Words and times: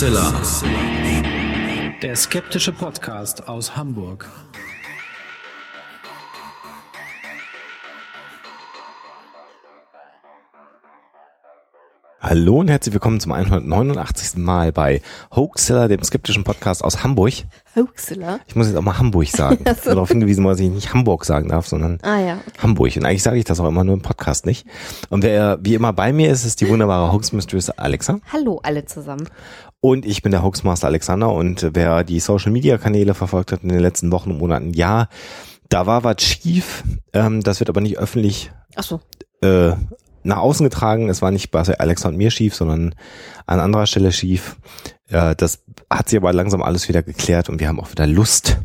Hoaxilla. 0.00 0.32
Der 2.00 2.16
skeptische 2.16 2.72
Podcast 2.72 3.46
aus 3.48 3.76
Hamburg. 3.76 4.26
Hallo 12.22 12.60
und 12.60 12.68
herzlich 12.68 12.92
willkommen 12.94 13.18
zum 13.18 13.32
189. 13.32 14.36
Mal 14.36 14.72
bei 14.72 15.02
Hoaxilla, 15.34 15.88
dem 15.88 16.02
skeptischen 16.02 16.44
Podcast 16.44 16.84
aus 16.84 17.02
Hamburg. 17.02 17.32
Hoaxilla? 17.74 18.40
Ich 18.46 18.56
muss 18.56 18.68
jetzt 18.68 18.76
auch 18.76 18.82
mal 18.82 18.98
Hamburg 18.98 19.28
sagen. 19.28 19.64
Ich 19.70 19.82
bin 19.82 19.94
darauf 19.94 20.08
hingewiesen, 20.08 20.44
dass 20.44 20.60
ich 20.60 20.70
nicht 20.70 20.94
Hamburg 20.94 21.24
sagen 21.24 21.48
darf, 21.48 21.66
sondern 21.66 21.98
Ah 22.02 22.20
ja, 22.20 22.34
okay. 22.34 22.58
Hamburg. 22.62 22.96
Und 22.96 23.04
eigentlich 23.04 23.22
sage 23.22 23.38
ich 23.38 23.44
das 23.44 23.58
auch 23.58 23.66
immer 23.68 23.84
nur 23.84 23.94
im 23.94 24.02
Podcast 24.02 24.46
nicht. 24.46 24.66
Und 25.08 25.22
wer 25.24 25.58
wie 25.62 25.74
immer 25.74 25.92
bei 25.92 26.12
mir 26.12 26.30
ist, 26.30 26.44
ist 26.44 26.60
die 26.60 26.68
wunderbare 26.68 27.12
Hoax 27.12 27.32
Mistress 27.32 27.70
Alexa. 27.70 28.20
Hallo 28.32 28.60
alle 28.62 28.84
zusammen. 28.84 29.26
Und 29.80 30.04
ich 30.04 30.22
bin 30.22 30.32
der 30.32 30.42
Hoaxmaster 30.42 30.86
Alexander. 30.86 31.32
Und 31.32 31.70
wer 31.72 32.04
die 32.04 32.20
Social 32.20 32.52
Media 32.52 32.78
Kanäle 32.78 33.14
verfolgt 33.14 33.52
hat 33.52 33.62
in 33.62 33.70
den 33.70 33.80
letzten 33.80 34.12
Wochen 34.12 34.32
und 34.32 34.38
Monaten, 34.38 34.72
ja, 34.74 35.08
da 35.68 35.86
war 35.86 36.04
was 36.04 36.22
schief. 36.22 36.84
Ähm, 37.12 37.42
das 37.42 37.60
wird 37.60 37.70
aber 37.70 37.80
nicht 37.80 37.98
öffentlich 37.98 38.52
Ach 38.76 38.82
so. 38.82 39.00
äh, 39.40 39.72
nach 40.22 40.38
außen 40.38 40.64
getragen. 40.64 41.08
Es 41.08 41.22
war 41.22 41.30
nicht 41.30 41.50
bei 41.50 41.62
Alexa 41.62 42.08
und 42.08 42.16
mir 42.16 42.30
schief, 42.30 42.54
sondern 42.54 42.94
an 43.46 43.60
anderer 43.60 43.86
Stelle 43.86 44.12
schief. 44.12 44.56
Äh, 45.08 45.34
das 45.36 45.64
hat 45.88 46.08
sich 46.08 46.18
aber 46.18 46.32
langsam 46.32 46.62
alles 46.62 46.88
wieder 46.88 47.02
geklärt 47.02 47.48
und 47.48 47.60
wir 47.60 47.68
haben 47.68 47.80
auch 47.80 47.90
wieder 47.90 48.06
Lust 48.06 48.58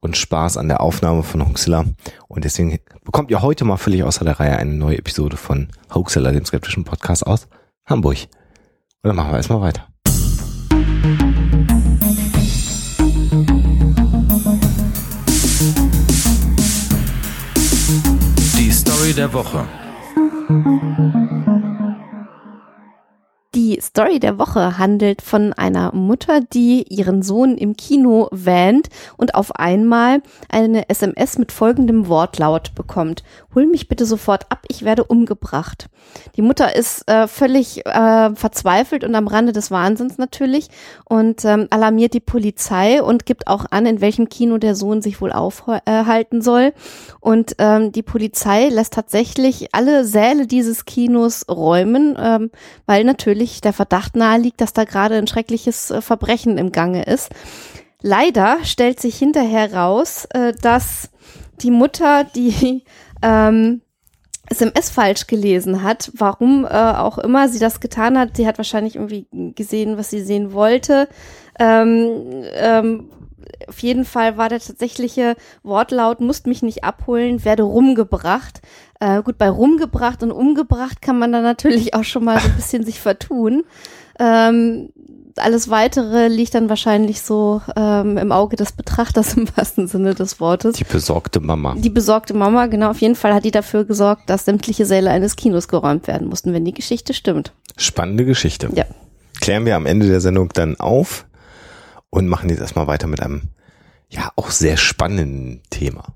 und 0.00 0.16
Spaß 0.16 0.56
an 0.58 0.68
der 0.68 0.80
Aufnahme 0.80 1.22
von 1.22 1.46
Hoaxilla. 1.46 1.84
Und 2.28 2.44
deswegen 2.44 2.78
bekommt 3.04 3.30
ihr 3.30 3.42
heute 3.42 3.64
mal 3.64 3.76
völlig 3.76 4.04
außer 4.04 4.24
der 4.24 4.38
Reihe 4.38 4.56
eine 4.56 4.74
neue 4.74 4.98
Episode 4.98 5.36
von 5.36 5.68
Hoaxilla, 5.92 6.32
dem 6.32 6.44
skeptischen 6.44 6.84
Podcast 6.84 7.26
aus 7.26 7.48
Hamburg. 7.86 8.18
Und 9.02 9.08
dann 9.08 9.16
machen 9.16 9.30
wir 9.30 9.36
erstmal 9.36 9.60
weiter. 9.60 9.91
Der 19.16 19.30
Woche. 19.30 19.66
Die 23.62 23.78
Story 23.80 24.18
der 24.18 24.40
Woche 24.40 24.76
handelt 24.76 25.22
von 25.22 25.52
einer 25.52 25.94
Mutter, 25.94 26.40
die 26.40 26.82
ihren 26.88 27.22
Sohn 27.22 27.56
im 27.56 27.76
Kino 27.76 28.26
wähnt 28.32 28.88
und 29.16 29.36
auf 29.36 29.54
einmal 29.54 30.20
eine 30.48 30.88
SMS 30.88 31.38
mit 31.38 31.52
folgendem 31.52 32.08
Wortlaut 32.08 32.74
bekommt. 32.74 33.22
Hol 33.54 33.68
mich 33.68 33.86
bitte 33.86 34.04
sofort 34.04 34.50
ab, 34.50 34.64
ich 34.66 34.84
werde 34.84 35.04
umgebracht. 35.04 35.88
Die 36.34 36.42
Mutter 36.42 36.74
ist 36.74 37.08
äh, 37.08 37.28
völlig 37.28 37.86
äh, 37.86 38.34
verzweifelt 38.34 39.04
und 39.04 39.14
am 39.14 39.28
Rande 39.28 39.52
des 39.52 39.70
Wahnsinns 39.70 40.18
natürlich 40.18 40.68
und 41.04 41.44
ähm, 41.44 41.68
alarmiert 41.70 42.14
die 42.14 42.20
Polizei 42.20 43.00
und 43.00 43.26
gibt 43.26 43.46
auch 43.46 43.66
an, 43.70 43.86
in 43.86 44.00
welchem 44.00 44.28
Kino 44.28 44.58
der 44.58 44.74
Sohn 44.74 45.02
sich 45.02 45.20
wohl 45.20 45.30
aufhalten 45.30 46.42
soll. 46.42 46.72
Und 47.20 47.54
ähm, 47.58 47.92
die 47.92 48.02
Polizei 48.02 48.70
lässt 48.70 48.94
tatsächlich 48.94 49.72
alle 49.72 50.04
Säle 50.04 50.48
dieses 50.48 50.84
Kinos 50.84 51.46
räumen, 51.48 52.16
ähm, 52.18 52.50
weil 52.86 53.04
natürlich 53.04 53.51
der 53.60 53.72
Verdacht 53.72 54.16
naheliegt, 54.16 54.60
dass 54.60 54.72
da 54.72 54.84
gerade 54.84 55.16
ein 55.16 55.26
schreckliches 55.26 55.90
äh, 55.90 56.00
Verbrechen 56.00 56.58
im 56.58 56.72
Gange 56.72 57.04
ist. 57.04 57.30
Leider 58.00 58.58
stellt 58.64 59.00
sich 59.00 59.16
hinterher 59.16 59.72
raus, 59.72 60.26
äh, 60.30 60.52
dass 60.60 61.10
die 61.60 61.70
Mutter 61.70 62.24
die 62.24 62.84
ähm, 63.22 63.82
SMS 64.50 64.90
falsch 64.90 65.26
gelesen 65.28 65.82
hat, 65.82 66.10
warum 66.14 66.64
äh, 66.64 66.68
auch 66.68 67.18
immer 67.18 67.48
sie 67.48 67.58
das 67.58 67.80
getan 67.80 68.18
hat. 68.18 68.36
Sie 68.36 68.46
hat 68.46 68.58
wahrscheinlich 68.58 68.96
irgendwie 68.96 69.26
gesehen, 69.54 69.96
was 69.96 70.10
sie 70.10 70.20
sehen 70.20 70.52
wollte. 70.52 71.08
Ähm, 71.58 72.44
ähm, 72.54 73.10
auf 73.68 73.78
jeden 73.80 74.04
Fall 74.04 74.36
war 74.36 74.48
der 74.48 74.60
tatsächliche 74.60 75.36
Wortlaut, 75.62 76.20
musst 76.20 76.46
mich 76.46 76.62
nicht 76.62 76.84
abholen, 76.84 77.44
werde 77.44 77.62
rumgebracht. 77.62 78.60
Äh, 79.00 79.22
gut, 79.22 79.38
bei 79.38 79.48
rumgebracht 79.48 80.22
und 80.22 80.30
umgebracht 80.30 81.02
kann 81.02 81.18
man 81.18 81.32
dann 81.32 81.42
natürlich 81.42 81.94
auch 81.94 82.04
schon 82.04 82.24
mal 82.24 82.38
so 82.38 82.48
ein 82.48 82.56
bisschen 82.56 82.84
sich 82.84 83.00
vertun. 83.00 83.64
Ähm, 84.18 84.90
alles 85.36 85.70
weitere 85.70 86.28
liegt 86.28 86.54
dann 86.54 86.68
wahrscheinlich 86.68 87.22
so 87.22 87.62
ähm, 87.76 88.18
im 88.18 88.32
Auge 88.32 88.56
des 88.56 88.72
Betrachters 88.72 89.34
im 89.34 89.48
wahrsten 89.56 89.88
Sinne 89.88 90.14
des 90.14 90.40
Wortes. 90.40 90.76
Die 90.76 90.84
besorgte 90.84 91.40
Mama. 91.40 91.74
Die 91.76 91.90
besorgte 91.90 92.34
Mama, 92.34 92.66
genau, 92.66 92.90
auf 92.90 93.00
jeden 93.00 93.14
Fall 93.14 93.34
hat 93.34 93.44
die 93.44 93.50
dafür 93.50 93.84
gesorgt, 93.84 94.28
dass 94.28 94.44
sämtliche 94.44 94.86
Säle 94.86 95.10
eines 95.10 95.36
Kinos 95.36 95.68
geräumt 95.68 96.06
werden 96.06 96.28
mussten, 96.28 96.52
wenn 96.52 96.64
die 96.64 96.74
Geschichte 96.74 97.14
stimmt. 97.14 97.52
Spannende 97.76 98.24
Geschichte. 98.24 98.68
Ja. 98.74 98.84
Klären 99.40 99.64
wir 99.64 99.76
am 99.76 99.86
Ende 99.86 100.06
der 100.06 100.20
Sendung 100.20 100.50
dann 100.52 100.78
auf 100.78 101.26
und 102.12 102.28
machen 102.28 102.50
jetzt 102.50 102.60
erstmal 102.60 102.86
weiter 102.86 103.06
mit 103.06 103.20
einem, 103.20 103.48
ja, 104.10 104.30
auch 104.36 104.50
sehr 104.50 104.76
spannenden 104.76 105.62
Thema. 105.70 106.14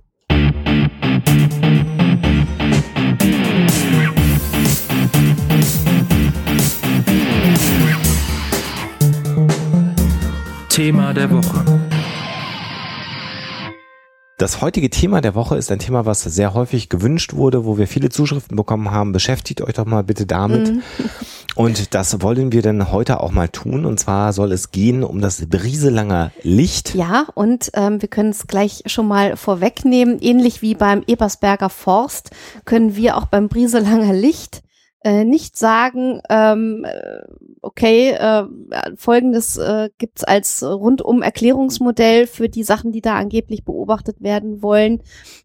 Thema 10.68 11.14
der 11.14 11.30
Woche. 11.30 11.85
Das 14.38 14.60
heutige 14.60 14.90
Thema 14.90 15.22
der 15.22 15.34
Woche 15.34 15.56
ist 15.56 15.72
ein 15.72 15.78
Thema, 15.78 16.04
was 16.04 16.22
sehr 16.22 16.52
häufig 16.52 16.90
gewünscht 16.90 17.32
wurde, 17.32 17.64
wo 17.64 17.78
wir 17.78 17.88
viele 17.88 18.10
Zuschriften 18.10 18.54
bekommen 18.54 18.90
haben. 18.90 19.12
Beschäftigt 19.12 19.62
euch 19.62 19.72
doch 19.72 19.86
mal 19.86 20.04
bitte 20.04 20.26
damit. 20.26 20.82
Und 21.54 21.94
das 21.94 22.20
wollen 22.20 22.52
wir 22.52 22.60
dann 22.60 22.92
heute 22.92 23.20
auch 23.20 23.30
mal 23.30 23.48
tun. 23.48 23.86
Und 23.86 23.98
zwar 23.98 24.34
soll 24.34 24.52
es 24.52 24.72
gehen 24.72 25.02
um 25.04 25.22
das 25.22 25.46
Brieselanger 25.46 26.32
Licht. 26.42 26.94
Ja, 26.94 27.28
und 27.34 27.70
ähm, 27.72 28.02
wir 28.02 28.10
können 28.10 28.28
es 28.28 28.46
gleich 28.46 28.82
schon 28.84 29.08
mal 29.08 29.38
vorwegnehmen. 29.38 30.18
Ähnlich 30.20 30.60
wie 30.60 30.74
beim 30.74 31.02
Ebersberger 31.06 31.70
Forst 31.70 32.28
können 32.66 32.94
wir 32.94 33.16
auch 33.16 33.24
beim 33.24 33.48
Brieselanger 33.48 34.12
Licht 34.12 34.62
äh, 35.06 35.24
nicht 35.24 35.56
sagen, 35.56 36.20
ähm, 36.28 36.84
äh, 36.84 37.20
okay, 37.62 38.10
äh, 38.10 38.42
folgendes 38.96 39.56
äh, 39.56 39.88
gibt's 39.98 40.24
als 40.24 40.64
rundum 40.64 41.22
Erklärungsmodell 41.22 42.26
für 42.26 42.48
die 42.48 42.64
Sachen, 42.64 42.90
die 42.90 43.02
da 43.02 43.14
angeblich 43.14 43.64
beobachtet 43.64 44.20
werden 44.20 44.62
wollen. 44.62 45.00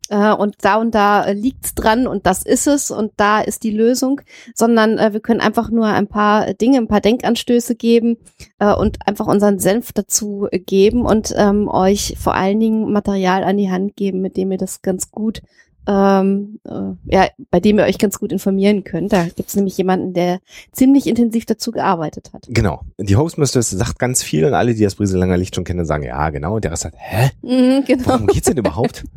Äh, 0.10 0.34
und 0.34 0.56
da 0.62 0.78
und 0.78 0.96
da 0.96 1.26
äh, 1.26 1.34
liegt's 1.34 1.76
dran 1.76 2.08
und 2.08 2.26
das 2.26 2.42
ist 2.42 2.66
es 2.66 2.90
und 2.90 3.12
da 3.18 3.40
ist 3.40 3.62
die 3.62 3.70
Lösung, 3.70 4.22
sondern 4.56 4.98
äh, 4.98 5.14
wir 5.14 5.20
können 5.20 5.42
einfach 5.42 5.70
nur 5.70 5.86
ein 5.86 6.08
paar 6.08 6.56
Dinge, 6.56 6.80
ein 6.80 6.88
paar 6.88 7.02
Denkanstöße 7.02 7.76
geben 7.76 8.18
äh, 8.58 8.74
und 8.74 9.08
einfach 9.08 9.28
unseren 9.28 9.60
Senf 9.60 9.94
dazu 9.94 10.48
geben 10.52 11.06
und 11.06 11.36
ähm, 11.38 11.68
euch 11.68 12.16
vor 12.20 12.34
allen 12.34 12.60
Dingen 12.60 12.92
Material 12.92 13.44
an 13.44 13.58
die 13.58 13.70
Hand 13.70 13.96
geben, 13.96 14.22
mit 14.22 14.38
dem 14.38 14.52
ihr 14.52 14.58
das 14.58 14.82
ganz 14.82 15.12
gut 15.12 15.44
ähm, 15.88 16.60
äh, 16.66 16.94
ja, 17.06 17.28
bei 17.50 17.60
dem 17.60 17.80
ihr 17.80 17.86
euch 17.86 17.98
ganz 17.98 18.20
gut 18.20 18.32
informieren 18.32 18.84
könnt. 18.84 19.12
Da 19.14 19.26
gibt's 19.36 19.56
nämlich 19.56 19.78
jemanden, 19.78 20.14
der 20.14 20.40
ziemlich 20.72 21.08
intensiv 21.08 21.46
dazu 21.46 21.72
gearbeitet 21.72 22.32
hat. 22.34 22.46
Genau. 22.50 22.82
Die 23.00 23.16
Hostmistress 23.16 23.72
sagt 23.72 24.00
ganz 24.00 24.22
viel 24.22 24.46
und 24.46 24.54
alle, 24.54 24.76
die 24.76 24.84
das 24.84 24.96
Brieselanger 24.96 25.38
Licht 25.38 25.56
schon 25.56 25.64
kennen, 25.64 25.86
sagen, 25.86 26.04
ja, 26.04 26.30
genau. 26.30 26.56
Und 26.56 26.64
der 26.64 26.72
Rest 26.72 26.84
sagt, 26.84 26.96
hä? 26.98 27.32
Mhm, 27.42 27.84
genau. 27.86 28.06
Worum 28.06 28.28
geht's 28.28 28.48
denn 28.48 28.58
überhaupt? 28.58 29.04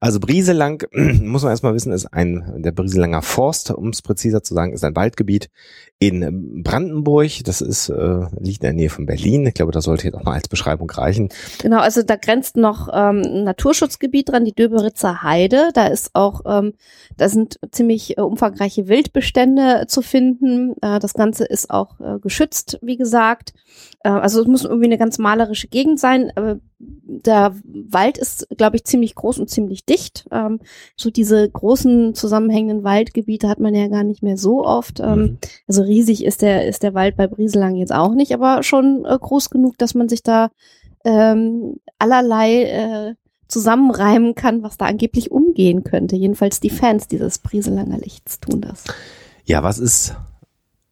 Also 0.00 0.20
Brieselang, 0.20 0.84
muss 0.92 1.42
man 1.42 1.50
erstmal 1.50 1.74
wissen, 1.74 1.92
ist 1.92 2.06
ein, 2.06 2.62
der 2.62 2.72
Brieselanger 2.72 3.22
Forst, 3.22 3.70
um 3.70 3.88
es 3.88 4.02
präziser 4.02 4.42
zu 4.42 4.54
sagen, 4.54 4.72
ist 4.72 4.84
ein 4.84 4.96
Waldgebiet 4.96 5.50
in 5.98 6.62
Brandenburg. 6.62 7.30
Das 7.44 7.60
ist, 7.60 7.88
äh, 7.88 8.26
liegt 8.38 8.62
in 8.62 8.66
der 8.66 8.72
Nähe 8.72 8.90
von 8.90 9.06
Berlin. 9.06 9.46
Ich 9.46 9.54
glaube, 9.54 9.72
das 9.72 9.84
sollte 9.84 10.04
jetzt 10.04 10.14
auch 10.14 10.22
mal 10.22 10.34
als 10.34 10.48
Beschreibung 10.48 10.88
reichen. 10.90 11.30
Genau, 11.60 11.80
also 11.80 12.02
da 12.02 12.16
grenzt 12.16 12.56
noch 12.56 12.88
ähm, 12.92 13.22
ein 13.24 13.44
Naturschutzgebiet 13.44 14.28
dran, 14.28 14.44
die 14.44 14.54
Döberitzer 14.54 15.22
Heide. 15.22 15.70
Da 15.74 15.86
ist 15.86 15.97
auch, 16.14 16.40
ähm, 16.46 16.72
da 17.16 17.28
sind 17.28 17.58
ziemlich 17.70 18.16
äh, 18.16 18.22
umfangreiche 18.22 18.88
Wildbestände 18.88 19.84
zu 19.88 20.02
finden. 20.02 20.74
Äh, 20.80 20.98
das 20.98 21.14
Ganze 21.14 21.44
ist 21.44 21.70
auch 21.70 22.00
äh, 22.00 22.18
geschützt, 22.18 22.78
wie 22.82 22.96
gesagt. 22.96 23.52
Äh, 24.02 24.10
also 24.10 24.40
es 24.40 24.48
muss 24.48 24.64
irgendwie 24.64 24.86
eine 24.86 24.98
ganz 24.98 25.18
malerische 25.18 25.68
Gegend 25.68 26.00
sein. 26.00 26.32
Aber 26.34 26.58
der 26.80 27.54
Wald 27.64 28.18
ist, 28.18 28.46
glaube 28.56 28.76
ich, 28.76 28.84
ziemlich 28.84 29.14
groß 29.14 29.38
und 29.40 29.50
ziemlich 29.50 29.84
dicht. 29.84 30.26
Ähm, 30.30 30.60
so 30.96 31.10
diese 31.10 31.48
großen 31.50 32.14
zusammenhängenden 32.14 32.84
Waldgebiete 32.84 33.48
hat 33.48 33.58
man 33.58 33.74
ja 33.74 33.88
gar 33.88 34.04
nicht 34.04 34.22
mehr 34.22 34.36
so 34.36 34.64
oft. 34.64 35.00
Ähm, 35.00 35.18
Mhm. 35.18 35.38
Also 35.66 35.82
riesig 35.82 36.24
ist 36.24 36.42
der, 36.42 36.66
ist 36.66 36.82
der 36.82 36.94
Wald 36.94 37.16
bei 37.16 37.26
Brieselang 37.26 37.76
jetzt 37.76 37.92
auch 37.92 38.14
nicht, 38.14 38.32
aber 38.32 38.62
schon 38.62 39.04
äh, 39.04 39.18
groß 39.18 39.50
genug, 39.50 39.76
dass 39.78 39.94
man 39.94 40.08
sich 40.08 40.22
da 40.22 40.50
ähm, 41.04 41.76
allerlei 41.98 42.62
äh, 42.64 43.14
zusammenreimen 43.48 44.34
kann, 44.34 44.62
was 44.62 44.76
da 44.76 44.86
angeblich 44.86 45.30
umgehen 45.30 45.84
könnte. 45.84 46.16
Jedenfalls 46.16 46.60
die 46.60 46.70
Fans 46.70 47.08
dieses 47.08 47.38
Brieselanger 47.38 47.98
Lichts 47.98 48.40
tun 48.40 48.60
das. 48.60 48.84
Ja, 49.44 49.62
was 49.62 49.78
ist 49.78 50.14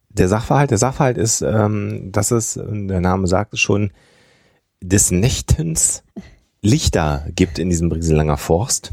der 0.09 0.27
Sachverhalt? 0.27 0.71
Der 0.71 0.79
Sachverhalt 0.79 1.17
ist, 1.17 1.41
ähm, 1.41 2.11
dass 2.11 2.31
es, 2.31 2.53
der 2.55 2.99
Name 2.99 3.27
sagt 3.27 3.53
es 3.53 3.59
schon, 3.59 3.91
des 4.81 5.11
Nächtens 5.11 6.03
Lichter 6.61 7.27
gibt 7.35 7.59
in 7.59 7.69
diesem 7.69 7.89
Brieselanger 7.89 8.37
Forst. 8.37 8.91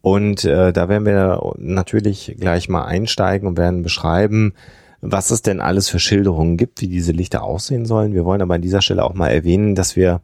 Und 0.00 0.44
äh, 0.44 0.72
da 0.72 0.88
werden 0.88 1.04
wir 1.04 1.54
natürlich 1.58 2.36
gleich 2.38 2.68
mal 2.68 2.84
einsteigen 2.84 3.48
und 3.48 3.58
werden 3.58 3.82
beschreiben, 3.82 4.54
was 5.00 5.30
es 5.30 5.42
denn 5.42 5.60
alles 5.60 5.88
für 5.88 5.98
Schilderungen 5.98 6.56
gibt, 6.56 6.80
wie 6.80 6.88
diese 6.88 7.12
Lichter 7.12 7.42
aussehen 7.42 7.86
sollen. 7.86 8.14
Wir 8.14 8.24
wollen 8.24 8.40
aber 8.40 8.54
an 8.54 8.62
dieser 8.62 8.82
Stelle 8.82 9.04
auch 9.04 9.14
mal 9.14 9.28
erwähnen, 9.28 9.74
dass 9.74 9.96
wir 9.96 10.20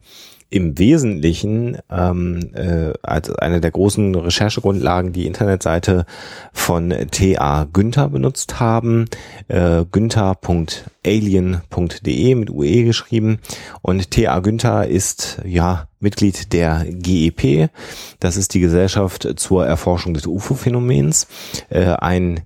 im 0.53 0.77
Wesentlichen 0.77 1.79
ähm, 1.89 2.51
äh, 2.53 2.93
als 3.01 3.31
eine 3.31 3.59
der 3.59 3.71
großen 3.71 4.13
Recherchegrundlagen 4.13 5.11
die 5.11 5.25
Internetseite 5.25 6.05
von 6.51 6.93
TA 7.09 7.65
Günther 7.73 8.09
benutzt 8.09 8.59
haben, 8.59 9.05
äh, 9.47 9.83
günther.alien.de 9.91 12.35
mit 12.35 12.51
UE 12.51 12.83
geschrieben. 12.83 13.39
Und 13.81 14.11
TA 14.11 14.41
Günther 14.41 14.87
ist 14.87 15.41
ja 15.43 15.87
Mitglied 15.99 16.53
der 16.53 16.85
GEP, 16.87 17.71
das 18.19 18.37
ist 18.37 18.53
die 18.53 18.59
Gesellschaft 18.59 19.27
zur 19.37 19.65
Erforschung 19.65 20.13
des 20.13 20.27
UFO-Phänomens, 20.27 21.25
äh, 21.69 21.85
ein 21.85 22.41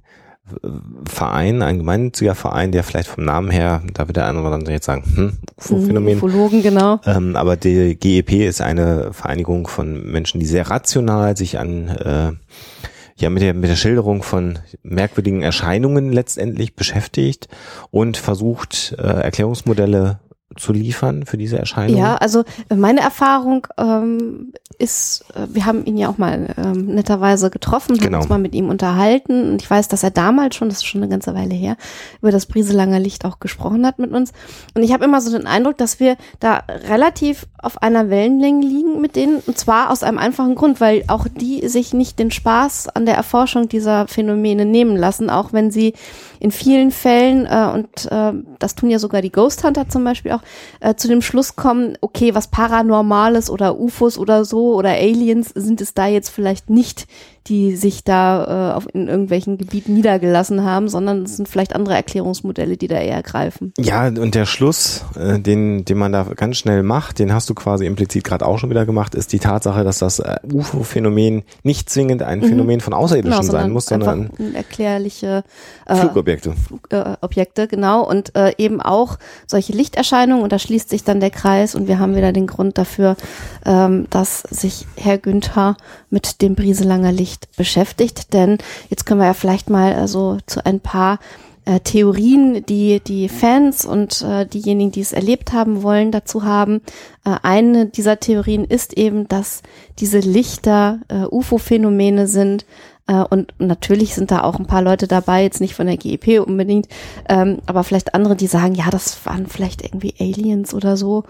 Verein, 1.05 1.61
ein 1.61 1.79
gemeinnütziger 1.79 2.35
Verein, 2.35 2.71
der 2.71 2.83
vielleicht 2.83 3.09
vom 3.09 3.25
Namen 3.25 3.51
her, 3.51 3.81
da 3.94 4.07
wird 4.07 4.17
der 4.17 4.27
eine 4.27 4.39
oder 4.39 4.51
andere 4.51 4.71
jetzt 4.73 4.85
sagen, 4.85 5.03
hm, 5.03 5.33
UFO-Phänomen. 5.57 6.17
Ufologen, 6.17 6.63
genau. 6.63 6.99
Ähm, 7.05 7.35
aber 7.35 7.57
die 7.57 7.95
GEP 7.95 8.47
ist 8.47 8.61
eine 8.61 9.11
Vereinigung 9.13 9.67
von 9.67 10.09
Menschen, 10.09 10.39
die 10.39 10.45
sehr 10.45 10.69
rational 10.69 11.35
sich 11.35 11.59
an 11.59 11.89
äh, 11.89 12.31
ja 13.17 13.29
mit 13.29 13.41
der 13.41 13.53
mit 13.53 13.69
der 13.69 13.75
Schilderung 13.75 14.23
von 14.23 14.59
merkwürdigen 14.83 15.41
Erscheinungen 15.41 16.13
letztendlich 16.13 16.75
beschäftigt 16.75 17.47
und 17.91 18.15
versucht 18.15 18.95
äh, 18.97 19.01
Erklärungsmodelle 19.01 20.19
zu 20.55 20.73
liefern 20.73 21.25
für 21.25 21.38
diese 21.38 21.57
Erscheinung? 21.57 21.97
Ja, 21.97 22.15
also 22.15 22.44
meine 22.73 23.01
Erfahrung 23.01 23.67
ähm, 23.77 24.53
ist, 24.79 25.25
äh, 25.33 25.47
wir 25.50 25.65
haben 25.65 25.85
ihn 25.85 25.97
ja 25.97 26.09
auch 26.09 26.18
mal 26.18 26.53
ähm, 26.57 26.88
netterweise 26.88 27.50
getroffen, 27.50 27.95
haben 27.95 28.03
Genau. 28.06 28.18
uns 28.19 28.29
mal 28.29 28.38
mit 28.38 28.53
ihm 28.56 28.69
unterhalten 28.69 29.51
und 29.51 29.62
ich 29.62 29.69
weiß, 29.69 29.88
dass 29.88 30.03
er 30.03 30.12
damals 30.12 30.56
schon, 30.56 30.69
das 30.69 30.77
ist 30.79 30.85
schon 30.85 31.01
eine 31.01 31.09
ganze 31.09 31.33
Weile 31.33 31.56
her, 31.56 31.77
über 32.21 32.31
das 32.31 32.45
Brieselanger 32.45 33.00
Licht 33.00 33.25
auch 33.25 33.39
gesprochen 33.39 33.85
hat 33.85 34.00
mit 34.00 34.12
uns. 34.12 34.33
Und 34.75 34.83
ich 34.83 34.94
habe 34.94 35.06
immer 35.06 35.21
so 35.21 35.35
den 35.35 35.47
Eindruck, 35.47 35.77
dass 35.77 36.00
wir 36.00 36.15
da 36.39 36.63
relativ 36.89 37.47
auf 37.57 37.81
einer 37.81 38.09
Wellenlänge 38.09 38.65
liegen 38.65 39.01
mit 39.01 39.15
denen 39.15 39.38
und 39.45 39.57
zwar 39.57 39.89
aus 39.91 40.03
einem 40.03 40.18
einfachen 40.19 40.56
Grund, 40.56 40.80
weil 40.80 41.03
auch 41.07 41.27
die 41.27 41.68
sich 41.68 41.94
nicht 41.94 42.19
den 42.19 42.31
Spaß 42.31 42.89
an 42.89 43.06
der 43.06 43.15
Erforschung 43.15 43.68
dieser 43.69 44.07
Phänomene 44.07 44.65
nehmen 44.65 44.95
lassen, 44.95 45.30
auch 45.30 45.53
wenn 45.53 45.71
sie 45.71 45.94
in 46.39 46.51
vielen 46.51 46.91
Fällen, 46.91 47.45
äh, 47.45 47.71
und 47.73 48.11
äh, 48.11 48.33
das 48.59 48.75
tun 48.75 48.89
ja 48.89 48.99
sogar 48.99 49.21
die 49.21 49.31
Ghost 49.31 49.63
Hunter 49.63 49.87
zum 49.89 50.03
Beispiel 50.03 50.31
auch, 50.31 50.41
äh, 50.79 50.95
zu 50.95 51.07
dem 51.07 51.21
Schluss 51.21 51.55
kommen, 51.55 51.97
okay, 52.01 52.35
was 52.35 52.47
Paranormales 52.47 53.49
oder 53.49 53.79
UFOs 53.79 54.17
oder 54.17 54.45
so 54.45 54.75
oder 54.75 54.91
Aliens 54.91 55.49
sind 55.55 55.81
es 55.81 55.93
da 55.93 56.07
jetzt 56.07 56.29
vielleicht 56.29 56.69
nicht, 56.69 57.07
die 57.47 57.75
sich 57.75 58.03
da 58.03 58.71
äh, 58.71 58.75
auf, 58.75 58.87
in 58.93 59.07
irgendwelchen 59.07 59.57
Gebieten 59.57 59.93
niedergelassen 59.93 60.63
haben, 60.63 60.89
sondern 60.89 61.23
es 61.23 61.37
sind 61.37 61.47
vielleicht 61.47 61.75
andere 61.75 61.95
Erklärungsmodelle, 61.95 62.77
die 62.77 62.87
da 62.87 62.99
eher 62.99 63.23
greifen. 63.23 63.73
Ja, 63.77 64.07
und 64.07 64.35
der 64.35 64.45
Schluss, 64.45 65.05
äh, 65.15 65.39
den, 65.39 65.85
den 65.85 65.97
man 65.97 66.11
da 66.11 66.23
ganz 66.23 66.57
schnell 66.57 66.83
macht, 66.83 67.19
den 67.19 67.33
hast 67.33 67.49
du 67.49 67.53
quasi 67.53 67.85
implizit 67.85 68.23
gerade 68.23 68.45
auch 68.45 68.59
schon 68.59 68.69
wieder 68.69 68.85
gemacht, 68.85 69.15
ist 69.15 69.31
die 69.33 69.39
Tatsache, 69.39 69.83
dass 69.83 69.99
das 69.99 70.19
äh, 70.19 70.37
UFO-Phänomen 70.51 71.43
nicht 71.63 71.89
zwingend 71.89 72.21
ein 72.21 72.41
Phänomen 72.41 72.81
von 72.81 72.93
Außerirdischen 72.93 73.43
sein 73.43 73.71
muss, 73.71 73.85
sondern 73.85 74.25
einfach 74.25 74.39
unerklärliche 74.39 75.43
äh, 75.85 75.95
Flugobjekte. 76.27 76.56
äh, 76.89 77.25
Objekte, 77.25 77.68
genau, 77.68 78.07
und 78.07 78.35
äh, 78.35 78.53
eben 78.57 78.81
auch 78.81 79.18
solche 79.45 79.74
Lichterscheinungen 79.74 80.44
und 80.44 80.51
da 80.51 80.59
schließt 80.59 80.89
sich 80.89 81.03
dann 81.03 81.19
der 81.19 81.29
Kreis 81.29 81.75
und 81.75 81.88
wir 81.88 82.00
haben 82.00 82.15
wieder 82.15 82.33
den 82.33 82.47
Grund 82.47 82.77
dafür, 82.77 83.15
ähm, 83.65 84.07
dass 84.09 84.41
sich 84.41 84.85
Herr 84.95 85.18
Günther 85.18 85.77
mit 86.09 86.41
dem 86.41 86.56
Brieselanger 86.56 87.12
Licht 87.12 87.56
beschäftigt, 87.56 88.33
denn 88.33 88.57
jetzt 88.89 89.06
können 89.06 89.21
wir 89.21 89.27
ja 89.27 89.33
vielleicht 89.33 89.69
mal 89.69 89.94
äh, 89.94 90.07
so 90.07 90.38
zu 90.45 90.65
ein 90.65 90.79
paar 90.79 91.19
äh, 91.68 91.81
Theorien, 91.81 92.65
die 92.65 93.01
die 93.01 93.27
Fans 93.30 93.85
und 93.85 94.21
äh, 94.21 94.45
diejenigen, 94.45 94.91
die 94.91 95.01
es 95.01 95.12
erlebt 95.12 95.51
haben 95.51 95.83
wollen, 95.83 96.12
dazu 96.12 96.44
haben. 96.44 96.81
Äh, 97.25 97.35
eine 97.44 97.88
dieser 97.88 98.19
Theorien 98.19 98.63
ist 98.63 98.94
eben, 98.97 99.27
dass 99.27 99.63
diese 100.00 100.19
Lichter 100.19 101.00
äh, 101.09 101.25
UFO-Phänomene 101.25 102.27
sind, 102.27 102.63
äh, 102.63 102.65
und 103.13 103.54
natürlich 103.59 104.15
sind 104.15 104.31
da 104.31 104.42
auch 104.44 104.59
ein 104.59 104.68
paar 104.68 104.81
Leute 104.81 105.07
dabei, 105.07 105.44
jetzt 105.44 105.62
nicht 105.62 105.75
von 105.75 105.88
der 105.88 105.98
GEP 105.98 106.39
unbedingt, 106.45 106.88
ähm, 107.30 107.59
aber 107.65 107.83
vielleicht 107.83 108.13
andere, 108.13 108.36
die 108.36 108.48
sagen, 108.48 108.75
ja, 108.75 108.89
das 108.89 109.25
waren 109.25 109.48
vielleicht 109.48 109.83
irgendwie 109.83 110.13
Aliens 110.19 110.74
oder 110.74 110.98
so. 110.98 111.24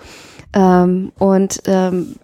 Ähm, 0.53 1.11
und 1.19 1.61
ähm, 1.65 2.15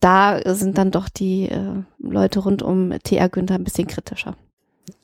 da 0.00 0.40
sind 0.54 0.78
dann 0.78 0.90
doch 0.90 1.08
die 1.08 1.48
äh, 1.48 1.82
Leute 1.98 2.40
rund 2.40 2.62
um 2.62 2.92
TR 3.02 3.28
Günther 3.28 3.54
ein 3.56 3.64
bisschen 3.64 3.86
kritischer. 3.86 4.36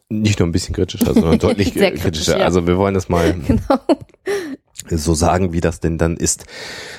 Nicht 0.08 0.38
nur 0.38 0.46
ein 0.48 0.52
bisschen 0.52 0.74
kritischer, 0.74 1.14
sondern 1.14 1.38
deutlich 1.40 1.72
kritisch, 1.72 2.02
kritischer. 2.02 2.38
ja. 2.38 2.44
Also 2.44 2.66
wir 2.66 2.78
wollen 2.78 2.94
das 2.94 3.08
mal 3.08 3.34
Genau. 4.88 5.02
so 5.02 5.14
sagen, 5.14 5.52
wie 5.52 5.60
das 5.60 5.80
denn 5.80 5.98
dann 5.98 6.16
ist. 6.16 6.44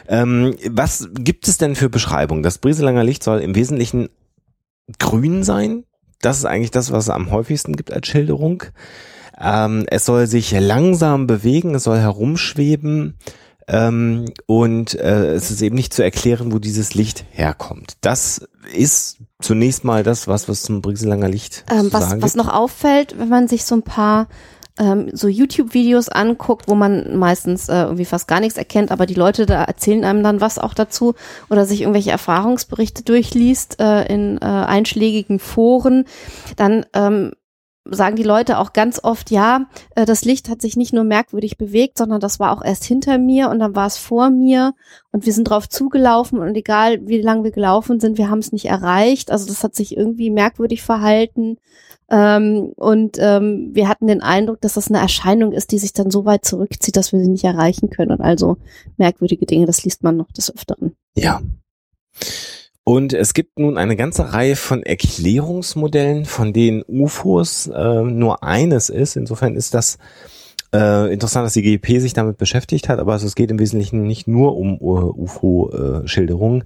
Ähm, 0.08 0.56
was 0.70 1.10
gibt 1.14 1.48
es 1.48 1.58
denn 1.58 1.76
für 1.76 1.90
Beschreibungen? 1.90 2.44
Das 2.44 2.58
Brieselanger 2.58 3.04
Licht 3.04 3.24
soll 3.24 3.40
im 3.40 3.56
Wesentlichen 3.56 4.10
grün 5.00 5.44
sein. 5.44 5.86
Das 6.22 6.38
ist 6.38 6.46
eigentlich 6.46 6.72
das, 6.72 6.92
was 6.92 7.06
es 7.06 7.10
am 7.10 7.32
häufigsten 7.32 7.76
gibt 7.76 7.92
als 7.92 8.08
Schilderung. 8.08 8.64
Ähm, 9.40 9.86
es 9.90 10.06
soll 10.06 10.28
sich 10.28 10.52
langsam 10.52 11.28
bewegen, 11.28 11.76
es 11.76 11.84
soll 11.84 12.00
herumschweben. 12.00 13.18
Ähm, 13.70 14.26
und 14.46 14.96
äh, 14.96 15.34
es 15.34 15.52
ist 15.52 15.62
eben 15.62 15.76
nicht 15.76 15.94
zu 15.94 16.02
erklären, 16.02 16.54
wo 16.54 16.60
dieses 16.60 16.94
Licht 16.94 17.26
herkommt. 17.32 17.98
Das 18.00 18.48
ist 18.74 19.18
zunächst 19.42 19.84
mal 19.84 20.04
das, 20.04 20.28
was, 20.28 20.48
was 20.48 20.64
zum 20.64 20.82
Brieselanger 20.82 21.28
Licht 21.28 21.66
Ähm, 21.70 21.88
zu 21.88 21.94
was, 21.94 22.10
sagen 22.10 22.22
was 22.22 22.36
noch 22.36 22.48
auffällt, 22.48 23.20
wenn 23.20 23.30
man 23.30 23.48
sich 23.48 23.66
so 23.66 23.76
ein 23.76 23.84
paar 23.84 24.28
ähm, 24.80 25.10
so 25.14 25.28
YouTube-Videos 25.28 26.10
anguckt, 26.10 26.68
wo 26.68 26.76
man 26.76 27.18
meistens 27.18 27.70
äh, 27.70 27.84
irgendwie 27.84 28.06
fast 28.06 28.28
gar 28.28 28.40
nichts 28.40 28.58
erkennt, 28.58 28.92
aber 28.92 29.06
die 29.06 29.14
Leute 29.14 29.46
da 29.46 29.64
erzählen 29.64 30.04
einem 30.04 30.24
dann 30.24 30.42
was 30.42 30.60
auch 30.60 30.74
dazu 30.74 31.16
oder 31.50 31.66
sich 31.66 31.82
irgendwelche 31.82 32.12
Erfahrungsberichte 32.12 33.04
durchliest 33.04 33.80
äh, 33.80 34.06
in 34.06 34.38
äh, 34.38 34.46
einschlägigen 34.46 35.40
Foren, 35.40 36.06
dann 36.56 36.86
ähm, 36.94 37.32
sagen 37.92 38.16
die 38.16 38.24
Leute 38.24 38.58
auch 38.58 38.74
ganz 38.74 39.04
oft, 39.04 39.32
ja, 39.32 39.68
äh, 39.96 40.06
das 40.06 40.26
Licht 40.26 40.50
hat 40.50 40.62
sich 40.62 40.76
nicht 40.76 40.94
nur 40.94 41.04
merkwürdig 41.04 41.58
bewegt, 41.58 41.98
sondern 41.98 42.20
das 42.20 42.40
war 42.40 42.52
auch 42.52 42.64
erst 42.64 42.84
hinter 42.84 43.18
mir 43.18 43.50
und 43.50 43.60
dann 43.60 43.76
war 43.76 43.88
es 43.88 43.98
vor 43.98 44.30
mir 44.30 44.74
und 45.12 45.26
wir 45.26 45.34
sind 45.34 45.46
drauf 45.46 45.70
zugelaufen 45.70 46.40
und 46.40 46.56
egal 46.56 47.08
wie 47.08 47.22
lange 47.22 47.44
wir 47.44 47.52
gelaufen 47.52 48.00
sind, 48.00 48.18
wir 48.18 48.30
haben 48.30 48.40
es 48.40 48.52
nicht 48.52 48.66
erreicht. 48.66 49.32
Also 49.32 49.48
das 49.48 49.64
hat 49.64 49.76
sich 49.76 49.96
irgendwie 49.96 50.30
merkwürdig 50.30 50.82
verhalten. 50.82 51.58
Ähm, 52.10 52.72
und 52.76 53.18
ähm, 53.20 53.72
wir 53.74 53.88
hatten 53.88 54.08
den 54.08 54.22
Eindruck, 54.22 54.62
dass 54.62 54.76
das 54.76 54.90
eine 54.90 55.00
Erscheinung 55.00 55.52
ist, 55.52 55.72
die 55.72 55.78
sich 55.78 55.94
dann 55.94 56.10
so 56.10 56.26
weit 56.26 56.46
zurückzieht, 56.46 56.96
dass 56.96 57.12
wir 57.12 57.20
sie 57.20 57.30
nicht 57.30 57.44
erreichen 57.44 57.90
können. 57.90 58.12
Und 58.12 58.22
also 58.22 58.58
merkwürdige 58.98 59.46
Dinge, 59.46 59.66
das 59.66 59.84
liest 59.84 60.04
man 60.04 60.18
noch 60.18 60.32
des 60.32 60.54
Öfteren. 60.54 60.96
Ja. 61.16 61.42
Und 62.84 63.12
es 63.12 63.34
gibt 63.34 63.60
nun 63.60 63.78
eine 63.78 63.98
ganze 63.98 64.32
Reihe 64.32 64.56
von 64.56 64.82
Erklärungsmodellen, 64.82 66.24
von 66.24 66.54
denen 66.54 66.84
UFOs 66.88 67.68
äh, 67.68 68.04
nur 68.04 68.44
eines 68.44 68.90
ist. 68.90 69.18
Insofern 69.18 69.56
ist 69.56 69.74
das 69.74 69.98
äh, 70.74 71.12
interessant, 71.12 71.46
dass 71.46 71.54
die 71.54 71.64
GEP 71.64 72.00
sich 72.00 72.14
damit 72.14 72.38
beschäftigt 72.38 72.88
hat, 72.88 73.00
aber 73.00 73.14
also 73.14 73.28
es 73.28 73.36
geht 73.36 73.52
im 73.52 73.60
Wesentlichen 73.60 74.04
nicht 74.04 74.28
nur 74.28 74.56
um 74.56 74.80
uh, 74.82 75.14
UFO-Schilderungen. 75.18 76.64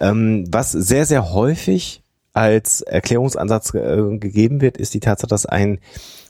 ähm, 0.00 0.46
was 0.50 0.72
sehr, 0.72 1.04
sehr 1.04 1.32
häufig 1.32 2.02
als 2.38 2.82
Erklärungsansatz 2.82 3.74
äh, 3.74 4.16
gegeben 4.18 4.60
wird, 4.60 4.76
ist 4.76 4.94
die 4.94 5.00
Tatsache, 5.00 5.26
dass 5.26 5.44
ein 5.44 5.80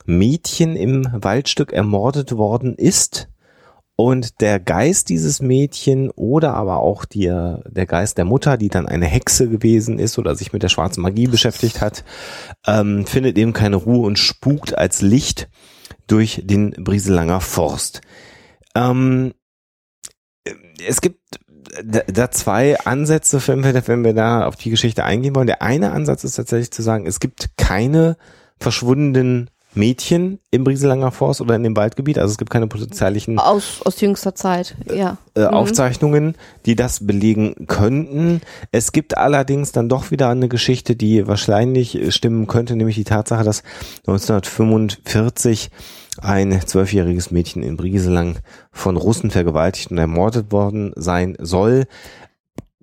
Mädchen 0.07 0.75
im 0.75 1.07
Waldstück 1.13 1.71
ermordet 1.75 2.35
worden 2.35 2.75
ist 2.75 3.29
und 3.95 4.41
der 4.41 4.59
Geist 4.59 5.11
dieses 5.11 5.43
Mädchen 5.43 6.11
oder 6.13 6.55
aber 6.55 6.79
auch 6.79 7.05
die, 7.05 7.27
der 7.27 7.87
Geist 7.87 8.17
der 8.17 8.25
Mutter, 8.25 8.57
die 8.57 8.71
dann 8.71 8.87
eine 8.89 9.05
Hexe 9.05 9.51
gewesen 9.51 9.99
ist 9.99 10.19
oder 10.19 10.35
sich 10.35 10.55
mit 10.55 10.63
der 10.63 10.71
schwarzen 10.71 11.03
Magie 11.03 11.27
beschäftigt 11.27 11.83
hat, 11.83 12.05
ähm, 12.67 13.05
findet 13.05 13.37
eben 13.37 13.53
keine 13.53 13.77
Ruhe 13.77 14.07
und 14.07 14.19
spukt 14.19 14.79
als 14.79 15.03
Licht 15.03 15.51
durch 16.07 16.41
den 16.43 16.71
Brieselanger 16.71 17.43
Forst. 17.43 18.01
Ähm, 18.75 19.35
es 20.87 21.03
gibt 21.03 21.21
da, 21.85 22.01
da 22.07 22.31
zwei 22.31 22.79
Ansätze, 22.81 23.41
wenn 23.47 23.65
wir, 23.65 23.87
wenn 23.87 24.05
wir 24.05 24.15
da 24.15 24.47
auf 24.47 24.57
die 24.57 24.71
Geschichte 24.71 25.05
eingehen 25.05 25.35
wollen. 25.35 25.47
Der 25.47 25.63
eine 25.63 25.93
Ansatz 25.93 26.25
ist 26.25 26.37
tatsächlich 26.37 26.71
zu 26.71 26.83
sagen, 26.83 27.07
es 27.07 27.21
gibt 27.21 27.57
keine 27.57 28.17
verschwundenen 28.59 29.51
Mädchen 29.75 30.41
im 30.51 30.65
Brieselanger 30.65 31.13
Forst 31.13 31.41
oder 31.41 31.55
in 31.55 31.63
dem 31.63 31.77
Waldgebiet. 31.77 32.19
Also 32.19 32.33
es 32.33 32.39
gibt 32.39 32.51
keine 32.51 32.67
polizeilichen 32.67 33.39
Aus, 33.39 33.81
aus 33.85 34.01
jüngster 34.01 34.35
Zeit, 34.35 34.75
ja. 34.93 35.19
äh, 35.35 35.41
Mhm. 35.41 35.47
Aufzeichnungen, 35.49 36.35
die 36.67 36.75
das 36.75 37.07
belegen 37.07 37.67
könnten. 37.67 38.41
Es 38.73 38.93
gibt 38.93 39.17
allerdings 39.17 39.73
dann 39.73 39.89
doch 39.89 40.11
wieder 40.11 40.31
eine 40.31 40.49
Geschichte, 40.49 40.97
die 40.97 41.27
wahrscheinlich 41.29 42.15
stimmen 42.15 42.47
könnte, 42.47 42.77
nämlich 42.77 42.97
die 42.97 43.05
Tatsache, 43.05 43.45
dass 43.45 43.63
1945 44.07 45.71
ein 46.23 46.61
zwölfjähriges 46.65 47.31
Mädchen 47.31 47.63
in 47.63 47.77
Brieselang 47.77 48.39
von 48.71 48.97
Russen 48.97 49.31
vergewaltigt 49.31 49.91
und 49.91 49.99
ermordet 49.99 50.53
worden 50.53 50.93
sein 50.97 51.37
soll. 51.41 51.87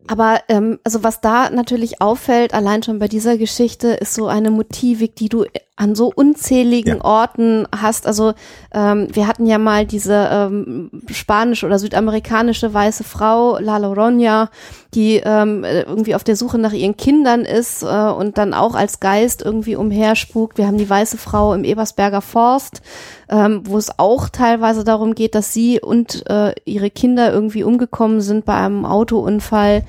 Aber 0.08 0.42
ähm, 0.50 0.80
also 0.84 1.04
was 1.04 1.22
da 1.22 1.50
natürlich 1.50 2.02
auffällt, 2.02 2.54
allein 2.54 2.84
schon 2.84 3.00
bei 3.00 3.08
dieser 3.08 3.38
Geschichte, 3.38 3.90
ist 3.90 4.14
so 4.14 4.28
eine 4.28 4.52
Motivik, 4.52 5.16
die 5.16 5.30
du 5.30 5.46
an 5.78 5.94
so 5.94 6.12
unzähligen 6.14 6.98
Ja. 6.98 7.04
Orten 7.04 7.68
hast. 7.76 8.08
Also 8.08 8.34
ähm, 8.74 9.08
wir 9.12 9.28
hatten 9.28 9.46
ja 9.46 9.58
mal 9.58 9.86
diese 9.86 10.30
ähm, 10.32 10.90
spanisch 11.12 11.64
oder 11.64 11.80
südamerikanische 11.80 12.74
weiße 12.74 13.04
Frau, 13.04 13.58
La 13.60 13.78
Loroña, 13.78 14.48
die 14.94 15.18
ähm, 15.18 15.66
irgendwie 15.66 16.16
auf 16.16 16.24
der 16.24 16.38
Suche 16.38 16.58
nach 16.58 16.72
ihren 16.72 16.96
Kindern 16.96 17.42
ist 17.42 17.84
äh, 17.84 17.86
und 17.88 18.38
dann 18.38 18.54
auch 18.54 18.74
als 18.74 19.02
Geist 19.02 19.42
irgendwie 19.42 19.76
umherspukt. 19.76 20.58
Wir 20.58 20.68
haben 20.68 20.78
die 20.78 20.90
weiße 20.90 21.18
Frau 21.18 21.54
im 21.54 21.66
Ebersberger 21.66 22.22
Forst, 22.22 22.82
ähm, 23.28 23.62
wo 23.66 23.78
es 23.78 24.00
auch 24.00 24.30
teilweise 24.30 24.86
darum 24.86 25.14
geht, 25.14 25.36
dass 25.36 25.52
sie 25.52 25.82
und 25.82 26.30
äh, 26.30 26.54
ihre 26.64 26.90
Kinder 26.90 27.34
irgendwie 27.34 27.64
umgekommen 27.66 28.22
sind 28.22 28.46
bei 28.46 28.56
einem 28.56 28.86
Autounfall. 28.86 29.84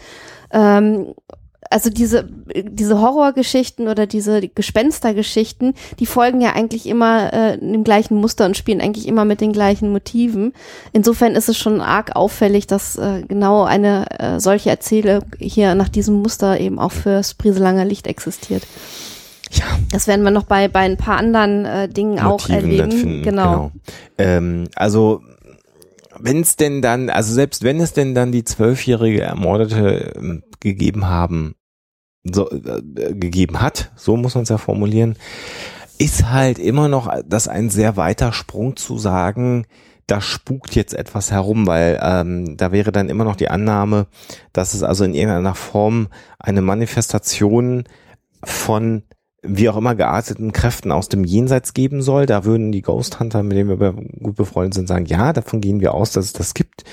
Ähm, 0.50 1.14
also 1.76 1.90
diese, 1.90 2.26
diese 2.54 3.02
Horrorgeschichten 3.02 3.86
oder 3.86 4.06
diese 4.06 4.48
Gespenstergeschichten, 4.48 5.74
die 5.98 6.06
folgen 6.06 6.40
ja 6.40 6.54
eigentlich 6.54 6.86
immer 6.86 7.30
äh, 7.34 7.58
dem 7.58 7.84
gleichen 7.84 8.16
Muster 8.16 8.46
und 8.46 8.56
spielen 8.56 8.80
eigentlich 8.80 9.06
immer 9.06 9.26
mit 9.26 9.42
den 9.42 9.52
gleichen 9.52 9.92
Motiven. 9.92 10.54
Insofern 10.94 11.34
ist 11.34 11.50
es 11.50 11.58
schon 11.58 11.82
arg 11.82 12.16
auffällig, 12.16 12.66
dass 12.66 12.96
äh, 12.96 13.24
genau 13.28 13.64
eine 13.64 14.06
äh, 14.18 14.40
solche 14.40 14.70
Erzählung 14.70 15.20
hier 15.38 15.74
nach 15.74 15.90
diesem 15.90 16.22
Muster 16.22 16.58
eben 16.58 16.78
auch 16.78 16.92
fürs 16.92 17.34
Brieselanger 17.34 17.84
Licht 17.84 18.06
existiert. 18.06 18.66
Ja, 19.50 19.64
Das 19.92 20.06
werden 20.06 20.24
wir 20.24 20.30
noch 20.30 20.44
bei, 20.44 20.68
bei 20.68 20.80
ein 20.80 20.96
paar 20.96 21.18
anderen 21.18 21.66
äh, 21.66 21.90
Dingen 21.90 22.18
auch 22.20 22.48
Motiven 22.48 22.54
erleben. 22.54 22.78
dann 22.78 22.98
finden, 22.98 23.22
genau. 23.22 23.70
Ähm, 24.16 24.68
also 24.76 25.20
wenn 26.18 26.40
es 26.40 26.56
denn 26.56 26.80
dann, 26.80 27.10
also 27.10 27.34
selbst 27.34 27.64
wenn 27.64 27.80
es 27.80 27.92
denn 27.92 28.14
dann 28.14 28.32
die 28.32 28.44
zwölfjährige 28.44 29.20
Ermordete 29.20 30.14
ähm, 30.16 30.42
gegeben 30.60 31.06
haben, 31.06 31.54
so, 32.32 32.50
äh, 32.50 32.82
gegeben 33.14 33.60
hat, 33.60 33.90
so 33.96 34.16
muss 34.16 34.34
man 34.34 34.42
es 34.42 34.48
ja 34.48 34.58
formulieren, 34.58 35.16
ist 35.98 36.30
halt 36.30 36.58
immer 36.58 36.88
noch 36.88 37.12
das 37.26 37.48
ein 37.48 37.70
sehr 37.70 37.96
weiter 37.96 38.32
Sprung 38.32 38.76
zu 38.76 38.98
sagen, 38.98 39.66
da 40.06 40.20
spukt 40.20 40.74
jetzt 40.74 40.94
etwas 40.94 41.32
herum, 41.32 41.66
weil 41.66 41.98
ähm, 42.00 42.56
da 42.56 42.70
wäre 42.70 42.92
dann 42.92 43.08
immer 43.08 43.24
noch 43.24 43.36
die 43.36 43.48
Annahme, 43.48 44.06
dass 44.52 44.74
es 44.74 44.82
also 44.82 45.04
in 45.04 45.14
irgendeiner 45.14 45.54
Form 45.54 46.08
eine 46.38 46.62
Manifestation 46.62 47.84
von 48.44 49.02
wie 49.42 49.68
auch 49.68 49.76
immer 49.76 49.94
gearteten 49.94 50.52
Kräften 50.52 50.92
aus 50.92 51.08
dem 51.08 51.24
Jenseits 51.24 51.74
geben 51.74 52.02
soll. 52.02 52.26
Da 52.26 52.44
würden 52.44 52.72
die 52.72 52.82
Ghost 52.82 53.20
Hunter, 53.20 53.42
mit 53.42 53.56
denen 53.56 53.80
wir 53.80 53.92
gut 53.92 54.36
befreundet 54.36 54.74
sind, 54.74 54.88
sagen, 54.88 55.06
ja, 55.06 55.32
davon 55.32 55.60
gehen 55.60 55.80
wir 55.80 55.94
aus, 55.94 56.12
dass 56.12 56.26
es 56.26 56.32
das 56.32 56.54
gibt. 56.54 56.84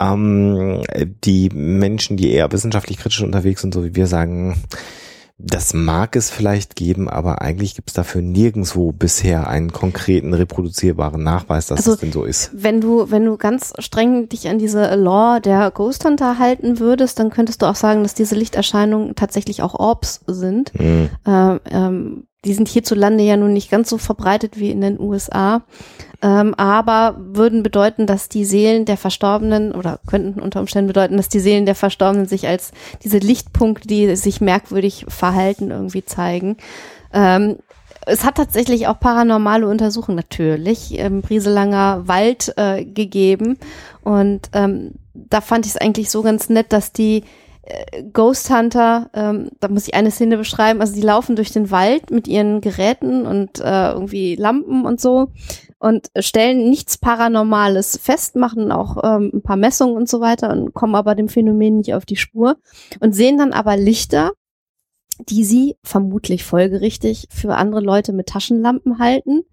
Ähm, 0.00 0.82
die 1.24 1.50
Menschen, 1.50 2.16
die 2.16 2.30
eher 2.30 2.52
wissenschaftlich 2.52 2.98
kritisch 2.98 3.22
unterwegs 3.22 3.62
sind, 3.62 3.74
so 3.74 3.84
wie 3.84 3.94
wir 3.96 4.06
sagen, 4.06 4.62
das 5.40 5.72
mag 5.72 6.16
es 6.16 6.30
vielleicht 6.30 6.74
geben, 6.74 7.08
aber 7.08 7.42
eigentlich 7.42 7.76
gibt 7.76 7.90
es 7.90 7.94
dafür 7.94 8.22
nirgendwo 8.22 8.90
bisher 8.90 9.46
einen 9.46 9.72
konkreten 9.72 10.34
reproduzierbaren 10.34 11.22
Nachweis, 11.22 11.68
dass 11.68 11.78
Also, 11.78 11.92
es 11.92 12.00
denn 12.00 12.10
so 12.10 12.24
ist. 12.24 12.50
Wenn 12.52 12.80
du, 12.80 13.10
wenn 13.12 13.24
du 13.24 13.36
ganz 13.36 13.72
streng 13.78 14.28
dich 14.28 14.48
an 14.48 14.58
diese 14.58 14.96
Law 14.96 15.38
der 15.38 15.70
Ghost 15.70 16.04
Hunter 16.04 16.40
halten 16.40 16.80
würdest, 16.80 17.20
dann 17.20 17.30
könntest 17.30 17.62
du 17.62 17.66
auch 17.66 17.76
sagen, 17.76 18.02
dass 18.02 18.14
diese 18.14 18.34
Lichterscheinungen 18.34 19.14
tatsächlich 19.14 19.62
auch 19.62 19.74
Orbs 19.74 20.22
sind. 20.26 20.72
Hm. 20.76 21.08
Ähm, 21.24 21.60
ähm, 21.70 22.24
die 22.48 22.54
sind 22.54 22.66
hierzulande 22.66 23.22
ja 23.22 23.36
nun 23.36 23.52
nicht 23.52 23.70
ganz 23.70 23.90
so 23.90 23.98
verbreitet 23.98 24.58
wie 24.58 24.70
in 24.70 24.80
den 24.80 24.98
USA, 24.98 25.60
ähm, 26.22 26.54
aber 26.54 27.16
würden 27.18 27.62
bedeuten, 27.62 28.06
dass 28.06 28.30
die 28.30 28.46
Seelen 28.46 28.86
der 28.86 28.96
Verstorbenen 28.96 29.72
oder 29.72 30.00
könnten 30.06 30.40
unter 30.40 30.60
Umständen 30.60 30.88
bedeuten, 30.88 31.18
dass 31.18 31.28
die 31.28 31.40
Seelen 31.40 31.66
der 31.66 31.74
Verstorbenen 31.74 32.26
sich 32.26 32.48
als 32.48 32.72
diese 33.04 33.18
Lichtpunkte, 33.18 33.86
die 33.86 34.16
sich 34.16 34.40
merkwürdig 34.40 35.04
verhalten, 35.08 35.70
irgendwie 35.70 36.06
zeigen. 36.06 36.56
Ähm, 37.12 37.58
es 38.06 38.24
hat 38.24 38.36
tatsächlich 38.36 38.86
auch 38.86 38.98
paranormale 38.98 39.68
Untersuchungen 39.68 40.16
natürlich 40.16 40.98
im 40.98 41.20
Brieselanger 41.20 42.08
Wald 42.08 42.54
äh, 42.56 42.82
gegeben 42.82 43.58
und 44.02 44.48
ähm, 44.54 44.92
da 45.12 45.42
fand 45.42 45.66
ich 45.66 45.72
es 45.72 45.76
eigentlich 45.78 46.10
so 46.10 46.22
ganz 46.22 46.48
nett, 46.48 46.72
dass 46.72 46.92
die 46.92 47.24
Ghost 48.12 48.50
Hunter, 48.50 49.10
ähm, 49.14 49.50
da 49.60 49.68
muss 49.68 49.88
ich 49.88 49.94
eine 49.94 50.10
Szene 50.10 50.38
beschreiben, 50.38 50.80
also 50.80 50.94
die 50.94 51.02
laufen 51.02 51.36
durch 51.36 51.50
den 51.50 51.70
Wald 51.70 52.10
mit 52.10 52.26
ihren 52.28 52.60
Geräten 52.60 53.26
und 53.26 53.60
äh, 53.60 53.92
irgendwie 53.92 54.36
Lampen 54.36 54.86
und 54.86 55.00
so 55.00 55.28
und 55.78 56.08
stellen 56.18 56.70
nichts 56.70 56.98
Paranormales 56.98 57.98
fest, 57.98 58.36
machen 58.36 58.72
auch 58.72 58.96
ähm, 59.04 59.30
ein 59.34 59.42
paar 59.42 59.56
Messungen 59.56 59.96
und 59.96 60.08
so 60.08 60.20
weiter 60.20 60.50
und 60.50 60.74
kommen 60.74 60.94
aber 60.94 61.14
dem 61.14 61.28
Phänomen 61.28 61.78
nicht 61.78 61.94
auf 61.94 62.06
die 62.06 62.16
Spur 62.16 62.56
und 63.00 63.14
sehen 63.14 63.38
dann 63.38 63.52
aber 63.52 63.76
Lichter, 63.76 64.32
die 65.28 65.44
sie 65.44 65.76
vermutlich 65.82 66.44
folgerichtig 66.44 67.28
für 67.30 67.54
andere 67.56 67.80
Leute 67.80 68.12
mit 68.12 68.28
Taschenlampen 68.28 68.98
halten 68.98 69.44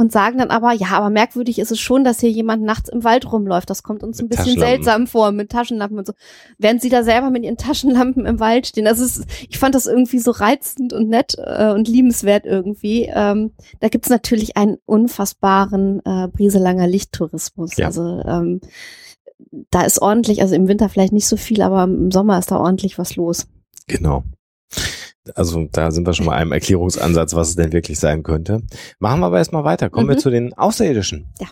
und 0.00 0.12
sagen 0.12 0.38
dann 0.38 0.48
aber, 0.48 0.72
ja, 0.72 0.88
aber 0.92 1.10
merkwürdig 1.10 1.58
ist 1.58 1.70
es 1.70 1.78
schon, 1.78 2.04
dass 2.04 2.20
hier 2.20 2.30
jemand 2.30 2.62
nachts 2.62 2.88
im 2.88 3.04
Wald 3.04 3.30
rumläuft. 3.30 3.68
Das 3.68 3.82
kommt 3.82 4.02
uns 4.02 4.18
ein 4.18 4.28
Mit 4.28 4.38
bisschen 4.38 4.58
seltsam 4.58 5.06
vor 5.06 5.30
mit 5.30 5.50
Taschenlampen 5.50 5.98
und 5.98 6.06
so. 6.06 6.14
Während 6.56 6.80
sie 6.80 6.88
da 6.88 7.02
selber 7.02 7.28
mit 7.28 7.44
ihren 7.44 7.58
Taschenlampen 7.58 8.24
im 8.24 8.40
Wald 8.40 8.66
stehen. 8.66 8.86
Das 8.86 8.98
ist, 8.98 9.26
ich 9.50 9.58
fand 9.58 9.74
das 9.74 9.84
irgendwie 9.84 10.18
so 10.18 10.30
reizend 10.30 10.94
und 10.94 11.10
nett 11.10 11.36
äh, 11.36 11.70
und 11.72 11.86
liebenswert 11.86 12.46
irgendwie. 12.46 13.10
Ähm, 13.14 13.52
da 13.80 13.88
gibt's 13.88 14.08
natürlich 14.08 14.56
einen 14.56 14.78
unfassbaren 14.86 16.00
äh, 16.06 16.28
Brieselanger 16.28 16.86
Lichttourismus. 16.86 17.76
Ja. 17.76 17.88
Also 17.88 18.22
ähm, 18.26 18.62
da 19.70 19.82
ist 19.82 20.00
ordentlich, 20.00 20.40
also 20.40 20.54
im 20.54 20.66
Winter 20.66 20.88
vielleicht 20.88 21.12
nicht 21.12 21.28
so 21.28 21.36
viel, 21.36 21.60
aber 21.60 21.84
im 21.84 22.10
Sommer 22.10 22.38
ist 22.38 22.50
da 22.50 22.56
ordentlich 22.56 22.96
was 22.96 23.16
los. 23.16 23.48
Genau. 23.86 24.24
Also 25.34 25.68
da 25.70 25.90
sind 25.90 26.06
wir 26.06 26.14
schon 26.14 26.26
mal 26.26 26.36
einem 26.36 26.52
Erklärungsansatz, 26.52 27.34
was 27.34 27.50
es 27.50 27.56
denn 27.56 27.72
wirklich 27.72 27.98
sein 27.98 28.22
könnte. 28.22 28.62
Machen 28.98 29.20
wir 29.20 29.26
aber 29.26 29.38
erstmal 29.38 29.64
weiter. 29.64 29.90
Kommen 29.90 30.08
wir 30.08 30.16
Mhm. 30.16 30.20
zu 30.20 30.30
den 30.30 30.54
Außerirdischen. 30.54 31.28
Ja. 31.40 31.48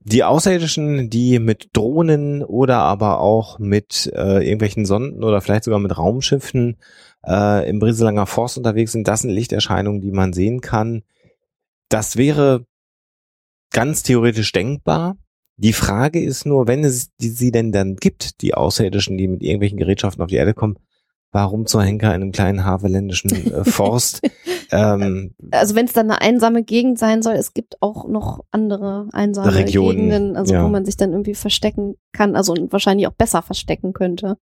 Die 0.00 0.24
Außerirdischen, 0.24 1.10
die 1.10 1.38
mit 1.38 1.68
Drohnen 1.74 2.42
oder 2.42 2.78
aber 2.78 3.20
auch 3.20 3.58
mit 3.58 4.10
äh, 4.14 4.42
irgendwelchen 4.44 4.86
Sonden 4.86 5.22
oder 5.22 5.40
vielleicht 5.40 5.64
sogar 5.64 5.80
mit 5.80 5.96
Raumschiffen 5.96 6.78
äh, 7.26 7.68
im 7.68 7.78
Brieselanger 7.78 8.26
Forst 8.26 8.56
unterwegs 8.56 8.92
sind, 8.92 9.06
das 9.06 9.20
sind 9.20 9.30
Lichterscheinungen, 9.30 10.00
die 10.00 10.12
man 10.12 10.32
sehen 10.32 10.60
kann. 10.60 11.02
Das 11.90 12.16
wäre 12.16 12.64
ganz 13.70 14.02
theoretisch 14.02 14.52
denkbar. 14.52 15.16
Die 15.56 15.72
Frage 15.72 16.22
ist 16.22 16.46
nur, 16.46 16.68
wenn 16.68 16.84
es 16.84 17.10
die, 17.20 17.28
sie 17.30 17.50
denn 17.50 17.72
dann 17.72 17.96
gibt, 17.96 18.40
die 18.40 18.54
Außerirdischen, 18.54 19.18
die 19.18 19.28
mit 19.28 19.42
irgendwelchen 19.42 19.78
Gerätschaften 19.78 20.22
auf 20.22 20.28
die 20.30 20.36
Erde 20.36 20.54
kommen, 20.54 20.78
warum 21.32 21.66
zur 21.66 21.82
Henker 21.82 22.08
in 22.14 22.22
einem 22.22 22.32
kleinen 22.32 22.64
havelländischen 22.64 23.30
äh, 23.52 23.64
Forst? 23.64 24.22
ähm, 24.70 25.34
also 25.50 25.74
wenn 25.74 25.86
es 25.86 25.92
dann 25.92 26.10
eine 26.10 26.20
einsame 26.20 26.62
Gegend 26.64 26.98
sein 26.98 27.22
soll, 27.22 27.34
es 27.34 27.54
gibt 27.54 27.76
auch 27.80 28.08
noch 28.08 28.44
andere 28.50 29.08
einsame 29.12 29.54
Regionen, 29.54 30.08
Gegenden, 30.08 30.36
also 30.36 30.54
ja. 30.54 30.64
wo 30.64 30.68
man 30.68 30.84
sich 30.84 30.96
dann 30.96 31.12
irgendwie 31.12 31.34
verstecken 31.34 31.96
kann, 32.12 32.36
also 32.36 32.52
und 32.52 32.72
wahrscheinlich 32.72 33.06
auch 33.06 33.12
besser 33.12 33.42
verstecken 33.42 33.92
könnte. 33.92 34.36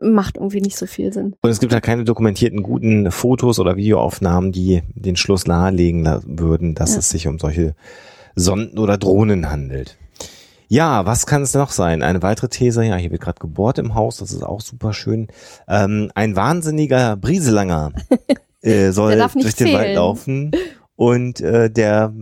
Macht 0.00 0.36
irgendwie 0.36 0.60
nicht 0.60 0.76
so 0.76 0.86
viel 0.86 1.12
Sinn. 1.12 1.34
und 1.42 1.50
es 1.50 1.58
gibt 1.58 1.72
ja 1.72 1.80
keine 1.80 2.04
dokumentierten 2.04 2.62
guten 2.62 3.10
Fotos 3.10 3.58
oder 3.58 3.76
Videoaufnahmen, 3.76 4.52
die 4.52 4.82
den 4.94 5.16
Schluss 5.16 5.48
nahelegen 5.48 6.06
würden, 6.24 6.76
dass 6.76 6.92
Ja. 6.92 6.98
es 7.00 7.08
sich 7.08 7.26
um 7.26 7.40
solche 7.40 7.74
Sonden 8.36 8.78
oder 8.78 8.96
Drohnen 8.96 9.50
handelt. 9.50 9.98
Ja, 10.68 11.06
was 11.06 11.26
kann 11.26 11.42
es 11.42 11.54
noch 11.54 11.70
sein? 11.70 12.02
Eine 12.02 12.22
weitere 12.22 12.48
These, 12.48 12.84
ja, 12.84 12.96
hier 12.96 13.10
wird 13.10 13.22
gerade 13.22 13.40
gebohrt 13.40 13.78
im 13.78 13.94
Haus, 13.94 14.18
das 14.18 14.32
ist 14.32 14.42
auch 14.42 14.60
super 14.60 14.92
schön. 14.92 15.28
Ähm, 15.66 16.10
ein 16.14 16.36
wahnsinniger 16.36 17.16
Brieselanger 17.16 17.92
äh, 18.62 18.90
soll 18.90 19.16
durch 19.16 19.54
den 19.54 19.72
Wald 19.72 19.84
zählen. 19.84 19.94
laufen 19.96 20.50
und 20.98 21.40
äh, 21.40 21.70
der 21.70 22.12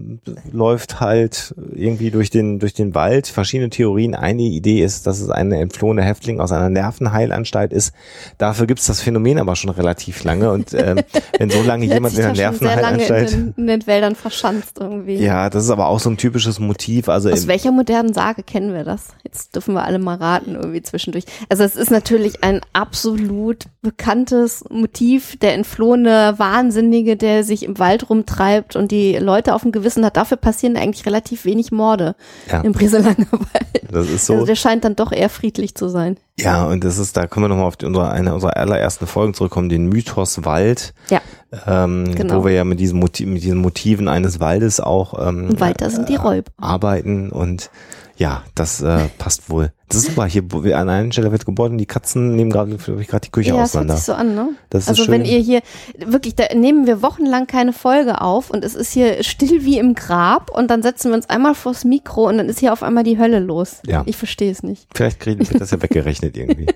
läuft 0.53 1.01
halt 1.01 1.55
irgendwie 1.75 2.11
durch 2.11 2.29
den 2.29 2.59
durch 2.59 2.75
den 2.75 2.95
Wald. 2.95 3.27
Verschiedene 3.27 3.71
Theorien. 3.71 4.15
Eine 4.15 4.43
Idee 4.43 4.85
ist, 4.85 5.07
dass 5.07 5.19
es 5.23 5.31
ein 5.31 5.51
entflohener 5.51 6.03
Häftling 6.03 6.41
aus 6.41 6.53
einer 6.53 6.69
Nervenheilanstalt 6.69 7.73
ist. 7.73 7.95
Dafür 8.37 8.67
gibt 8.67 8.81
es 8.81 8.87
das 8.87 9.01
Phänomen 9.01 9.39
aber 9.39 9.57
schon 9.57 9.71
relativ 9.71 10.25
lange 10.25 10.53
und 10.53 10.75
ähm, 10.75 11.01
wenn 11.39 11.49
so 11.49 11.63
lange 11.63 11.87
jemand 11.87 12.19
in 12.19 12.25
einer 12.25 12.33
in 12.33 12.37
Nervenheilanstalt 12.37 13.33
den, 13.33 13.55
in 13.57 13.67
den 13.67 13.87
Wäldern 13.87 14.15
verschanzt 14.15 14.77
irgendwie. 14.79 15.17
ja, 15.17 15.49
das 15.49 15.65
ist 15.65 15.71
aber 15.71 15.87
auch 15.87 15.99
so 15.99 16.11
ein 16.11 16.19
typisches 16.19 16.59
Motiv. 16.59 17.09
Also 17.09 17.31
Aus 17.31 17.47
welcher 17.47 17.73
modernen 17.73 18.13
Sage 18.13 18.43
kennen 18.43 18.75
wir 18.75 18.85
das? 18.85 19.09
Jetzt 19.25 19.55
dürfen 19.55 19.73
wir 19.73 19.85
alle 19.85 19.99
mal 19.99 20.17
raten 20.17 20.55
irgendwie 20.55 20.83
zwischendurch. 20.83 21.25
Also 21.49 21.65
es 21.65 21.77
ist 21.77 21.91
natürlich 21.91 22.45
ein 22.45 22.61
absolut 22.75 23.65
bekanntes 23.81 24.65
Motiv, 24.69 25.39
der 25.39 25.55
entflohene 25.55 26.35
Wahnsinnige, 26.37 27.17
der 27.17 27.43
sich 27.43 27.63
im 27.63 27.79
Wald 27.79 28.11
rumtreibt 28.11 28.66
und 28.75 28.91
die 28.91 29.17
Leute 29.19 29.55
auf 29.55 29.63
dem 29.63 29.71
Gewissen 29.71 30.05
hat. 30.05 30.17
Dafür 30.17 30.37
passieren 30.39 30.77
eigentlich 30.77 31.07
relativ 31.07 31.45
wenig 31.45 31.71
Morde 31.71 32.17
Ja. 32.51 32.63
im 32.63 32.73
Brieselanger 32.73 33.27
Wald. 33.31 33.83
das 33.93 34.09
ist 34.09 34.27
so. 34.27 34.33
Also 34.35 34.47
der 34.47 34.57
scheint 34.57 34.85
dann 34.85 34.97
doch 34.97 35.13
eher 35.13 35.29
friedlich 35.29 35.75
zu 35.77 35.89
sein. 35.89 36.17
Ja, 36.41 36.67
und 36.67 36.83
das 36.85 36.99
ist, 36.99 37.17
da 37.17 37.27
können 37.27 37.45
wir 37.45 37.49
nochmal 37.49 37.67
auf 37.67 37.77
die, 37.77 37.87
unsere, 37.87 38.11
eine 38.11 38.35
unserer 38.35 38.57
allerersten 38.57 39.07
Folgen 39.07 39.33
zurückkommen, 39.35 39.69
den 39.69 39.87
Mythos 39.89 40.45
Wald, 40.45 40.93
Ja, 41.11 41.21
ähm, 41.67 42.15
Genau. 42.15 42.41
wo 42.41 42.45
wir 42.47 42.53
ja 42.53 42.65
mit 42.65 42.81
diesen, 42.81 42.99
Motiv, 42.99 43.27
mit 43.29 43.43
diesen 43.43 43.59
Motiven 43.59 44.09
eines 44.09 44.41
Waldes 44.41 44.81
auch 44.81 45.15
ähm, 45.29 45.49
und 45.51 45.61
weiter 45.61 45.89
sind 45.91 46.09
die 46.09 46.17
Räuber. 46.17 46.51
arbeiten 46.59 47.31
und 47.31 47.71
Ja, 48.19 48.45
das 48.55 48.81
äh, 48.81 49.09
passt 49.19 49.51
wohl. 49.51 49.73
Das 49.89 49.99
ist 49.99 50.07
super. 50.07 50.27
Hier 50.27 50.43
an 50.77 50.89
einer 50.89 51.13
Stelle 51.13 51.31
wird 51.31 51.45
gebohrt 51.45 51.71
und 51.71 51.79
die 51.79 51.87
Katzen 51.87 52.35
nehmen 52.35 52.51
gerade 52.51 52.77
gerade 52.77 53.21
die 53.25 53.31
Küche 53.31 53.51
Ja, 53.51 53.57
das 53.59 53.75
hört 53.75 53.85
auseinander. 53.91 53.97
sich 53.97 54.05
so 54.05 54.13
an, 54.15 54.35
ne? 54.35 54.49
Das 54.71 54.85
ist 54.85 54.89
also 54.89 55.09
wenn 55.09 55.25
ihr 55.25 55.39
hier, 55.39 55.61
wirklich, 55.99 56.35
da 56.35 56.53
nehmen 56.55 56.87
wir 56.87 57.03
wochenlang 57.03 57.47
keine 57.47 57.73
Folge 57.73 58.21
auf 58.21 58.51
und 58.51 58.65
es 58.65 58.75
ist 58.75 58.93
hier 58.93 59.23
still 59.23 59.65
wie 59.65 59.79
im 59.79 59.95
Grab 59.95 60.51
und 60.51 60.71
dann 60.71 60.83
setzen 60.83 61.11
wir 61.11 61.17
uns 61.17 61.29
einmal 61.29 61.55
vors 61.55 61.85
Mikro 61.85 62.27
und 62.29 62.39
dann 62.39 62.49
ist 62.49 62.59
hier 62.59 62.73
auf 62.73 62.83
einmal 62.83 63.05
die 63.05 63.19
Hölle 63.19 63.39
los. 63.39 63.81
Ja. 63.87 64.03
Ich 64.07 64.17
verstehe 64.17 64.51
es 64.51 64.63
nicht. 64.63 64.89
Vielleicht 64.95 65.21
kriegen 65.21 65.49
wird 65.49 65.61
das 65.61 65.71
ja 65.71 65.83
weggerechnet 65.83 66.37
irgendwie. 66.37 66.67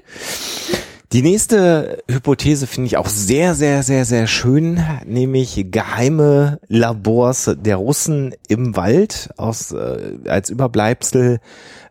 Die 1.12 1.22
nächste 1.22 2.04
Hypothese 2.08 2.68
finde 2.68 2.86
ich 2.86 2.96
auch 2.96 3.08
sehr, 3.08 3.56
sehr, 3.56 3.82
sehr, 3.82 4.04
sehr 4.04 4.28
schön, 4.28 4.80
nämlich 5.04 5.66
geheime 5.72 6.60
Labors 6.68 7.50
der 7.58 7.76
Russen 7.76 8.32
im 8.46 8.76
Wald 8.76 9.30
aus 9.36 9.72
äh, 9.72 10.18
als 10.28 10.50
Überbleibsel 10.50 11.40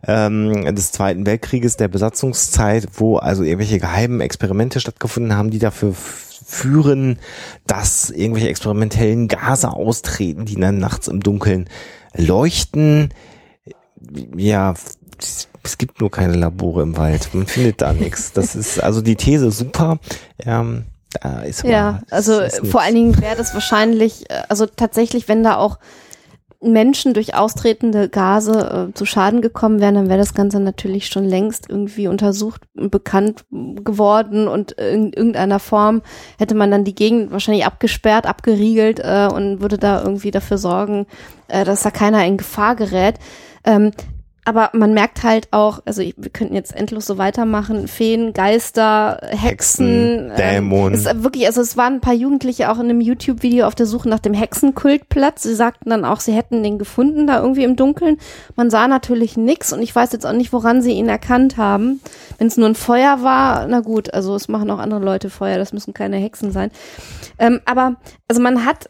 ähm, 0.06 0.74
des 0.74 0.92
Zweiten 0.92 1.26
Weltkrieges, 1.26 1.76
der 1.76 1.88
Besatzungszeit, 1.88 2.88
wo 2.94 3.18
also 3.18 3.42
irgendwelche 3.42 3.78
geheimen 3.78 4.22
Experimente 4.22 4.80
stattgefunden 4.80 5.36
haben, 5.36 5.50
die 5.50 5.58
dafür 5.58 5.92
führen, 5.92 7.18
dass 7.66 8.08
irgendwelche 8.08 8.48
experimentellen 8.48 9.28
Gase 9.28 9.70
austreten, 9.70 10.46
die 10.46 10.56
dann 10.56 10.78
nachts 10.78 11.08
im 11.08 11.20
Dunkeln 11.20 11.68
leuchten. 12.16 13.12
Ja, 14.34 14.72
es 15.62 15.78
gibt 15.78 16.00
nur 16.00 16.10
keine 16.10 16.34
Labore 16.34 16.82
im 16.82 16.96
Wald. 16.96 17.28
Man 17.32 17.46
findet 17.46 17.80
da 17.82 17.92
nichts. 17.92 18.32
Das 18.32 18.54
ist 18.56 18.82
also 18.82 19.00
die 19.02 19.16
These 19.16 19.50
super. 19.50 19.98
Ähm, 20.44 20.84
da 21.20 21.40
ist 21.42 21.60
aber- 21.64 21.72
Ja, 21.72 22.00
also 22.10 22.40
ist 22.40 22.66
vor 22.66 22.80
allen 22.82 22.94
Dingen 22.94 23.20
wäre 23.20 23.36
das 23.36 23.52
wahrscheinlich, 23.54 24.30
äh, 24.30 24.42
also 24.48 24.66
tatsächlich, 24.66 25.28
wenn 25.28 25.42
da 25.42 25.56
auch 25.56 25.78
Menschen 26.62 27.14
durch 27.14 27.34
austretende 27.34 28.10
Gase 28.10 28.88
äh, 28.90 28.94
zu 28.94 29.06
Schaden 29.06 29.40
gekommen 29.40 29.80
wären, 29.80 29.94
dann 29.94 30.08
wäre 30.10 30.18
das 30.18 30.34
Ganze 30.34 30.60
natürlich 30.60 31.06
schon 31.06 31.24
längst 31.24 31.70
irgendwie 31.70 32.06
untersucht 32.06 32.60
und 32.76 32.90
bekannt 32.90 33.46
geworden 33.50 34.46
und 34.46 34.72
in 34.72 35.10
irgendeiner 35.14 35.58
Form 35.58 36.02
hätte 36.38 36.54
man 36.54 36.70
dann 36.70 36.84
die 36.84 36.94
Gegend 36.94 37.32
wahrscheinlich 37.32 37.64
abgesperrt, 37.64 38.26
abgeriegelt 38.26 39.00
äh, 39.00 39.28
und 39.32 39.62
würde 39.62 39.78
da 39.78 40.02
irgendwie 40.02 40.30
dafür 40.30 40.58
sorgen, 40.58 41.06
äh, 41.48 41.64
dass 41.64 41.82
da 41.82 41.90
keiner 41.90 42.26
in 42.26 42.36
Gefahr 42.36 42.76
gerät. 42.76 43.14
Ähm, 43.64 43.92
aber 44.44 44.70
man 44.72 44.94
merkt 44.94 45.22
halt 45.22 45.48
auch, 45.50 45.80
also 45.84 46.02
wir 46.02 46.30
könnten 46.30 46.54
jetzt 46.54 46.74
endlos 46.74 47.06
so 47.06 47.18
weitermachen, 47.18 47.88
Feen, 47.88 48.32
Geister, 48.32 49.20
Hexen, 49.22 50.28
Hexen, 50.28 50.32
Dämonen. 50.36 50.94
es 50.94 51.06
ist 51.06 51.22
wirklich, 51.22 51.46
also 51.46 51.60
es 51.60 51.76
waren 51.76 51.94
ein 51.94 52.00
paar 52.00 52.14
Jugendliche 52.14 52.70
auch 52.70 52.76
in 52.76 52.88
einem 52.88 53.00
YouTube-Video 53.00 53.66
auf 53.66 53.74
der 53.74 53.86
Suche 53.86 54.08
nach 54.08 54.18
dem 54.18 54.32
Hexenkultplatz. 54.32 55.42
Sie 55.42 55.54
sagten 55.54 55.90
dann 55.90 56.04
auch, 56.04 56.20
sie 56.20 56.32
hätten 56.32 56.62
den 56.62 56.78
gefunden 56.78 57.26
da 57.26 57.40
irgendwie 57.40 57.64
im 57.64 57.76
Dunkeln. 57.76 58.16
Man 58.56 58.70
sah 58.70 58.88
natürlich 58.88 59.36
nix 59.36 59.72
und 59.72 59.82
ich 59.82 59.94
weiß 59.94 60.12
jetzt 60.12 60.26
auch 60.26 60.32
nicht, 60.32 60.52
woran 60.52 60.80
sie 60.80 60.92
ihn 60.92 61.08
erkannt 61.08 61.58
haben. 61.58 62.00
Wenn 62.38 62.46
es 62.46 62.56
nur 62.56 62.68
ein 62.68 62.74
Feuer 62.74 63.22
war, 63.22 63.66
na 63.66 63.80
gut, 63.80 64.14
also 64.14 64.34
es 64.34 64.48
machen 64.48 64.70
auch 64.70 64.78
andere 64.78 65.00
Leute 65.00 65.28
Feuer, 65.28 65.58
das 65.58 65.72
müssen 65.72 65.92
keine 65.92 66.16
Hexen 66.16 66.50
sein. 66.50 66.70
Ähm, 67.38 67.60
aber 67.66 67.96
also 68.26 68.40
man 68.40 68.64
hat 68.64 68.88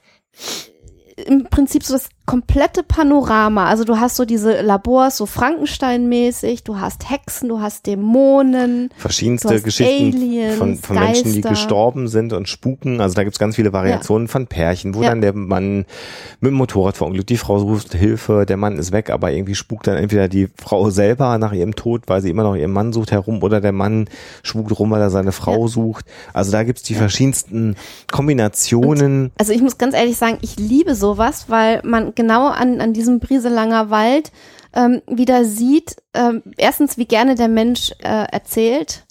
im 1.27 1.45
Prinzip 1.45 1.85
so 1.85 1.95
das 1.95 2.09
komplette 2.31 2.83
Panorama. 2.83 3.67
Also 3.67 3.85
du 3.85 3.99
hast 3.99 4.17
so 4.17 4.25
diese 4.25 4.61
Labors, 4.63 5.17
so 5.17 5.27
Frankenstein-mäßig, 5.27 6.63
du 6.65 6.79
hast 6.81 7.11
Hexen, 7.11 7.49
du 7.49 7.61
hast 7.61 7.87
Dämonen, 7.87 8.91
verschiedenste 8.97 9.55
hast 9.55 9.65
Geschichten 9.65 10.15
Aliens, 10.15 10.55
von, 10.57 10.77
von 10.77 10.99
Menschen, 10.99 11.33
die 11.33 11.41
gestorben 11.41 12.07
sind 12.09 12.33
und 12.33 12.49
spuken. 12.49 13.01
Also 13.01 13.15
da 13.17 13.25
gibt's 13.25 13.39
ganz 13.39 13.57
viele 13.57 13.73
Variationen 13.73 14.29
von 14.29 14.47
Pärchen, 14.47 14.95
wo 14.95 15.03
Ja. 15.03 15.09
dann 15.11 15.21
der 15.21 15.33
Mann 15.35 15.87
mit 16.41 16.51
dem 16.53 16.55
Motorrad 16.55 16.97
verunglückt, 16.97 17.31
die 17.31 17.37
Frau 17.37 17.57
ruft 17.57 17.95
Hilfe, 17.95 18.47
der 18.47 18.57
Mann 18.57 18.79
ist 18.79 18.93
weg, 18.93 19.11
aber 19.11 19.33
irgendwie 19.33 19.55
spukt 19.55 19.87
dann 19.87 19.97
entweder 19.97 20.29
die 20.29 20.49
Frau 20.57 20.91
selber 20.91 21.37
nach 21.39 21.53
ihrem 21.53 21.75
Tod, 21.75 22.03
weil 22.07 22.23
sie 22.23 22.31
immer 22.31 22.45
noch 22.45 22.55
ihren 22.55 22.71
Mann 22.73 22.93
sucht 22.93 23.11
herum, 23.11 23.43
oder 23.43 23.61
der 23.61 23.73
Mann 23.73 24.09
spukt 24.43 24.79
rum, 24.79 24.91
weil 24.91 25.01
er 25.01 25.11
seine 25.11 25.33
Frau 25.33 25.63
Ja. 25.63 25.69
sucht. 25.69 26.05
Also 26.33 26.53
da 26.53 26.63
gibt's 26.63 26.83
die 26.83 26.95
verschiedensten 26.95 27.77
Kombinationen. 28.13 29.33
Also 29.39 29.53
ich 29.53 29.63
muss 29.63 29.79
ganz 29.79 29.95
ehrlich 29.95 30.17
sagen, 30.17 30.39
ich 30.43 30.57
liebe 30.59 30.95
sowas, 30.95 31.47
weil 31.49 31.81
man 31.85 32.15
genau 32.21 32.49
an, 32.49 32.81
an 32.81 32.93
diesem 32.93 33.19
Brieselanger 33.19 33.89
Wald 33.89 34.31
ähm, 34.75 35.01
wieder 35.07 35.45
sieht, 35.45 35.97
ähm, 36.15 36.43
erstens, 36.57 36.99
wie 36.99 37.07
gerne 37.07 37.35
der 37.35 37.49
Mensch 37.49 37.93
äh, 38.03 38.27
erzählt, 38.31 39.07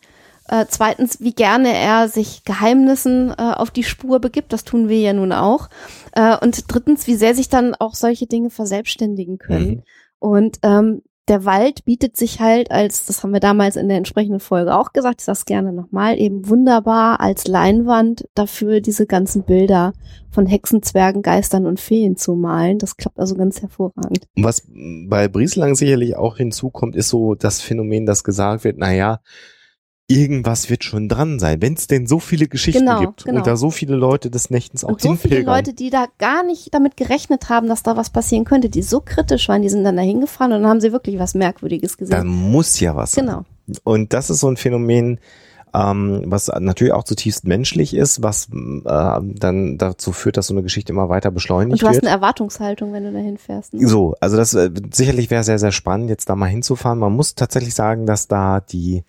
äh, 0.48 0.65
zweitens, 0.69 1.19
wie 1.19 1.34
gerne 1.34 1.76
er 1.76 2.08
sich 2.08 2.43
Geheimnissen 2.43 3.32
äh, 3.32 3.41
auf 3.41 3.72
die 3.72 3.84
Spur 3.84 4.19
begibt, 4.19 4.54
das 4.54 4.63
tun 4.63 4.89
wir 4.89 5.00
ja 5.00 5.13
nun 5.13 5.32
auch, 5.32 5.69
äh, 6.13 6.38
und 6.38 6.63
drittens, 6.67 7.08
wie 7.08 7.15
sehr 7.15 7.34
sich 7.34 7.50
dann 7.50 7.76
auch 7.76 7.95
solche 7.95 8.28
Dinge 8.28 8.52
verselbstständigen 8.52 9.38
können. 9.38 9.69
Mhm. 9.69 9.84
Und 10.19 10.60
ähm, 10.63 11.02
der 11.30 11.46
Wald 11.46 11.86
bietet 11.86 12.18
sich 12.18 12.39
halt 12.39 12.72
als, 12.72 13.06
das 13.06 13.24
haben 13.24 13.34
wir 13.34 13.39
damals 13.39 13.76
in 13.76 13.88
der 13.88 13.98
entsprechenden 13.98 14.39
Folge 14.39 14.76
auch 14.76 14.92
gesagt, 14.92 15.22
ich 15.22 15.26
sag's 15.26 15.46
gerne 15.46 15.72
nochmal, 15.72 16.20
eben 16.20 16.50
wunderbar 16.50 17.20
als 17.20 17.48
Leinwand 17.48 18.28
dafür, 18.34 18.82
diese 18.82 19.06
ganzen 19.06 19.44
Bilder 19.44 19.94
von 20.32 20.48
Hexen, 20.48 20.82
Zwergen, 20.82 21.22
Geistern 21.22 21.65
und 21.65 21.80
Feen 21.80 22.18
zu 22.18 22.36
malen. 22.36 22.80
Das 22.80 22.98
klappt 22.98 23.20
also 23.20 23.36
ganz 23.36 23.62
hervorragend. 23.62 24.28
Was 24.36 24.68
bei 25.08 25.28
Brieslang 25.28 25.76
sicherlich 25.76 26.15
auch 26.15 26.38
hinzukommt, 26.38 26.96
ist 26.96 27.10
so 27.10 27.36
das 27.36 27.62
Phänomen, 27.62 28.06
dass 28.06 28.24
gesagt 28.24 28.63
wird, 28.63 28.78
na 28.80 28.92
ja, 28.92 29.20
irgendwas 30.10 30.69
wird 30.72 30.84
schon 30.84 31.08
dran 31.08 31.38
sein, 31.39 31.62
wenn 31.62 31.76
es 31.76 31.86
denn 31.88 32.08
so 32.08 32.19
viele 32.19 32.48
Geschichten 32.48 32.82
Genau, 32.86 33.00
gibt 33.00 33.26
genau. 33.26 33.38
und 33.38 33.48
da 33.48 33.56
so 33.56 33.69
viele 33.69 33.95
Leute 33.95 34.30
des 34.32 34.50
Nächtens 34.50 34.84
auch 34.84 34.89
Und 34.89 35.02
so 35.02 35.15
viele. 35.15 35.41
Leute, 35.43 35.74
die 35.74 35.91
da 35.91 36.08
gar 36.17 36.43
nicht 36.43 36.74
damit 36.74 36.98
gerechnet 36.98 37.48
haben, 37.50 37.67
dass 37.67 37.84
da 37.84 37.95
was 37.95 38.10
passieren 38.10 38.43
könnte, 38.43 38.69
die 38.69 38.82
so 38.82 39.02
kritisch 39.02 39.48
waren, 39.50 39.62
die 39.62 39.69
sind 39.69 39.84
dann 39.84 39.95
da 39.95 40.02
hingefahren 40.02 40.52
und 40.52 40.63
dann 40.63 40.69
haben 40.69 40.82
sie 40.82 40.91
wirklich 40.91 41.19
was 41.19 41.36
Merkwürdiges 41.36 41.93
da 41.98 41.98
gesehen. 42.06 42.28
muss 42.28 42.80
ja 42.80 42.95
was 42.95 43.12
sein. 43.13 43.26
Genau. 43.28 43.45
Und 43.84 44.13
das 44.13 44.32
ist 44.32 44.39
so 44.39 44.50
ein 44.50 44.58
Phänomen, 44.58 45.19
ähm, 45.76 46.24
was 46.26 46.48
natürlich 46.60 46.93
auch 46.93 47.04
zutiefst 47.04 47.45
menschlich 47.45 47.93
ist, 47.93 48.24
was 48.24 48.48
äh, 48.52 49.19
dann 49.22 49.78
dazu 49.78 50.12
führt, 50.12 50.38
dass 50.38 50.48
so 50.48 50.56
eine 50.56 50.63
Geschichte 50.63 50.91
immer 50.91 51.10
weiter 51.10 51.30
Und 51.30 51.36
beschleunigt 51.36 51.84
du 51.84 51.88
hast 51.88 51.98
wird. 51.98 52.06
eine 52.06 52.15
Erwartungshaltung, 52.15 52.91
wenn 52.93 53.04
du 53.04 53.12
da 53.12 53.19
hinfährst. 53.19 53.76
Ne? 53.76 53.88
So, 53.88 54.15
also 54.19 54.36
das 54.38 54.56
äh, 54.56 54.72
sicherlich 54.91 55.30
wäre 55.30 55.43
sehr, 55.43 55.60
sehr 55.60 55.72
spannend, 55.72 56.10
jetzt 56.10 56.28
da 56.30 56.36
mal 56.36 56.48
hinzufahren. 56.48 56.98
Man 56.98 57.13
muss 57.13 57.36
tatsächlich 57.36 57.76
sagen, 57.76 58.08
dass 58.08 58.28
da 58.28 58.60
die 58.62 59.04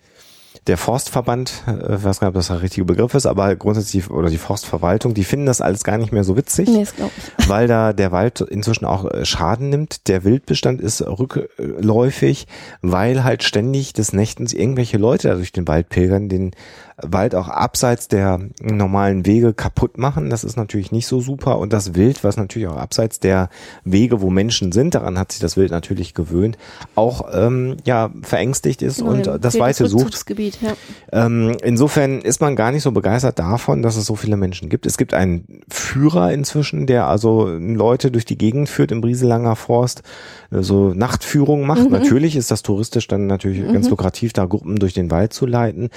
der 0.67 0.77
Forstverband, 0.77 1.63
äh, 1.67 1.95
ich 1.95 2.03
weiß 2.03 2.19
gar 2.19 2.27
nicht, 2.27 2.35
ob 2.35 2.39
das 2.39 2.47
der 2.47 2.61
richtige 2.61 2.85
Begriff 2.85 3.13
ist, 3.15 3.25
aber 3.25 3.55
grundsätzlich, 3.55 4.09
oder 4.11 4.29
die 4.29 4.37
Forstverwaltung, 4.37 5.13
die 5.13 5.23
finden 5.23 5.47
das 5.47 5.61
alles 5.61 5.83
gar 5.83 5.97
nicht 5.97 6.11
mehr 6.11 6.23
so 6.23 6.37
witzig, 6.37 6.69
Nee, 6.69 6.85
weil 7.47 7.67
da 7.67 7.93
der 7.93 8.11
Wald 8.11 8.41
inzwischen 8.41 8.85
auch 8.85 9.05
äh, 9.05 9.25
Schaden 9.25 9.69
nimmt. 9.69 10.07
Der 10.07 10.23
Wildbestand 10.23 10.79
ist 10.79 11.01
rückläufig, 11.01 12.47
weil 12.81 13.23
halt 13.23 13.43
ständig 13.43 13.93
des 13.93 14.13
Nächtens 14.13 14.53
irgendwelche 14.53 14.97
Leute 14.97 15.29
da 15.29 15.35
durch 15.35 15.51
den 15.51 15.67
Wald 15.67 15.89
pilgern, 15.89 16.29
den 16.29 16.51
Wald 17.03 17.35
auch 17.35 17.47
abseits 17.47 18.07
der 18.07 18.39
normalen 18.61 19.25
Wege 19.25 19.53
kaputt 19.53 19.97
machen. 19.97 20.29
Das 20.29 20.43
ist 20.43 20.55
natürlich 20.55 20.91
nicht 20.91 21.07
so 21.07 21.19
super. 21.19 21.59
Und 21.59 21.73
das 21.73 21.95
Wild, 21.95 22.23
was 22.23 22.37
natürlich 22.37 22.67
auch 22.67 22.77
abseits 22.77 23.19
der 23.19 23.49
Wege, 23.83 24.21
wo 24.21 24.29
Menschen 24.29 24.71
sind, 24.71 24.95
daran 24.95 25.19
hat 25.19 25.31
sich 25.31 25.41
das 25.41 25.57
Wild 25.57 25.71
natürlich 25.71 26.13
gewöhnt, 26.13 26.57
auch 26.95 27.29
ähm, 27.33 27.77
ja 27.85 28.09
verängstigt 28.21 28.81
ist 28.81 29.01
Genau, 29.01 29.11
und 29.11 29.43
das 29.43 29.59
Weite 29.59 29.87
sucht. 29.87 30.25
Ja. 30.61 30.73
Ähm, 31.11 31.57
insofern 31.63 32.21
ist 32.21 32.41
man 32.41 32.55
gar 32.55 32.71
nicht 32.71 32.83
so 32.83 32.91
begeistert 32.91 33.39
davon, 33.39 33.81
dass 33.81 33.95
es 33.95 34.05
so 34.05 34.15
viele 34.15 34.37
Menschen 34.37 34.69
gibt. 34.69 34.85
Es 34.85 34.97
gibt 34.97 35.13
einen 35.13 35.61
Führer 35.69 36.31
inzwischen, 36.31 36.87
der 36.87 37.07
also 37.07 37.47
Leute 37.47 38.11
durch 38.11 38.25
die 38.25 38.37
Gegend 38.37 38.69
führt 38.69 38.91
im 38.91 39.01
Brieselanger 39.01 39.55
Forst, 39.55 40.03
so 40.51 40.93
Nachtführungen 40.93 41.65
macht. 41.65 41.85
Mhm. 41.85 41.91
Natürlich 41.91 42.35
ist 42.35 42.51
das 42.51 42.61
touristisch 42.61 43.07
dann 43.07 43.25
natürlich 43.25 43.65
ganz 43.71 43.89
lukrativ, 43.89 44.33
da 44.33 44.45
Gruppen 44.45 44.77
durch 44.77 44.93
den 44.93 45.09
Wald 45.09 45.33
zu 45.33 45.45
leiten. 45.45 45.89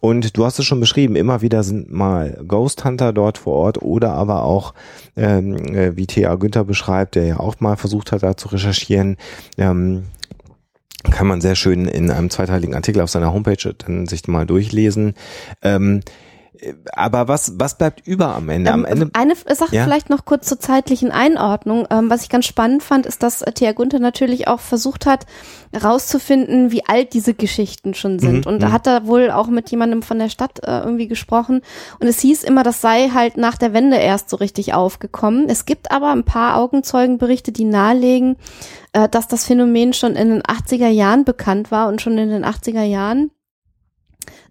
Und 0.00 0.36
du 0.36 0.44
hast 0.44 0.58
es 0.58 0.66
schon 0.66 0.80
beschrieben, 0.80 1.16
immer 1.16 1.40
wieder 1.40 1.62
sind 1.62 1.90
mal 1.90 2.38
Ghost 2.46 2.84
Hunter 2.84 3.12
dort 3.12 3.38
vor 3.38 3.54
Ort 3.54 3.80
oder 3.80 4.12
aber 4.12 4.44
auch, 4.44 4.74
ähm, 5.16 5.56
äh, 5.74 5.96
wie 5.96 6.06
Thea 6.06 6.34
Günther 6.34 6.64
beschreibt, 6.64 7.14
der 7.14 7.24
ja 7.24 7.40
auch 7.40 7.60
mal 7.60 7.76
versucht 7.76 8.12
hat, 8.12 8.22
da 8.22 8.36
zu 8.36 8.48
recherchieren, 8.48 9.16
ähm, 9.56 10.04
kann 11.10 11.26
man 11.26 11.40
sehr 11.40 11.56
schön 11.56 11.86
in 11.86 12.10
einem 12.10 12.30
zweiteiligen 12.30 12.74
Artikel 12.74 13.00
auf 13.00 13.10
seiner 13.10 13.32
Homepage 13.32 13.74
dann 13.78 14.06
sich 14.06 14.28
mal 14.28 14.46
durchlesen. 14.46 15.14
Ähm, 15.62 15.98
äh, 15.98 16.10
aber 16.92 17.28
was, 17.28 17.58
was 17.58 17.76
bleibt 17.78 18.06
über 18.06 18.34
am 18.34 18.48
Ende? 18.48 18.72
Am 18.72 18.84
Ähm, 18.84 19.02
Ende 19.02 19.10
Eine 19.14 19.34
Sache 19.34 19.74
Ja. 19.74 19.84
vielleicht 19.84 20.10
noch 20.10 20.24
kurz 20.24 20.46
zur 20.46 20.60
zeitlichen 20.60 21.10
Einordnung. 21.10 21.86
Ähm, 21.90 22.10
was 22.10 22.22
ich 22.22 22.28
ganz 22.28 22.46
spannend 22.46 22.82
fand, 22.82 23.06
ist, 23.06 23.22
dass 23.22 23.42
äh, 23.42 23.52
Thea 23.52 23.72
Gunther 23.72 23.98
natürlich 23.98 24.48
auch 24.48 24.60
versucht 24.60 25.06
hat, 25.06 25.26
herauszufinden, 25.72 26.70
wie 26.70 26.84
alt 26.86 27.14
diese 27.14 27.34
Geschichten 27.34 27.94
schon 27.94 28.18
sind. 28.18 28.46
Mhm, 28.46 28.52
Und 28.52 28.62
da 28.62 28.68
mhm. 28.68 28.72
hat 28.72 28.86
er 28.86 29.06
wohl 29.06 29.30
auch 29.30 29.48
mit 29.48 29.70
jemandem 29.70 30.02
von 30.02 30.18
der 30.18 30.28
Stadt 30.28 30.60
äh, 30.62 30.80
irgendwie 30.80 31.08
gesprochen. 31.08 31.62
Und 32.00 32.06
es 32.06 32.20
hieß 32.20 32.44
immer, 32.44 32.62
das 32.62 32.80
sei 32.80 33.08
halt 33.12 33.36
nach 33.36 33.56
der 33.56 33.72
Wende 33.72 33.96
erst 33.96 34.30
so 34.30 34.36
richtig 34.36 34.74
aufgekommen. 34.74 35.48
Es 35.48 35.64
gibt 35.66 35.90
aber 35.90 36.12
ein 36.12 36.24
paar 36.24 36.56
Augenzeugenberichte, 36.58 37.52
die 37.52 37.64
nahelegen, 37.64 38.36
äh, 38.92 39.08
dass 39.08 39.28
das 39.28 39.46
Phänomen 39.46 39.92
schon 39.92 40.14
in 40.14 40.28
den 40.28 40.42
80er 40.42 40.88
Jahren 40.88 41.24
bekannt 41.24 41.70
war 41.70 41.88
und 41.88 42.00
schon 42.00 42.18
in 42.18 42.28
den 42.28 42.44
80er 42.44 42.82
Jahren 42.82 43.30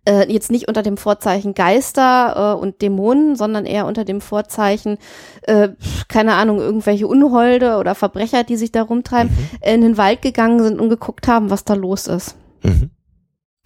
Äh, 0.03 0.31
jetzt 0.33 0.49
nicht 0.49 0.67
unter 0.67 0.81
dem 0.81 0.97
Vorzeichen 0.97 1.53
Geister 1.53 2.55
äh, 2.57 2.59
und 2.59 2.81
Dämonen, 2.81 3.35
sondern 3.35 3.67
eher 3.67 3.85
unter 3.85 4.03
dem 4.03 4.19
Vorzeichen, 4.19 4.97
äh, 5.43 5.69
keine 6.07 6.33
Ahnung, 6.33 6.59
irgendwelche 6.59 7.05
Unholde 7.07 7.77
oder 7.77 7.93
Verbrecher, 7.93 8.43
die 8.43 8.55
sich 8.57 8.71
da 8.71 8.81
rumtreiben, 8.81 9.31
Mhm. 9.31 9.57
in 9.61 9.81
den 9.81 9.97
Wald 9.97 10.23
gegangen 10.23 10.63
sind 10.63 10.79
und 10.79 10.89
geguckt 10.89 11.27
haben, 11.27 11.51
was 11.51 11.65
da 11.65 11.75
los 11.75 12.07
ist. 12.07 12.35
Mhm. 12.63 12.89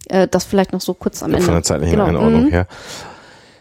Äh, 0.09 0.27
das 0.27 0.43
vielleicht 0.43 0.73
noch 0.73 0.81
so 0.81 0.93
kurz 0.93 1.23
am 1.23 1.31
Ende. 1.33 1.43
Von 1.45 1.53
der 1.53 1.63
zeitlichen 1.63 1.93
Genau, 1.95 2.07
Einordnung 2.09 2.45
mhm. 2.47 2.49
her. 2.49 2.67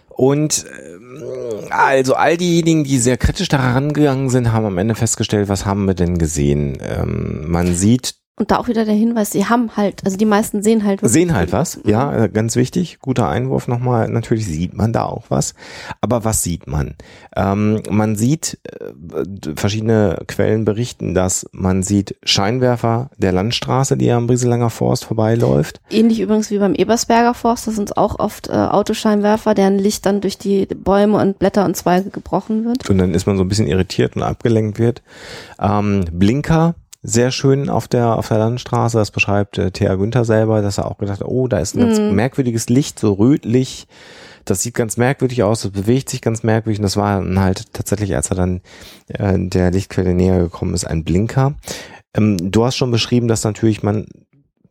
Und 0.09 0.65
ähm, 0.69 1.69
also 1.71 2.15
all 2.15 2.37
diejenigen, 2.37 2.85
die 2.85 2.99
sehr 2.99 3.17
kritisch 3.17 3.49
da 3.49 3.63
herangegangen 3.63 4.31
sind, 4.31 4.53
haben 4.53 4.67
am 4.67 4.79
Ende 4.79 4.95
festgestellt, 4.95 5.49
was 5.49 5.65
haben 5.65 5.87
wir 5.87 5.95
denn 5.95 6.19
gesehen? 6.19 6.79
Ähm, 6.81 7.45
man 7.51 7.75
sieht, 7.75 8.15
Und 8.37 8.51
da 8.51 8.57
auch 8.59 8.67
wieder 8.67 8.85
der 8.85 8.95
Hinweis, 8.95 9.31
sie 9.31 9.47
haben 9.47 9.77
halt, 9.77 10.05
also 10.05 10.17
die 10.17 10.25
meisten 10.25 10.61
sehen 10.61 10.83
halt. 10.83 11.03
wirklich 11.03 11.13
sehen 11.13 11.35
halt 11.35 11.53
was, 11.53 11.79
ja, 11.85 12.25
äh, 12.25 12.29
ganz 12.29 12.57
wichtig, 12.57 12.99
guter 13.01 13.29
Einwurf 13.29 13.69
nochmal, 13.69 14.09
natürlich 14.09 14.47
sieht 14.47 14.75
man 14.75 14.93
da 14.93 15.05
auch 15.05 15.27
was, 15.29 15.55
aber 16.01 16.25
was 16.25 16.43
sieht 16.43 16.67
man? 16.67 16.97
Ähm, 17.37 17.81
man 17.89 18.17
sieht, 18.17 18.59
äh, 18.65 19.53
verschiedene 19.55 20.19
Quellen 20.27 20.65
berichten, 20.65 21.15
dass 21.15 21.47
man 21.53 21.85
sieht 21.85 22.17
Scheinwerfer 22.25 23.11
der 23.17 23.31
Landstraße, 23.31 23.97
die 23.97 24.11
am 24.11 24.27
Brieselanger 24.27 24.71
Forst 24.71 25.05
vorbeiläuft. 25.05 25.81
Ähnlich 25.91 26.19
übrigens 26.19 26.51
wie 26.51 26.59
beim 26.59 26.75
Ebersberger 26.75 27.35
Forst, 27.35 27.69
das 27.69 27.77
sind 27.77 27.97
auch 27.97 28.19
oft 28.19 28.49
äh, 28.49 28.53
Autoscheinwerfer, 28.53 29.55
deren 29.55 29.79
Licht 29.79 30.07
dann 30.07 30.21
durch 30.21 30.39
die 30.39 30.67
Bäume 30.67 31.19
und 31.19 31.39
Blätter 31.39 31.65
und 31.65 31.77
Zweige 31.77 32.11
gebrochen 32.11 32.65
wird. 32.65 32.91
und 32.91 32.99
dann 32.99 33.15
ist 33.15 33.29
man 33.29 33.37
so 33.37 33.45
ein 33.45 33.49
bisschen 33.49 33.69
irritiert 33.69 34.17
und 34.17 34.25
abgelenkt 34.25 34.81
wird. 34.81 35.03
Ähm, 35.61 36.05
Blinker, 36.11 36.75
sehr 37.07 37.31
schön 37.31 37.69
auf 37.69 37.87
der 37.87 38.17
auf 38.17 38.29
der 38.29 38.39
Landstraße, 38.39 38.97
das 38.97 39.11
beschreibt 39.11 39.59
äh, 39.59 39.71
Thea 39.71 39.95
Günther 39.95 40.25
selber, 40.25 40.63
dass 40.63 40.79
er 40.79 40.91
auch 40.91 40.97
gedacht 40.97 41.21
hat, 41.21 41.29
oh, 41.29 41.47
da 41.49 41.59
ist 41.59 41.77
ein 41.77 41.81
ganz 41.81 41.99
Mhm. 41.99 42.15
merkwürdiges 42.15 42.69
Licht, 42.71 42.99
so 42.99 43.13
rötlich. 43.13 43.87
Das 44.47 44.63
sieht 44.63 44.75
ganz 44.75 44.97
merkwürdig 44.97 45.43
aus, 45.43 45.63
das 45.63 45.71
bewegt 45.71 46.09
sich 46.11 46.21
ganz 46.23 46.43
merkwürdig 46.43 46.79
und 46.79 46.85
das 46.85 46.97
war 46.97 47.21
dann 47.21 47.39
halt 47.41 47.73
tatsächlich, 47.75 48.15
als 48.17 48.31
er 48.31 48.37
dann 48.37 48.61
äh, 49.09 49.39
der 49.39 49.71
Lichtquelle 49.71 50.15
näher 50.15 50.39
gekommen 50.39 50.75
ist, 50.75 50.85
ein 50.87 51.05
Blinker. 51.05 51.55
Ähm, 52.15 52.51
du 52.51 52.65
hast 52.65 52.77
schon 52.77 52.91
beschrieben, 52.91 53.29
dass 53.29 53.45
natürlich 53.45 53.83
man 53.83 54.07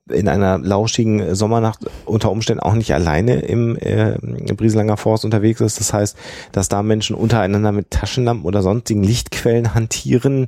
in 0.09 0.27
einer 0.27 0.57
lauschigen 0.57 1.33
Sommernacht 1.33 1.79
unter 2.05 2.29
Umständen 2.29 2.61
auch 2.61 2.73
nicht 2.73 2.93
alleine 2.93 3.39
im, 3.39 3.77
äh, 3.77 4.15
im 4.15 4.55
Brieselanger 4.57 4.97
Forst 4.97 5.23
unterwegs 5.23 5.61
ist. 5.61 5.79
Das 5.79 5.93
heißt, 5.93 6.17
dass 6.51 6.67
da 6.67 6.83
Menschen 6.83 7.15
untereinander 7.15 7.71
mit 7.71 7.89
Taschenlampen 7.89 8.45
oder 8.45 8.61
sonstigen 8.61 9.01
Lichtquellen 9.01 9.73
hantieren, 9.73 10.47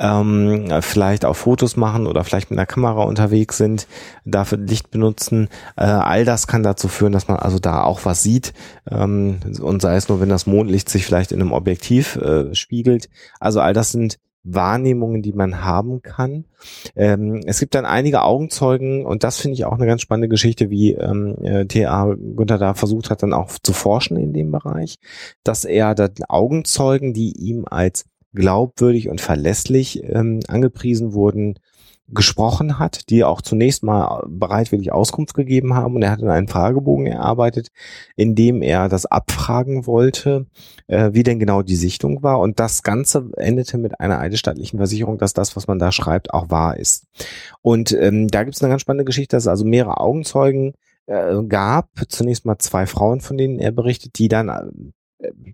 ähm, 0.00 0.68
vielleicht 0.80 1.24
auch 1.24 1.36
Fotos 1.36 1.76
machen 1.76 2.08
oder 2.08 2.24
vielleicht 2.24 2.50
mit 2.50 2.58
einer 2.58 2.66
Kamera 2.66 3.04
unterwegs 3.04 3.56
sind, 3.56 3.86
dafür 4.24 4.58
Licht 4.58 4.90
benutzen. 4.90 5.48
Äh, 5.76 5.84
all 5.84 6.24
das 6.24 6.48
kann 6.48 6.64
dazu 6.64 6.88
führen, 6.88 7.12
dass 7.12 7.28
man 7.28 7.36
also 7.38 7.60
da 7.60 7.84
auch 7.84 8.04
was 8.04 8.24
sieht 8.24 8.52
ähm, 8.90 9.38
und 9.60 9.80
sei 9.80 9.94
es 9.94 10.08
nur, 10.08 10.20
wenn 10.20 10.28
das 10.28 10.46
Mondlicht 10.46 10.88
sich 10.88 11.06
vielleicht 11.06 11.30
in 11.30 11.40
einem 11.40 11.52
Objektiv 11.52 12.16
äh, 12.16 12.52
spiegelt. 12.54 13.08
Also 13.38 13.60
all 13.60 13.74
das 13.74 13.92
sind 13.92 14.18
Wahrnehmungen, 14.44 15.22
die 15.22 15.32
man 15.32 15.64
haben 15.64 16.02
kann. 16.02 16.44
Ähm, 16.96 17.42
es 17.46 17.60
gibt 17.60 17.74
dann 17.74 17.84
einige 17.84 18.22
Augenzeugen 18.22 19.04
und 19.04 19.24
das 19.24 19.38
finde 19.38 19.54
ich 19.54 19.64
auch 19.64 19.74
eine 19.74 19.86
ganz 19.86 20.02
spannende 20.02 20.28
Geschichte, 20.28 20.70
wie 20.70 20.92
ähm, 20.92 21.36
äh, 21.42 21.66
T.A. 21.66 22.14
Günther 22.14 22.58
da 22.58 22.74
versucht 22.74 23.10
hat, 23.10 23.22
dann 23.22 23.32
auch 23.32 23.50
zu 23.62 23.72
forschen 23.72 24.16
in 24.16 24.32
dem 24.32 24.50
Bereich, 24.50 24.96
dass 25.44 25.64
er 25.64 25.94
dann 25.94 26.12
Augenzeugen, 26.28 27.12
die 27.12 27.32
ihm 27.32 27.64
als 27.68 28.06
glaubwürdig 28.34 29.08
und 29.08 29.20
verlässlich 29.20 30.02
ähm, 30.04 30.40
angepriesen 30.48 31.12
wurden, 31.12 31.58
gesprochen 32.08 32.78
hat, 32.78 33.10
die 33.10 33.24
auch 33.24 33.42
zunächst 33.42 33.82
mal 33.82 34.24
bereitwillig 34.28 34.92
Auskunft 34.92 35.34
gegeben 35.34 35.74
haben. 35.74 35.94
Und 35.94 36.02
er 36.02 36.10
hat 36.10 36.20
dann 36.22 36.30
einen 36.30 36.48
Fragebogen 36.48 37.06
erarbeitet, 37.06 37.68
in 38.16 38.34
dem 38.34 38.62
er 38.62 38.88
das 38.88 39.06
abfragen 39.06 39.86
wollte, 39.86 40.46
äh, 40.86 41.10
wie 41.12 41.22
denn 41.22 41.38
genau 41.38 41.62
die 41.62 41.76
Sichtung 41.76 42.22
war. 42.22 42.40
Und 42.40 42.60
das 42.60 42.82
Ganze 42.82 43.30
endete 43.36 43.78
mit 43.78 44.00
einer 44.00 44.18
eidesstattlichen 44.18 44.78
Versicherung, 44.78 45.18
dass 45.18 45.34
das, 45.34 45.56
was 45.56 45.66
man 45.66 45.78
da 45.78 45.92
schreibt, 45.92 46.32
auch 46.32 46.50
wahr 46.50 46.76
ist. 46.76 47.04
Und 47.62 47.92
ähm, 47.92 48.28
da 48.28 48.44
gibt 48.44 48.56
es 48.56 48.62
eine 48.62 48.70
ganz 48.70 48.82
spannende 48.82 49.04
Geschichte, 49.04 49.36
dass 49.36 49.46
also 49.46 49.64
mehrere 49.64 49.98
Augenzeugen 49.98 50.74
äh, 51.06 51.42
gab, 51.48 51.88
zunächst 52.08 52.46
mal 52.46 52.58
zwei 52.58 52.86
Frauen, 52.86 53.20
von 53.20 53.36
denen 53.36 53.58
er 53.58 53.72
berichtet, 53.72 54.18
die 54.18 54.28
dann 54.28 54.48
äh, 54.48 54.92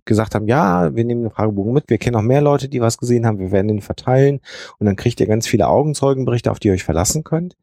gesagt 0.05 0.35
haben, 0.35 0.47
ja, 0.47 0.95
wir 0.95 1.05
nehmen 1.05 1.23
den 1.23 1.31
Fragebogen 1.31 1.73
mit, 1.73 1.85
wir 1.89 1.99
kennen 1.99 2.15
noch 2.15 2.23
mehr 2.23 2.41
Leute, 2.41 2.69
die 2.69 2.81
was 2.81 2.99
gesehen 2.99 3.27
haben, 3.27 3.39
wir 3.39 3.53
werden 3.53 3.69
den 3.69 3.81
verteilen 3.81 4.41
und 4.79 4.87
dann 4.87 4.97
kriegt 4.97 5.21
ihr 5.21 5.27
ganz 5.27 5.47
viele 5.47 5.69
Augenzeugenberichte, 5.69 6.51
auf 6.51 6.59
die 6.59 6.69
ihr 6.69 6.75
euch 6.75 6.85
verlassen 6.85 7.25
könnt. 7.25 7.57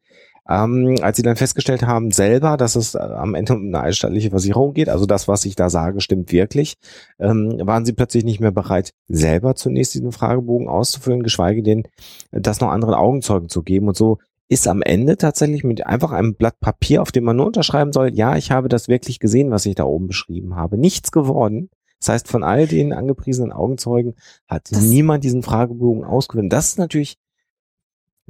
Ähm, 0.50 0.96
als 1.02 1.18
sie 1.18 1.24
dann 1.24 1.36
festgestellt 1.36 1.84
haben 1.84 2.12
selber, 2.12 2.58
dass 2.58 2.76
es 2.76 2.96
äh, 2.96 3.00
am 3.00 3.36
Ende 3.36 3.54
um 3.54 3.68
eine 3.68 3.82
eidesstattliche 3.82 4.32
Versicherung 4.32 4.74
geht, 4.74 4.90
also 4.90 5.06
das, 5.06 5.28
was 5.28 5.46
ich 5.46 5.56
da 5.56 5.70
sage, 5.70 6.02
stimmt 6.02 6.32
wirklich, 6.32 6.74
ähm, 7.20 7.62
waren 7.64 7.86
sie 7.86 7.94
plötzlich 7.94 8.24
nicht 8.26 8.40
mehr 8.40 8.52
bereit, 8.52 8.92
selber 9.08 9.56
zunächst 9.56 9.94
diesen 9.94 10.12
Fragebogen 10.12 10.68
auszufüllen, 10.68 11.22
geschweige 11.22 11.62
denn, 11.62 11.84
das 12.32 12.60
noch 12.60 12.70
anderen 12.70 12.96
Augenzeugen 12.96 13.50
zu 13.50 13.62
geben. 13.62 13.88
Und 13.88 13.96
so 13.96 14.18
ist 14.52 14.68
am 14.68 14.82
Ende 14.82 15.16
tatsächlich 15.16 15.64
mit 15.64 15.86
einfach 15.88 16.12
einem 16.12 16.36
Blatt 16.36 16.60
Papier, 16.60 17.02
auf 17.02 17.14
dem 17.14 17.24
man 17.24 17.38
nur 17.38 17.46
unterschreiben 17.46 17.94
soll, 17.94 18.14
ja, 18.14 18.36
ich 18.36 18.52
habe 18.52 18.68
das 18.68 18.90
wirklich 18.90 19.20
gesehen, 19.20 19.52
was 19.52 19.66
ich 19.66 19.76
da 19.76 19.86
oben 19.86 20.08
beschrieben 20.08 20.58
habe. 20.58 20.78
Nichts 20.78 21.14
geworden. 21.14 21.70
Das 22.02 22.10
heißt, 22.10 22.28
von 22.28 22.44
all 22.44 22.68
den 22.68 22.92
angepriesenen 22.94 23.54
Augenzeugen 23.54 24.16
hat 24.48 24.70
Das- 24.72 24.82
niemand 24.82 25.24
diesen 25.24 25.44
Fragebogen 25.44 26.04
ausgewählt. 26.04 26.52
Das 26.52 26.70
ist 26.70 26.80
natürlich 26.80 27.18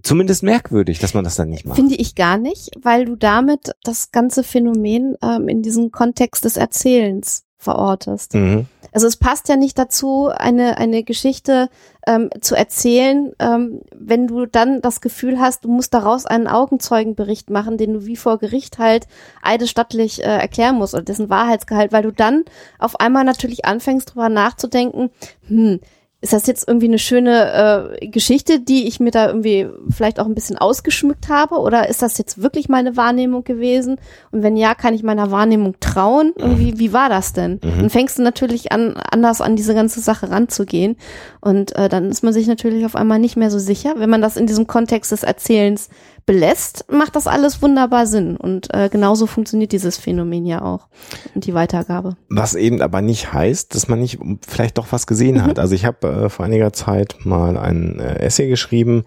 zumindest 0.04 0.44
merkwürdig, 0.44 1.00
dass 1.00 1.14
man 1.14 1.24
das 1.24 1.36
dann 1.36 1.50
nicht 1.50 1.66
macht. 1.66 1.78
Finde 1.78 1.96
ich 1.96 2.16
gar 2.16 2.38
nicht, 2.38 2.72
weil 2.82 3.06
du 3.06 3.16
damit 3.16 3.72
das 3.84 4.12
ganze 4.12 4.44
Phänomen 4.44 5.16
ähm, 5.24 5.48
in 5.48 5.62
diesem 5.62 5.92
Kontext 5.92 6.44
des 6.46 6.58
Erzählens 6.58 7.44
verortest. 7.62 8.34
Mhm. 8.34 8.66
Also 8.92 9.08
es 9.08 9.16
passt 9.16 9.48
ja 9.48 9.56
nicht 9.56 9.78
dazu, 9.78 10.30
eine, 10.34 10.78
eine 10.78 11.04
Geschichte 11.04 11.70
ähm, 12.08 12.30
zu 12.42 12.56
erzählen, 12.56 13.32
ähm, 13.40 13.82
wenn 13.96 14.28
du 14.28 14.48
dann 14.48 14.82
das 14.82 15.00
Gefühl 15.00 15.40
hast, 15.40 15.64
du 15.64 15.70
musst 15.70 15.94
daraus 15.94 16.26
einen 16.26 16.48
Augenzeugenbericht 16.48 17.50
machen, 17.52 17.78
den 17.78 17.94
du 17.94 18.06
wie 18.06 18.18
vor 18.18 18.40
Gericht 18.40 18.80
halt 18.80 19.08
eidesstattlich 19.44 20.22
äh, 20.22 20.26
erklären 20.26 20.78
musst 20.78 20.96
oder 20.96 21.04
dessen 21.04 21.30
Wahrheitsgehalt, 21.30 21.92
weil 21.92 22.04
du 22.04 22.12
dann 22.12 22.44
auf 22.80 23.00
einmal 23.00 23.24
natürlich 23.24 23.66
anfängst 23.66 24.14
drüber 24.14 24.30
nachzudenken, 24.30 25.12
hm, 25.48 25.80
ist 26.22 26.34
das 26.34 26.46
jetzt 26.46 26.68
irgendwie 26.68 26.86
eine 26.86 27.00
schöne 27.00 27.98
äh, 28.00 28.08
Geschichte, 28.08 28.60
die 28.60 28.88
ich 28.88 29.00
mir 29.00 29.10
da 29.10 29.28
irgendwie 29.28 29.68
vielleicht 29.90 30.20
auch 30.20 30.28
ein 30.28 30.36
bisschen 30.36 30.56
ausgeschmückt 30.56 31.30
habe? 31.30 31.56
Oder 31.56 31.90
ist 31.90 32.04
das 32.04 32.20
jetzt 32.20 32.44
wirklich 32.44 32.70
meine 32.70 32.96
Wahrnehmung 32.96 33.44
gewesen? 33.44 33.98
Und 34.32 34.44
wenn 34.44 34.56
ja, 34.56 34.76
kann 34.76 34.94
ich 34.94 35.02
meiner 35.02 35.32
Wahrnehmung 35.32 35.80
trauen? 35.80 36.34
Irgendwie, 36.38 36.78
wie 36.78 36.94
war 36.94 37.10
das 37.10 37.34
denn? 37.34 37.54
Mhm. 37.54 37.80
Dann 37.80 37.90
fängst 37.90 38.20
du 38.20 38.22
natürlich 38.22 38.72
an, 38.72 38.98
anders 39.10 39.42
an 39.42 39.56
diese 39.56 39.74
ganze 39.74 40.00
Sache 40.00 40.30
ranzugehen. 40.30 40.96
Und 41.40 41.76
äh, 41.76 41.90
dann 41.90 42.12
ist 42.12 42.24
man 42.24 42.34
sich 42.34 42.46
natürlich 42.46 42.86
auf 42.86 42.96
einmal 42.96 43.18
nicht 43.18 43.36
mehr 43.36 43.50
so 43.50 43.58
sicher. 43.58 43.96
Wenn 43.98 44.12
man 44.12 44.22
das 44.22 44.38
in 44.38 44.46
diesem 44.46 44.68
Kontext 44.68 45.12
des 45.12 45.24
Erzählens 45.24 45.90
belässt, 46.26 46.86
macht 46.92 47.16
das 47.16 47.28
alles 47.28 47.62
wunderbar 47.62 48.06
Sinn. 48.08 48.38
Und 48.38 48.74
äh, 48.74 48.90
genauso 48.90 49.28
funktioniert 49.28 49.72
dieses 49.72 49.98
Phänomen 49.98 50.46
ja 50.46 50.62
auch. 50.62 50.88
Und 51.36 51.46
die 51.46 51.54
Weitergabe. 51.54 52.16
Was 52.30 52.56
eben 52.56 52.82
aber 52.82 53.02
nicht 53.02 53.34
heißt, 53.34 53.74
dass 53.76 53.88
man 53.88 54.00
nicht 54.00 54.20
vielleicht 54.48 54.78
doch 54.78 54.88
was 54.92 55.08
gesehen 55.08 55.36
Mhm. 55.36 55.44
hat. 55.44 55.60
Also 55.60 55.76
ich 55.76 55.86
habe 55.86 56.08
äh, 56.08 56.30
vor 56.30 56.46
einiger 56.46 56.74
Zeit 56.74 57.18
mal 57.24 57.58
ein 57.58 58.00
äh, 58.00 58.20
Essay 58.20 58.48
geschrieben 58.48 59.04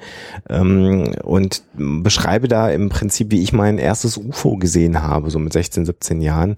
ähm, 0.48 1.14
und 1.22 1.62
beschreibe 1.74 2.48
da 2.48 2.68
im 2.70 2.88
Prinzip, 2.88 3.30
wie 3.30 3.42
ich 3.42 3.52
mein 3.52 3.78
erstes 3.78 4.16
UFO 4.16 4.56
gesehen 4.56 5.02
habe, 5.02 5.30
so 5.30 5.38
mit 5.38 5.52
16, 5.52 5.86
17 5.86 6.20
Jahren. 6.20 6.56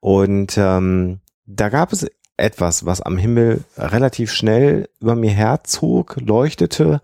Und 0.00 0.54
ähm, 0.56 1.20
da 1.46 1.68
gab 1.68 1.92
es 1.92 2.06
etwas, 2.36 2.84
was 2.84 3.00
am 3.00 3.16
Himmel 3.16 3.64
relativ 3.78 4.30
schnell 4.30 4.88
über 5.00 5.14
mir 5.14 5.30
herzog, 5.30 6.16
leuchtete 6.20 7.00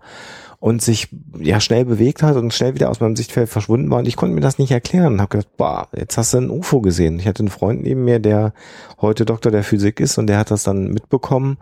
und 0.63 0.81
sich 0.81 1.09
ja 1.37 1.59
schnell 1.59 1.83
bewegt 1.83 2.23
hat 2.23 2.37
und 2.37 2.53
schnell 2.53 2.73
wieder 2.73 2.89
aus 2.89 3.01
meinem 3.01 3.17
Sichtfeld 3.17 3.49
verschwunden 3.49 3.91
war 3.91 3.99
und 3.99 4.07
ich 4.07 4.15
konnte 4.15 4.33
mir 4.33 4.39
das 4.39 4.59
nicht 4.59 4.71
erklären 4.71 5.15
und 5.15 5.19
habe 5.19 5.37
gedacht, 5.37 5.57
boah, 5.57 5.89
jetzt 5.93 6.17
hast 6.17 6.33
du 6.33 6.37
ein 6.37 6.49
UFO 6.49 6.79
gesehen. 6.79 7.19
Ich 7.19 7.27
hatte 7.27 7.41
einen 7.41 7.49
Freund 7.49 7.83
neben 7.83 8.05
mir, 8.05 8.19
der 8.19 8.53
heute 9.01 9.25
Doktor 9.25 9.51
der 9.51 9.65
Physik 9.65 9.99
ist 9.99 10.17
und 10.17 10.27
der 10.27 10.37
hat 10.37 10.51
das 10.51 10.63
dann 10.63 10.93
mitbekommen, 10.93 11.57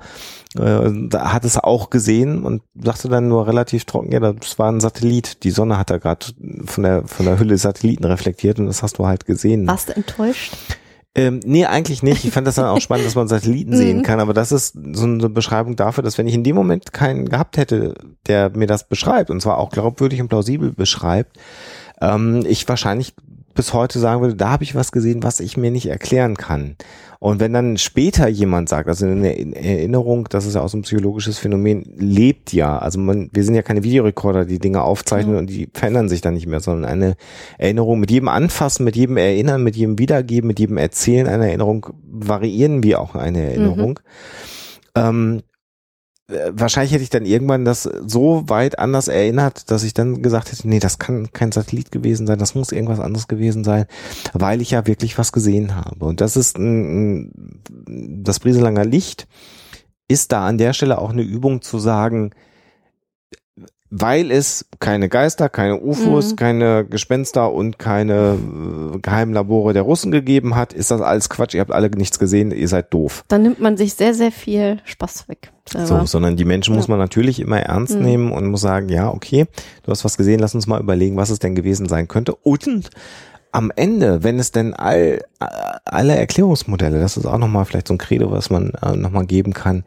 äh, 0.56 0.92
hat 1.18 1.46
es 1.46 1.58
auch 1.58 1.90
gesehen 1.90 2.44
und 2.44 2.62
sagte 2.80 3.10
dann 3.10 3.28
nur 3.28 3.48
relativ 3.48 3.86
trocken, 3.86 4.12
ja, 4.12 4.20
das 4.20 4.60
war 4.60 4.72
ein 4.72 4.80
Satellit. 4.80 5.44
Die 5.46 5.50
Sonne 5.52 5.80
hat 5.80 5.90
da 5.90 5.98
gerade 5.98 6.28
von 6.66 6.84
der 6.84 7.08
von 7.08 7.26
der 7.26 7.40
Hülle 7.40 7.58
Satelliten 7.58 8.04
reflektiert 8.04 8.60
und 8.60 8.68
das 8.68 8.84
hast 8.84 9.00
du 9.00 9.08
halt 9.08 9.26
gesehen. 9.26 9.66
Warst 9.66 9.90
du 9.90 9.96
enttäuscht? 9.96 10.56
Ähm, 11.13 11.41
nee, 11.43 11.65
eigentlich 11.65 12.04
nicht. 12.04 12.24
Ich 12.24 12.32
fand 12.32 12.47
das 12.47 12.56
dann 12.56 12.65
auch 12.65 12.80
spannend, 12.82 13.06
dass 13.06 13.15
man 13.15 13.28
Satelliten 13.28 13.76
sehen 13.76 13.97
Mhm. 13.97 14.04
kann, 14.04 14.19
aber 14.19 14.34
das 14.34 14.52
ist 14.52 14.78
so 14.93 15.04
eine 15.04 15.30
Beschreibung 15.30 15.76
dafür, 15.76 16.04
dass 16.04 16.17
wenn 16.17 16.28
ich 16.28 16.34
in 16.36 16.43
dem 16.43 16.56
Moment 16.56 16.93
keinen 16.93 17.28
gehabt 17.28 17.58
hätte, 17.58 17.95
der 18.28 18.50
mir 18.56 18.67
das 18.67 18.88
beschreibt, 18.88 19.30
und 19.30 19.41
zwar 19.41 19.58
auch 19.58 19.71
glaubwürdig 19.71 20.21
und 20.21 20.30
plausibel 20.30 20.71
beschreibt, 20.71 21.38
ähm, 22.02 22.43
ich 22.47 22.67
wahrscheinlich 22.69 23.13
bis 23.54 23.74
heute 23.74 24.00
sagen 24.00 24.21
würde, 24.21 24.36
da 24.36 24.50
habe 24.50 24.63
ich 24.63 24.76
was 24.76 24.93
gesehen, 24.93 25.24
was 25.24 25.41
ich 25.41 25.58
mir 25.58 25.71
nicht 25.71 25.88
erklären 25.88 26.38
kann. 26.38 26.78
Und 27.24 27.40
wenn 27.40 27.54
dann 27.54 27.78
später 27.78 28.28
jemand 28.28 28.68
sagt, 28.68 28.88
also 28.88 29.06
eine 29.06 29.38
Erinnerung, 29.56 30.28
das 30.32 30.48
ist 30.48 30.56
ja 30.56 30.62
auch 30.62 30.70
so 30.70 30.80
ein 30.80 30.82
psychologisches 30.82 31.38
Phänomen, 31.38 31.84
lebt 31.96 32.52
ja. 32.52 32.80
Also 32.80 32.98
man, 32.98 33.30
wir 33.32 33.44
sind 33.44 33.54
ja 33.54 33.62
keine 33.62 33.84
Videorekorder, 33.84 34.46
die 34.46 34.58
Dinge 34.58 34.82
aufzeichnen 34.82 35.36
Ja. 35.36 35.40
und 35.40 35.48
die 35.48 35.70
verändern 35.72 36.10
sich 36.10 36.22
dann 36.22 36.34
nicht 36.34 36.48
mehr, 36.48 36.62
sondern 36.62 36.90
eine 36.90 37.16
Erinnerung 37.60 38.00
mit 38.00 38.10
jedem 38.10 38.28
Anfassen, 38.28 38.86
mit 38.86 38.96
jedem 38.96 39.18
Erinnern, 39.18 39.62
mit 39.62 39.76
jedem 39.76 40.00
Wiedergeben, 40.00 40.48
mit 40.48 40.60
jedem 40.60 40.78
Erzählen 40.78 41.28
einer 41.28 41.46
Erinnerung 41.46 41.86
variieren 42.10 42.82
wir 42.82 43.00
auch 43.00 43.14
eine 43.14 43.44
Erinnerung. 43.44 44.00
Ähm, 44.96 45.38
äh, 45.38 45.51
wahrscheinlich 46.52 46.94
hätte 46.94 47.04
ich 47.04 47.10
dann 47.10 47.26
irgendwann 47.26 47.65
das 47.65 47.84
so 47.84 48.44
weit 48.48 48.80
anders 48.80 49.08
erinnert, 49.08 49.70
dass 49.72 49.84
ich 49.84 49.94
dann 49.94 50.22
gesagt 50.22 50.52
hätte, 50.52 50.67
nee, 50.67 50.80
das 50.80 51.00
kann 51.00 51.32
kein 51.32 51.52
Satellit 51.52 51.91
gewesen 51.91 52.28
sein, 52.28 52.39
das 52.39 52.56
muss 52.56 52.72
irgendwas 52.72 53.00
anderes 53.00 53.28
gewesen 53.28 53.63
sein, 53.63 53.86
weil 54.34 54.62
ich 54.62 54.72
ja 54.72 54.88
wirklich 54.88 55.17
was 55.17 55.32
gesehen 55.32 55.76
habe. 55.76 56.06
Und 56.06 56.22
das 56.22 56.36
ist 56.36 56.58
ein, 56.58 57.62
das 58.24 58.39
Brieselanger 58.39 58.86
Licht 58.86 59.28
ist 60.08 60.32
da 60.32 60.46
an 60.48 60.58
der 60.58 60.74
Stelle 60.74 60.98
auch 60.98 61.12
eine 61.12 61.22
Übung 61.22 61.62
zu 61.62 61.80
sagen, 61.80 62.32
weil 63.94 64.32
es 64.32 64.66
keine 64.80 65.10
Geister, 65.10 65.50
keine 65.50 65.80
UFOs, 65.80 66.32
Mhm. 66.32 66.36
keine 66.38 66.86
Gespenster 66.86 67.52
und 67.52 67.78
keine 67.78 68.38
äh, 68.96 69.00
Geheimlabore 69.00 69.74
der 69.74 69.82
Russen 69.84 70.12
gegeben 70.12 70.56
hat, 70.56 70.72
ist 70.74 70.92
das 70.92 71.02
alles 71.02 71.30
Quatsch. 71.30 71.54
Ihr 71.54 71.60
habt 71.62 71.72
alle 71.74 71.90
nichts 71.90 72.18
gesehen, 72.18 72.52
ihr 72.52 72.68
seid 72.70 72.94
doof. 72.94 73.24
Dann 73.28 73.44
nimmt 73.44 73.60
man 73.60 73.76
sich 73.76 73.94
sehr, 73.94 74.14
sehr 74.14 74.32
viel 74.32 74.80
Spaß 74.86 75.28
weg. 75.28 75.52
selber. 75.70 75.86
So, 75.86 76.06
sondern 76.06 76.36
die 76.38 76.44
Menschen 76.44 76.76
muss 76.76 76.88
Ja. 76.88 76.92
man 76.92 77.00
natürlich 77.00 77.40
immer 77.40 77.60
ernst 77.60 77.96
Mhm. 77.96 78.02
nehmen 78.06 78.32
und 78.32 78.48
muss 78.48 78.62
sagen, 78.62 78.90
ja, 78.90 79.10
okay, 79.10 79.46
du 79.84 79.92
hast 79.92 80.04
was 80.04 80.18
gesehen, 80.18 80.40
lass 80.40 80.56
uns 80.56 80.66
mal 80.68 80.82
überlegen, 80.82 81.16
was 81.18 81.30
es 81.30 81.38
denn 81.40 81.54
gewesen 81.56 81.88
sein 81.88 82.08
könnte. 82.08 82.34
Und 82.36 82.90
am 83.52 83.72
Ende, 83.76 84.24
wenn 84.24 84.40
es 84.40 84.52
denn 84.52 84.74
all, 84.74 85.22
alle 85.86 86.16
Erklärungsmodelle, 86.16 87.00
das 87.00 87.18
ist 87.18 87.26
auch 87.26 87.38
nochmal 87.38 87.66
vielleicht 87.66 87.88
so 87.88 87.94
ein 87.94 87.98
Credo, 87.98 88.32
was 88.32 88.50
man 88.50 88.72
äh, 88.82 88.96
nochmal 88.96 89.26
geben 89.26 89.54
kann, 89.54 89.84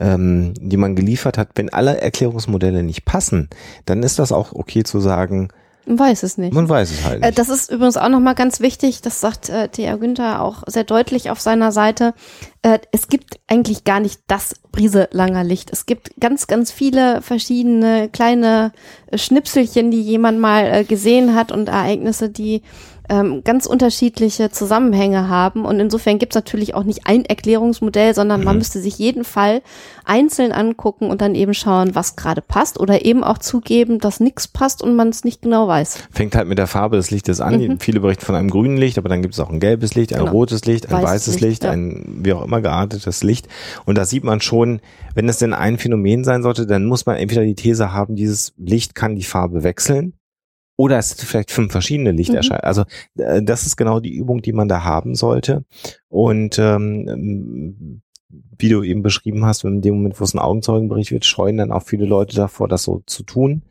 ähm, 0.00 0.54
die 0.58 0.76
man 0.76 0.96
geliefert 0.96 1.38
hat, 1.38 1.50
wenn 1.54 1.72
alle 1.72 2.00
Erklärungsmodelle 2.00 2.82
nicht 2.82 3.04
passen, 3.04 3.48
dann 3.86 4.02
ist 4.02 4.18
das 4.18 4.32
auch 4.32 4.52
okay 4.52 4.82
zu 4.82 5.00
sagen, 5.00 5.48
Man 5.86 5.98
weiß 5.98 6.22
es 6.22 6.38
nicht. 6.38 6.54
man 6.54 6.68
weiß 6.68 6.90
es 6.90 7.04
halt 7.04 7.22
Äh, 7.22 7.26
nicht. 7.26 7.38
Das 7.38 7.48
ist 7.50 7.70
übrigens 7.70 7.96
auch 7.96 8.08
nochmal 8.08 8.34
ganz 8.34 8.60
wichtig, 8.60 9.00
das 9.02 9.20
sagt 9.20 9.48
äh, 9.48 9.68
Thea 9.68 9.96
Günther 9.96 10.42
auch 10.42 10.62
sehr 10.66 10.84
deutlich 10.84 11.30
auf 11.30 11.40
seiner 11.40 11.72
Seite. 11.72 12.14
Äh, 12.62 12.78
es 12.90 13.08
gibt 13.08 13.38
eigentlich 13.46 13.84
gar 13.84 14.00
nicht 14.00 14.20
das 14.26 14.54
Brieselanger 14.72 15.44
Licht. 15.44 15.70
Es 15.72 15.86
gibt 15.86 16.10
ganz, 16.18 16.46
ganz 16.48 16.72
viele 16.72 17.22
verschiedene 17.22 18.08
kleine 18.08 18.72
äh, 19.10 19.18
Schnipselchen, 19.18 19.90
die 19.90 20.02
jemand 20.02 20.40
mal 20.40 20.64
äh, 20.64 20.84
gesehen 20.84 21.34
hat 21.36 21.52
und 21.52 21.68
Ereignisse, 21.68 22.30
die 22.30 22.62
ähm, 23.08 23.42
ganz 23.44 23.66
unterschiedliche 23.66 24.50
Zusammenhänge 24.50 25.28
haben. 25.28 25.64
Und 25.64 25.78
insofern 25.78 26.18
gibt 26.18 26.32
es 26.32 26.36
natürlich 26.36 26.74
auch 26.74 26.84
nicht 26.84 27.06
ein 27.06 27.24
Erklärungsmodell, 27.24 28.14
sondern 28.14 28.42
man 28.44 28.54
Mhm. 28.56 28.58
müsste 28.60 28.80
sich 28.80 28.98
jeden 28.98 29.24
Fall 29.24 29.60
einzeln 30.04 30.52
angucken 30.52 31.10
und 31.10 31.20
dann 31.20 31.34
eben 31.34 31.54
schauen, 31.54 31.94
was 31.94 32.16
gerade 32.16 32.40
passt 32.40 32.80
oder 32.80 33.04
eben 33.04 33.22
auch 33.24 33.38
zugeben, 33.38 33.98
dass 33.98 34.20
nichts 34.20 34.48
passt 34.48 34.82
und 34.82 34.96
man 34.96 35.08
es 35.10 35.24
nicht 35.24 35.42
genau 35.42 35.68
weiß. 35.68 35.98
Fängt 36.12 36.34
halt 36.34 36.48
mit 36.48 36.58
der 36.58 36.66
Farbe 36.66 36.96
des 36.96 37.10
Lichtes 37.10 37.40
an. 37.40 37.60
Mhm. 37.60 37.80
Viele 37.80 38.00
berichten 38.00 38.24
von 38.24 38.34
einem 38.34 38.50
grünen 38.50 38.76
Licht, 38.76 38.96
aber 38.98 39.08
dann 39.08 39.22
gibt 39.22 39.34
es 39.34 39.40
auch 39.40 39.50
ein 39.50 39.60
gelbes 39.60 39.94
Licht, 39.94 40.12
ein 40.12 40.20
Genau. 40.20 40.32
rotes 40.32 40.64
Licht, 40.64 40.86
ein 40.86 40.92
Weißes 40.94 41.08
weißes 41.10 41.34
Licht, 41.40 41.44
Licht, 41.44 41.64
ja. 41.64 41.70
ein 41.72 42.20
wie 42.22 42.32
auch 42.32 42.42
immer 42.44 42.60
geartetes 42.60 43.22
Licht. 43.22 43.48
Und 43.84 43.98
da 43.98 44.04
sieht 44.04 44.24
man 44.24 44.40
schon, 44.40 44.80
wenn 45.14 45.28
es 45.28 45.38
denn 45.38 45.52
ein 45.52 45.78
Phänomen 45.78 46.24
sein 46.24 46.42
sollte, 46.42 46.66
dann 46.66 46.86
muss 46.86 47.06
man 47.06 47.16
entweder 47.16 47.42
die 47.44 47.54
These 47.54 47.92
haben, 47.92 48.16
dieses 48.16 48.52
Licht 48.56 48.94
kann 48.94 49.14
die 49.14 49.24
Farbe 49.24 49.62
wechseln. 49.62 50.14
Oder 50.76 50.98
es 50.98 51.10
sind 51.10 51.20
vielleicht 51.26 51.50
fünf 51.50 51.72
verschiedene 51.72 52.10
Lichterscheinungen. 52.10 52.64
Also 52.64 52.84
äh, 53.16 53.42
das 53.42 53.66
ist 53.66 53.76
genau 53.76 54.00
die 54.00 54.14
Übung, 54.14 54.42
die 54.42 54.52
man 54.52 54.68
da 54.68 54.82
haben 54.82 55.14
sollte. 55.14 55.64
Und 56.08 56.58
ähm, 56.58 58.02
wie 58.58 58.68
du 58.68 58.82
eben 58.82 59.02
beschrieben 59.02 59.44
hast, 59.44 59.64
in 59.64 59.82
dem 59.82 59.94
Moment, 59.94 60.20
wo 60.20 60.24
es 60.24 60.34
ein 60.34 60.38
Augenzeugenbericht 60.38 61.12
wird, 61.12 61.24
scheuen 61.24 61.56
dann 61.56 61.72
auch 61.72 61.82
viele 61.82 62.06
Leute 62.06 62.34
davor, 62.36 62.68
das 62.68 62.82
so 62.82 63.02
zu 63.06 63.22
tun. 63.22 63.62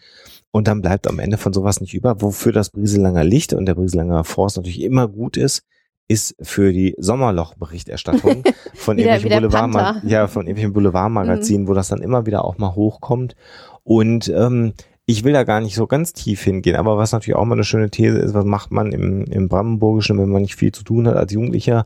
Und 0.51 0.67
dann 0.67 0.81
bleibt 0.81 1.07
am 1.07 1.19
Ende 1.19 1.37
von 1.37 1.51
sowas 1.51 1.81
nicht 1.81 1.93
über. 1.93 2.21
Wofür 2.21 2.51
das 2.51 2.69
Brieselanger 2.69 3.23
Licht 3.23 3.53
und 3.53 3.65
der 3.65 3.75
Brieselanger 3.75 4.23
Forst 4.23 4.57
natürlich 4.57 4.81
immer 4.81 5.07
gut 5.07 5.35
ist, 5.35 5.63
ist 6.07 6.35
für 6.41 6.71
die 6.71 6.95
Sommerloch-Berichterstattung 6.99 8.43
von 8.75 8.97
irgendwelchen 8.97 9.25
wie 9.25 9.29
der 9.29 9.39
Boulevard, 9.41 9.71
Panther. 9.71 10.01
ja, 10.07 10.27
von 10.27 10.43
irgendwelchen 10.43 10.73
Boulevardmagazinen, 10.73 11.67
wo 11.67 11.73
das 11.73 11.87
dann 11.87 12.01
immer 12.01 12.25
wieder 12.25 12.45
auch 12.45 12.57
mal 12.57 12.75
hochkommt. 12.75 13.35
Und 13.83 14.29
ähm, 14.29 14.73
ich 15.05 15.23
will 15.23 15.33
da 15.33 15.43
gar 15.43 15.59
nicht 15.59 15.75
so 15.75 15.87
ganz 15.87 16.13
tief 16.13 16.43
hingehen, 16.43 16.75
aber 16.75 16.97
was 16.97 17.11
natürlich 17.11 17.35
auch 17.35 17.45
mal 17.45 17.55
eine 17.55 17.63
schöne 17.63 17.89
These 17.89 18.17
ist, 18.19 18.33
was 18.33 18.45
macht 18.45 18.71
man 18.71 18.91
im, 18.91 19.25
im 19.25 19.49
Brandenburgischen, 19.49 20.17
wenn 20.17 20.29
man 20.29 20.43
nicht 20.43 20.55
viel 20.55 20.71
zu 20.71 20.83
tun 20.83 21.07
hat 21.07 21.17
als 21.17 21.33
Jugendlicher, 21.33 21.85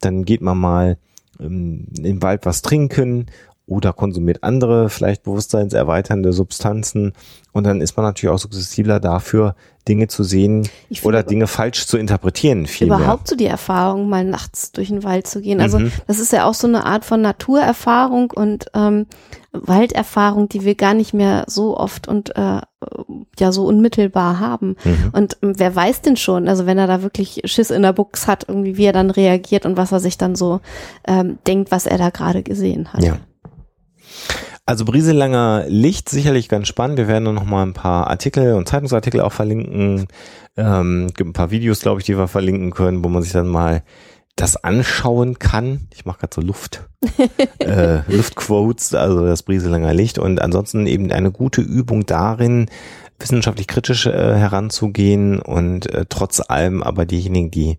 dann 0.00 0.24
geht 0.24 0.40
man 0.40 0.58
mal 0.58 0.98
ähm, 1.38 1.86
im 1.98 2.22
Wald 2.22 2.46
was 2.46 2.62
trinken 2.62 3.26
oder 3.66 3.92
konsumiert 3.94 4.42
andere, 4.42 4.90
vielleicht 4.90 5.22
bewusstseinserweiternde 5.22 6.32
Substanzen 6.32 7.12
und 7.52 7.64
dann 7.64 7.80
ist 7.80 7.96
man 7.96 8.04
natürlich 8.04 8.34
auch 8.34 8.38
suggestivler 8.38 9.00
dafür, 9.00 9.54
Dinge 9.88 10.08
zu 10.08 10.22
sehen 10.24 10.68
oder 11.02 11.22
Dinge 11.22 11.46
falsch 11.46 11.86
zu 11.86 11.96
interpretieren 11.98 12.66
vielmehr. 12.66 12.98
überhaupt 12.98 13.28
so 13.28 13.36
die 13.36 13.46
Erfahrung, 13.46 14.08
mal 14.08 14.24
nachts 14.24 14.72
durch 14.72 14.88
den 14.88 15.02
Wald 15.04 15.26
zu 15.26 15.40
gehen. 15.40 15.60
Also 15.60 15.78
Mhm. 15.78 15.92
das 16.06 16.18
ist 16.18 16.32
ja 16.32 16.46
auch 16.46 16.54
so 16.54 16.66
eine 16.66 16.84
Art 16.84 17.04
von 17.04 17.20
Naturerfahrung 17.20 18.30
und 18.32 18.66
ähm, 18.74 19.06
Walderfahrung, 19.52 20.48
die 20.48 20.64
wir 20.64 20.74
gar 20.74 20.94
nicht 20.94 21.14
mehr 21.14 21.44
so 21.46 21.76
oft 21.76 22.08
und 22.08 22.36
äh, 22.36 22.60
ja 23.38 23.52
so 23.52 23.64
unmittelbar 23.66 24.40
haben. 24.40 24.76
Mhm. 24.84 25.10
Und 25.12 25.36
ähm, 25.42 25.54
wer 25.56 25.74
weiß 25.74 26.02
denn 26.02 26.16
schon, 26.16 26.48
also 26.48 26.66
wenn 26.66 26.78
er 26.78 26.86
da 26.86 27.02
wirklich 27.02 27.42
Schiss 27.44 27.70
in 27.70 27.82
der 27.82 27.92
Buchs 27.92 28.26
hat, 28.26 28.46
irgendwie 28.48 28.76
wie 28.76 28.84
er 28.84 28.92
dann 28.92 29.10
reagiert 29.10 29.64
und 29.64 29.76
was 29.76 29.92
er 29.92 30.00
sich 30.00 30.18
dann 30.18 30.34
so 30.34 30.60
ähm, 31.06 31.38
denkt, 31.46 31.70
was 31.70 31.86
er 31.86 31.98
da 31.98 32.10
gerade 32.10 32.42
gesehen 32.42 32.92
hat. 32.92 33.02
Ja. 33.04 33.18
Also 34.66 34.84
Brieselanger 34.84 35.64
Licht, 35.68 36.08
sicherlich 36.08 36.48
ganz 36.48 36.68
spannend. 36.68 36.96
Wir 36.96 37.08
werden 37.08 37.34
noch 37.34 37.44
mal 37.44 37.62
ein 37.62 37.74
paar 37.74 38.08
Artikel 38.08 38.54
und 38.54 38.68
Zeitungsartikel 38.68 39.20
auch 39.20 39.32
verlinken. 39.32 40.06
Ähm, 40.56 41.08
gibt 41.14 41.30
ein 41.30 41.34
paar 41.34 41.50
Videos, 41.50 41.80
glaube 41.80 42.00
ich, 42.00 42.06
die 42.06 42.16
wir 42.16 42.28
verlinken 42.28 42.70
können, 42.70 43.04
wo 43.04 43.08
man 43.08 43.22
sich 43.22 43.32
dann 43.32 43.48
mal 43.48 43.82
das 44.36 44.56
anschauen 44.56 45.38
kann. 45.38 45.88
Ich 45.94 46.06
mache 46.06 46.20
gerade 46.20 46.34
so 46.34 46.40
Luft, 46.40 46.88
äh, 47.58 48.00
Luftquotes, 48.08 48.94
also 48.94 49.24
das 49.24 49.42
Brieselanger 49.42 49.94
Licht. 49.94 50.18
Und 50.18 50.40
ansonsten 50.40 50.86
eben 50.86 51.12
eine 51.12 51.30
gute 51.30 51.60
Übung 51.60 52.06
darin, 52.06 52.66
wissenschaftlich 53.18 53.66
kritisch 53.66 54.06
äh, 54.06 54.10
heranzugehen 54.12 55.40
und 55.40 55.92
äh, 55.92 56.06
trotz 56.08 56.40
allem 56.40 56.82
aber 56.82 57.04
diejenigen, 57.06 57.50
die 57.50 57.78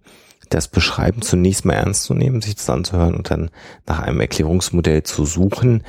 das 0.49 0.67
Beschreiben 0.67 1.21
zunächst 1.21 1.65
mal 1.65 1.73
ernst 1.73 2.03
zu 2.03 2.13
nehmen, 2.13 2.41
sich 2.41 2.55
das 2.55 2.69
anzuhören 2.69 3.15
und 3.15 3.31
dann 3.31 3.49
nach 3.85 3.99
einem 3.99 4.19
Erklärungsmodell 4.19 5.03
zu 5.03 5.25
suchen. 5.25 5.83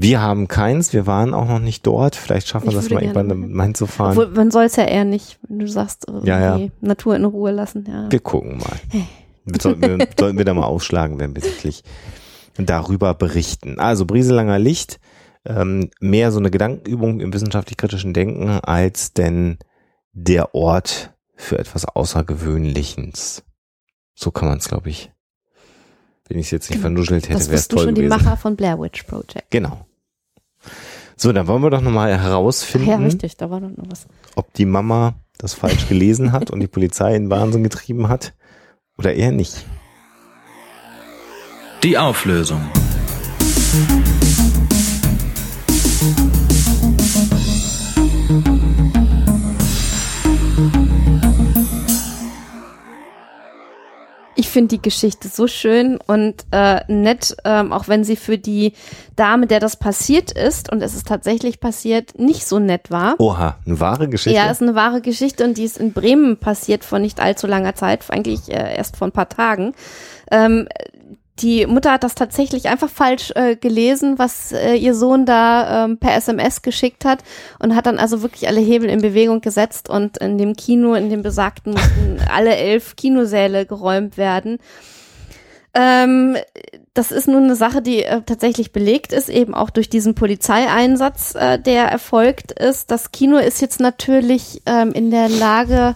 Wir 0.00 0.22
haben 0.22 0.46
keins, 0.46 0.92
wir 0.92 1.08
waren 1.08 1.34
auch 1.34 1.48
noch 1.48 1.58
nicht 1.58 1.84
dort. 1.84 2.14
Vielleicht 2.14 2.46
schaffen 2.46 2.68
wir 2.68 2.74
das 2.74 2.88
mal 2.88 3.02
irgendwann 3.02 3.26
mal 3.26 3.34
hin. 3.36 3.52
mal 3.52 3.64
hinzufahren. 3.64 4.16
Obwohl, 4.16 4.32
man 4.32 4.52
soll 4.52 4.64
es 4.64 4.76
ja 4.76 4.84
eher 4.84 5.04
nicht, 5.04 5.40
wenn 5.48 5.58
du 5.58 5.66
sagst, 5.66 6.08
äh, 6.08 6.24
Ja, 6.24 6.38
ja. 6.40 6.56
die 6.56 6.70
Natur 6.80 7.16
in 7.16 7.24
Ruhe 7.24 7.50
lassen. 7.50 7.84
Ja. 7.88 8.08
Wir 8.08 8.20
gucken 8.20 8.58
mal. 8.58 8.78
Sollten 9.60 9.82
wir, 9.82 10.08
sollten 10.18 10.38
wir 10.38 10.44
da 10.44 10.54
mal 10.54 10.66
aufschlagen, 10.66 11.18
wenn 11.18 11.34
wir 11.34 11.42
wirklich 11.42 11.82
darüber 12.56 13.12
berichten. 13.14 13.80
Also 13.80 14.06
Brieselanger 14.06 14.60
Licht, 14.60 15.00
ähm, 15.44 15.90
mehr 15.98 16.30
so 16.30 16.38
eine 16.38 16.52
Gedankenübung 16.52 17.18
im 17.18 17.32
wissenschaftlich-kritischen 17.32 18.14
Denken 18.14 18.50
als 18.50 19.14
denn 19.14 19.58
der 20.12 20.54
Ort 20.54 21.12
für 21.34 21.58
etwas 21.58 21.86
Außergewöhnliches. 21.86 23.42
So 24.14 24.30
kann 24.30 24.48
man 24.48 24.58
es, 24.58 24.68
glaube 24.68 24.90
ich. 24.90 25.10
Wenn 26.28 26.38
ich 26.38 26.46
es 26.46 26.50
jetzt 26.50 26.70
nicht 26.70 26.80
vernuschelt 26.80 27.28
hätte, 27.28 27.46
wäre 27.46 27.54
es 27.54 27.68
toll 27.68 27.84
schon 27.84 27.94
die 27.94 28.02
gewesen. 28.02 28.22
Macher 28.22 28.36
von 28.36 28.54
Blair 28.54 28.78
Witch 28.78 29.02
Project. 29.04 29.50
Genau. 29.50 29.86
So, 31.16 31.32
dann 31.32 31.46
wollen 31.48 31.62
wir 31.62 31.70
doch 31.70 31.80
nochmal 31.80 32.12
Ach 32.12 32.22
herausfinden, 32.22 32.88
ja, 32.88 32.96
richtig, 32.96 33.36
da 33.36 33.50
war 33.50 33.60
doch 33.60 33.70
noch 33.70 33.90
was. 33.90 34.06
ob 34.36 34.52
die 34.54 34.66
Mama 34.66 35.14
das 35.38 35.54
falsch 35.54 35.88
gelesen 35.88 36.32
hat 36.32 36.50
und 36.50 36.60
die 36.60 36.68
Polizei 36.68 37.16
in 37.16 37.30
Wahnsinn 37.30 37.62
getrieben 37.62 38.08
hat 38.08 38.34
oder 38.98 39.14
eher 39.14 39.32
nicht. 39.32 39.64
Die 41.82 41.96
Auflösung. 41.96 42.60
Ich 54.40 54.50
finde 54.50 54.76
die 54.76 54.82
Geschichte 54.82 55.26
so 55.26 55.48
schön 55.48 55.98
und 56.06 56.46
äh, 56.52 56.80
nett, 56.86 57.36
ähm, 57.44 57.72
auch 57.72 57.88
wenn 57.88 58.04
sie 58.04 58.14
für 58.14 58.38
die 58.38 58.72
Dame, 59.16 59.48
der 59.48 59.58
das 59.58 59.74
passiert 59.74 60.30
ist, 60.30 60.70
und 60.70 60.80
es 60.80 60.94
ist 60.94 61.08
tatsächlich 61.08 61.58
passiert, 61.58 62.16
nicht 62.20 62.46
so 62.46 62.60
nett 62.60 62.92
war. 62.92 63.16
Oha, 63.18 63.56
eine 63.66 63.80
wahre 63.80 64.08
Geschichte. 64.08 64.38
Ja, 64.38 64.48
ist 64.48 64.62
eine 64.62 64.76
wahre 64.76 65.00
Geschichte 65.00 65.42
und 65.42 65.58
die 65.58 65.64
ist 65.64 65.76
in 65.76 65.92
Bremen 65.92 66.36
passiert 66.36 66.84
vor 66.84 67.00
nicht 67.00 67.18
allzu 67.18 67.48
langer 67.48 67.74
Zeit, 67.74 68.08
eigentlich 68.10 68.48
äh, 68.48 68.76
erst 68.76 68.96
vor 68.96 69.08
ein 69.08 69.12
paar 69.12 69.28
Tagen. 69.28 69.74
Ähm, 70.30 70.68
die 71.40 71.66
Mutter 71.66 71.92
hat 71.92 72.04
das 72.04 72.14
tatsächlich 72.14 72.68
einfach 72.68 72.88
falsch 72.88 73.32
äh, 73.34 73.56
gelesen, 73.56 74.18
was 74.18 74.52
äh, 74.52 74.74
ihr 74.74 74.94
Sohn 74.94 75.26
da 75.26 75.84
ähm, 75.84 75.98
per 75.98 76.14
SMS 76.14 76.62
geschickt 76.62 77.04
hat 77.04 77.22
und 77.58 77.74
hat 77.74 77.86
dann 77.86 77.98
also 77.98 78.22
wirklich 78.22 78.48
alle 78.48 78.60
Hebel 78.60 78.88
in 78.90 79.00
Bewegung 79.00 79.40
gesetzt 79.40 79.88
und 79.88 80.18
in 80.18 80.38
dem 80.38 80.54
Kino, 80.54 80.94
in 80.94 81.10
dem 81.10 81.22
besagten, 81.22 81.72
mussten 81.72 82.18
alle 82.34 82.56
elf 82.56 82.96
Kinosäle 82.96 83.66
geräumt 83.66 84.16
werden. 84.16 84.58
Ähm, 85.74 86.36
das 86.94 87.12
ist 87.12 87.28
nun 87.28 87.44
eine 87.44 87.54
Sache, 87.54 87.82
die 87.82 88.02
äh, 88.02 88.22
tatsächlich 88.22 88.72
belegt 88.72 89.12
ist, 89.12 89.28
eben 89.28 89.54
auch 89.54 89.70
durch 89.70 89.88
diesen 89.88 90.14
Polizeieinsatz, 90.14 91.34
äh, 91.34 91.58
der 91.58 91.84
erfolgt 91.84 92.52
ist. 92.52 92.90
Das 92.90 93.12
Kino 93.12 93.36
ist 93.36 93.60
jetzt 93.60 93.78
natürlich 93.78 94.62
ähm, 94.66 94.92
in 94.92 95.10
der 95.10 95.28
Lage, 95.28 95.94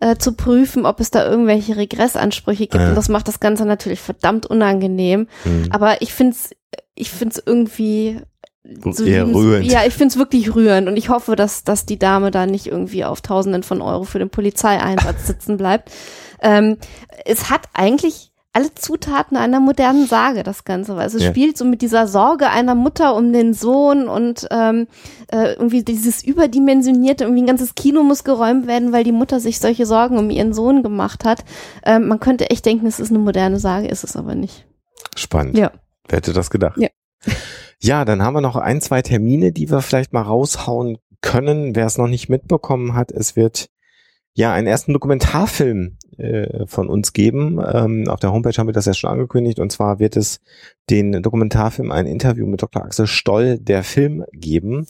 äh, 0.00 0.16
zu 0.16 0.32
prüfen, 0.32 0.86
ob 0.86 1.00
es 1.00 1.10
da 1.10 1.28
irgendwelche 1.28 1.76
Regressansprüche 1.76 2.66
gibt. 2.66 2.74
Ja. 2.74 2.90
Und 2.90 2.94
das 2.94 3.08
macht 3.08 3.28
das 3.28 3.40
Ganze 3.40 3.64
natürlich 3.64 4.00
verdammt 4.00 4.46
unangenehm. 4.46 5.28
Mhm. 5.44 5.68
Aber 5.70 6.02
ich 6.02 6.12
find's, 6.12 6.50
ich 6.94 7.10
find's 7.10 7.42
irgendwie 7.44 8.20
Eher 8.64 9.24
liebens- 9.24 9.36
rührend. 9.36 9.66
Ja, 9.70 9.86
ich 9.86 9.94
find's 9.94 10.18
wirklich 10.18 10.54
rührend 10.54 10.88
und 10.88 10.96
ich 10.96 11.08
hoffe, 11.08 11.36
dass, 11.36 11.64
dass 11.64 11.86
die 11.86 11.98
Dame 11.98 12.30
da 12.30 12.46
nicht 12.46 12.66
irgendwie 12.66 13.04
auf 13.04 13.20
Tausenden 13.22 13.62
von 13.62 13.80
Euro 13.80 14.04
für 14.04 14.18
den 14.18 14.30
Polizeieinsatz 14.30 15.26
sitzen 15.26 15.56
bleibt. 15.56 15.90
Ähm, 16.42 16.76
es 17.24 17.50
hat 17.50 17.62
eigentlich 17.72 18.27
alle 18.52 18.74
Zutaten 18.74 19.36
einer 19.36 19.60
modernen 19.60 20.06
Sage, 20.06 20.42
das 20.42 20.64
Ganze, 20.64 20.96
weil 20.96 21.06
es 21.06 21.14
Ja. 21.14 21.28
spielt 21.28 21.56
so 21.56 21.64
mit 21.64 21.82
dieser 21.82 22.06
Sorge 22.08 22.48
einer 22.48 22.74
Mutter 22.74 23.14
um 23.14 23.32
den 23.32 23.54
Sohn 23.54 24.08
und 24.08 24.48
ähm, 24.50 24.88
äh, 25.30 25.52
irgendwie 25.52 25.84
dieses 25.84 26.24
überdimensionierte, 26.24 27.24
irgendwie 27.24 27.42
ein 27.42 27.46
ganzes 27.46 27.74
Kino 27.74 28.02
muss 28.02 28.24
geräumt 28.24 28.66
werden, 28.66 28.92
weil 28.92 29.04
die 29.04 29.12
Mutter 29.12 29.38
sich 29.38 29.60
solche 29.60 29.86
Sorgen 29.86 30.18
um 30.18 30.30
ihren 30.30 30.52
Sohn 30.54 30.82
gemacht 30.82 31.24
hat. 31.24 31.44
Ähm, 31.84 32.08
man 32.08 32.20
könnte 32.20 32.50
echt 32.50 32.66
denken, 32.66 32.86
es 32.86 32.98
ist 32.98 33.10
eine 33.10 33.18
moderne 33.20 33.58
Sage, 33.60 33.86
ist 33.88 34.02
es 34.02 34.16
aber 34.16 34.34
nicht. 34.34 34.66
Spannend. 35.14 35.56
Ja. 35.56 35.70
Wer 36.08 36.16
hätte 36.16 36.32
das 36.32 36.50
gedacht? 36.50 36.78
Ja. 36.78 36.88
Ja, 37.80 38.04
dann 38.04 38.22
haben 38.22 38.34
wir 38.34 38.40
noch 38.40 38.56
ein, 38.56 38.80
zwei 38.80 39.02
Termine, 39.02 39.52
die 39.52 39.70
wir 39.70 39.82
vielleicht 39.82 40.12
mal 40.12 40.22
raushauen 40.22 40.98
können. 41.20 41.76
Wer 41.76 41.86
es 41.86 41.98
noch 41.98 42.08
nicht 42.08 42.28
mitbekommen 42.28 42.94
hat, 42.94 43.12
es 43.12 43.36
wird 43.36 43.68
ja 44.38 44.52
einen 44.52 44.68
ersten 44.68 44.92
Dokumentarfilm 44.92 45.96
äh, 46.16 46.64
von 46.66 46.88
uns 46.88 47.12
geben. 47.12 47.60
Ähm, 47.60 48.06
auf 48.08 48.20
der 48.20 48.32
Homepage 48.32 48.56
haben 48.56 48.68
wir 48.68 48.72
das 48.72 48.86
ja 48.86 48.94
schon 48.94 49.10
angekündigt. 49.10 49.58
Und 49.58 49.72
zwar 49.72 49.98
wird 49.98 50.16
es 50.16 50.40
den 50.90 51.22
Dokumentarfilm, 51.22 51.90
ein 51.90 52.06
Interview 52.06 52.46
mit 52.46 52.62
Dr. 52.62 52.84
Axel 52.84 53.08
Stoll, 53.08 53.58
der 53.58 53.82
Film 53.82 54.24
geben. 54.32 54.86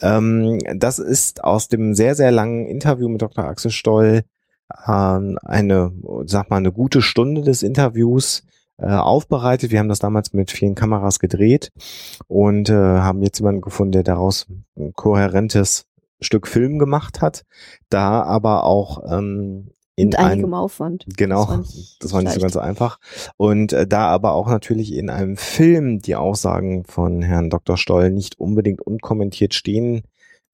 Ähm, 0.00 0.60
das 0.76 1.00
ist 1.00 1.42
aus 1.42 1.66
dem 1.66 1.94
sehr, 1.94 2.14
sehr 2.14 2.30
langen 2.30 2.64
Interview 2.66 3.08
mit 3.08 3.22
Dr. 3.22 3.44
Axel 3.44 3.72
Stoll 3.72 4.22
ähm, 4.86 5.36
eine, 5.42 5.92
sag 6.26 6.48
mal, 6.48 6.58
eine 6.58 6.72
gute 6.72 7.02
Stunde 7.02 7.42
des 7.42 7.64
Interviews 7.64 8.44
äh, 8.78 8.86
aufbereitet. 8.86 9.72
Wir 9.72 9.80
haben 9.80 9.88
das 9.88 9.98
damals 9.98 10.32
mit 10.32 10.52
vielen 10.52 10.76
Kameras 10.76 11.18
gedreht 11.18 11.72
und 12.28 12.70
äh, 12.70 12.74
haben 12.74 13.20
jetzt 13.22 13.40
jemanden 13.40 13.62
gefunden, 13.62 13.92
der 13.92 14.04
daraus 14.04 14.46
ein 14.76 14.92
kohärentes 14.92 15.86
Stück 16.22 16.46
Film 16.46 16.78
gemacht 16.78 17.20
hat, 17.20 17.44
da 17.88 18.22
aber 18.22 18.64
auch 18.64 19.02
ähm, 19.10 19.70
in 19.94 20.08
Mit 20.08 20.18
einem 20.18 20.30
einigem 20.30 20.54
Aufwand. 20.54 21.04
Genau, 21.16 21.44
Das 21.44 21.50
war 21.50 21.58
nicht 21.58 21.96
das 22.00 22.12
war 22.12 22.22
nicht 22.22 22.32
so 22.34 22.40
ganz 22.40 22.52
so 22.54 22.60
einfach. 22.60 22.98
Und 23.36 23.72
äh, 23.72 23.86
da 23.86 24.06
aber 24.08 24.32
auch 24.32 24.48
natürlich 24.48 24.94
in 24.94 25.10
einem 25.10 25.36
Film 25.36 26.00
die 26.00 26.16
Aussagen 26.16 26.84
von 26.84 27.22
Herrn 27.22 27.50
Dr. 27.50 27.76
Stoll 27.76 28.10
nicht 28.10 28.38
unbedingt 28.38 28.80
unkommentiert 28.80 29.54
stehen 29.54 30.02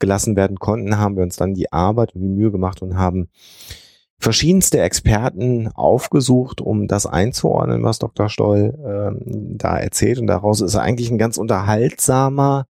gelassen 0.01 0.37
werden 0.37 0.59
konnten, 0.59 0.99
haben 0.99 1.17
wir 1.17 1.25
uns 1.25 1.37
dann 1.37 1.55
die 1.55 1.73
Arbeit 1.73 2.15
und 2.15 2.23
die 2.23 2.29
Mühe 2.29 2.53
gemacht 2.53 2.83
und 2.83 2.97
haben 2.97 3.29
verschiedenste 4.21 4.81
Experten 4.81 5.69
aufgesucht, 5.69 6.61
um 6.61 6.89
das 6.89 7.07
einzuordnen, 7.07 7.83
was 7.85 7.99
Dr. 7.99 8.29
Stoll 8.29 8.77
ähm, 8.85 9.57
da 9.57 9.77
erzählt. 9.79 10.19
Und 10.19 10.27
daraus 10.27 10.61
ist 10.61 10.77
eigentlich 10.77 11.11
ein 11.11 11.19
ganz 11.19 11.37
unterhaltsamer 11.37 12.67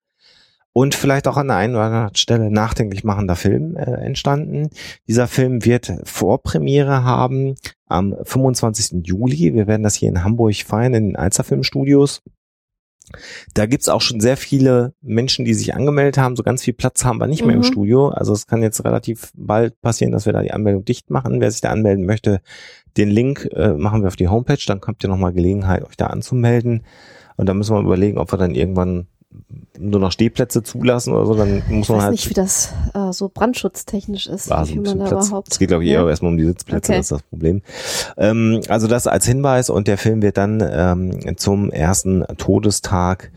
und 0.72 0.94
vielleicht 0.94 1.26
auch 1.26 1.37
an 1.37 1.48
der 1.48 1.57
einen 1.57 1.74
oder 1.74 1.85
anderen 1.85 2.14
Stelle 2.14 2.50
nachdenklich 2.50 3.04
machender 3.04 3.37
Film 3.37 3.76
äh, 3.76 3.83
entstanden. 3.83 4.68
Dieser 5.09 5.26
Film 5.26 5.64
wird 5.64 5.92
Vorpremiere 6.04 7.04
haben 7.04 7.54
am 7.87 8.14
25. 8.22 9.07
Juli. 9.07 9.54
Wir 9.54 9.66
werden 9.66 9.83
das 9.83 9.94
hier 9.94 10.09
in 10.09 10.22
Hamburg 10.22 10.54
feiern, 10.57 10.94
in 10.94 11.07
den 11.09 11.16
Alster 11.16 11.44
Filmstudios. 11.44 12.22
Da 13.54 13.66
gibt's 13.66 13.88
auch 13.88 14.02
schon 14.02 14.20
sehr 14.20 14.37
viele 14.37 14.92
Menschen, 15.00 15.44
die 15.46 15.54
sich 15.54 15.74
angemeldet 15.74 16.18
haben. 16.18 16.37
So 16.37 16.42
ganz 16.42 16.62
viel 16.62 16.74
Platz 16.74 17.04
haben 17.04 17.18
wir 17.18 17.26
nicht 17.26 17.44
mehr 17.44 17.54
im 17.54 17.62
Mhm. 17.62 17.64
Studio. 17.66 18.09
Also 18.09 18.35
es 18.35 18.46
kann 18.46 18.62
jetzt 18.62 18.85
relativ 18.85 19.33
bald 19.35 19.81
passieren, 19.81 20.12
dass 20.12 20.26
wir 20.26 20.35
da 20.35 20.42
die 20.42 20.52
Anmeldung 20.52 20.85
dicht 20.85 21.09
machen. 21.11 21.40
Wer 21.40 21.50
sich 21.50 21.62
da 21.62 21.70
anmelden 21.70 22.04
möchte, 22.04 22.40
den 22.96 23.09
Link 23.09 23.48
äh, 23.54 23.72
machen 23.72 24.02
wir 24.02 24.09
auf 24.09 24.16
die 24.16 24.28
Homepage. 24.28 24.62
Dann 24.66 24.81
habt 24.87 25.02
ihr 25.04 25.09
nochmal 25.09 25.33
Gelegenheit, 25.33 25.85
euch 25.85 25.96
da 25.96 26.09
anzumelden. 26.09 26.85
Und 27.37 27.48
dann 27.48 27.57
müssen 27.57 27.74
wir 27.74 27.81
überlegen, 27.81 28.18
ob 28.18 28.33
wir 28.33 28.38
dann 28.38 28.54
irgendwann 28.54 29.07
nur 29.78 30.00
noch 30.00 30.10
Stehplätze 30.10 30.62
zulassen 30.62 31.12
oder 31.12 31.26
so. 31.26 31.34
Dann 31.34 31.62
muss 31.68 31.84
Ich 31.86 31.88
man 31.88 31.98
weiß 31.98 32.04
halt 32.04 32.12
nicht, 32.12 32.30
wie 32.30 32.34
das 32.34 32.72
äh, 32.94 33.12
so 33.12 33.30
brandschutztechnisch 33.32 34.26
ist, 34.26 34.50
war 34.50 34.66
wie 34.68 34.76
man 34.80 34.98
da 34.98 35.06
überhaupt. 35.08 35.48
Es 35.52 35.58
geht, 35.58 35.68
glaube 35.68 35.84
ich, 35.84 35.90
Ja. 35.90 36.02
eher 36.02 36.08
erstmal 36.08 36.32
um 36.32 36.38
die 36.38 36.44
Sitzplätze, 36.46 36.92
Okay. 36.92 36.98
das 36.98 37.06
ist 37.06 37.12
das 37.12 37.22
Problem. 37.22 37.62
Ähm, 38.16 38.60
also 38.68 38.88
das 38.88 39.06
als 39.06 39.26
Hinweis 39.26 39.70
und 39.70 39.86
der 39.86 39.98
Film 39.98 40.22
wird 40.22 40.36
dann 40.38 40.62
ähm, 40.68 41.36
zum 41.36 41.70
ersten 41.70 42.24
Todestag 42.38 43.30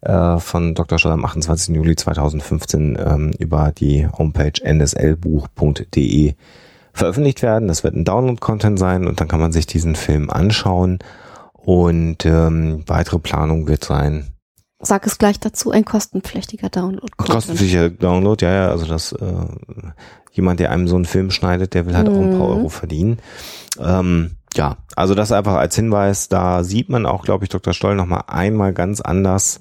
äh, 0.00 0.38
von 0.38 0.74
Dr. 0.74 0.98
Stoll 0.98 1.12
am 1.12 1.24
28. 1.24 1.74
Juli 1.76 1.94
2015 1.94 2.98
ähm, 2.98 3.30
über 3.38 3.72
die 3.76 4.08
Homepage 4.08 4.52
nslbuch.de 4.64 6.34
veröffentlicht 6.92 7.42
werden. 7.42 7.68
Das 7.68 7.84
wird 7.84 7.94
ein 7.94 8.04
Download-Content 8.04 8.78
sein 8.78 9.06
und 9.06 9.20
dann 9.20 9.28
kann 9.28 9.40
man 9.40 9.52
sich 9.52 9.66
diesen 9.66 9.94
Film 9.96 10.30
anschauen 10.30 10.98
und 11.52 12.24
ähm, 12.26 12.84
weitere 12.86 13.18
Planung 13.18 13.66
wird 13.68 13.84
sein, 13.84 14.28
Sag 14.84 15.06
es 15.06 15.18
gleich 15.18 15.40
dazu, 15.40 15.70
ein 15.70 15.84
kostenpflichtiger 15.84 16.68
Download. 16.68 17.06
Kostenpflichtiger 17.16 17.90
Download, 17.90 18.44
ja, 18.44 18.52
ja, 18.52 18.70
also 18.70 18.86
das 18.86 19.12
äh, 19.12 19.24
jemand, 20.32 20.60
der 20.60 20.70
einem 20.70 20.88
so 20.88 20.96
einen 20.96 21.04
Film 21.06 21.30
schneidet, 21.30 21.74
der 21.74 21.86
will 21.86 21.96
halt 21.96 22.08
auch 22.08 22.12
ein 22.12 22.38
paar 22.38 22.48
Mhm. 22.48 22.56
Euro 22.56 22.68
verdienen. 22.68 23.18
Ähm, 23.80 24.36
ja, 24.56 24.76
also 24.94 25.14
das 25.14 25.32
einfach 25.32 25.54
als 25.54 25.74
Hinweis, 25.74 26.28
da 26.28 26.62
sieht 26.64 26.88
man 26.88 27.06
auch, 27.06 27.24
glaube 27.24 27.44
ich, 27.44 27.48
Dr. 27.48 27.72
Stoll 27.72 27.96
nochmal 27.96 28.24
einmal 28.26 28.72
ganz 28.72 29.00
anders 29.00 29.60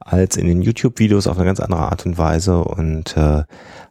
als 0.00 0.36
in 0.36 0.46
den 0.46 0.62
YouTube-Videos 0.62 1.26
auf 1.26 1.36
eine 1.36 1.46
ganz 1.46 1.60
andere 1.60 1.80
Art 1.80 2.06
und 2.06 2.18
Weise 2.18 2.62
und 2.62 3.16
äh, 3.16 3.42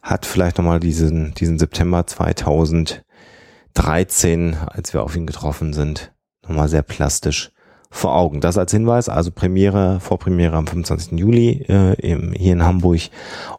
hat 0.02 0.24
vielleicht 0.24 0.58
nochmal 0.58 0.80
diesen, 0.80 1.34
diesen 1.34 1.58
September 1.58 2.06
2013, 2.06 4.56
als 4.66 4.94
wir 4.94 5.02
auf 5.02 5.16
ihn 5.16 5.26
getroffen 5.26 5.72
sind, 5.72 6.12
nochmal 6.42 6.68
sehr 6.68 6.82
plastisch 6.82 7.50
vor 7.90 8.14
Augen. 8.14 8.40
Das 8.40 8.58
als 8.58 8.72
Hinweis, 8.72 9.08
also 9.08 9.30
Premiere, 9.30 10.00
Vorpremiere 10.00 10.56
am 10.56 10.66
25. 10.66 11.18
Juli 11.18 11.64
äh, 11.68 11.94
im, 11.94 12.32
hier 12.32 12.52
in 12.52 12.64
Hamburg 12.64 13.00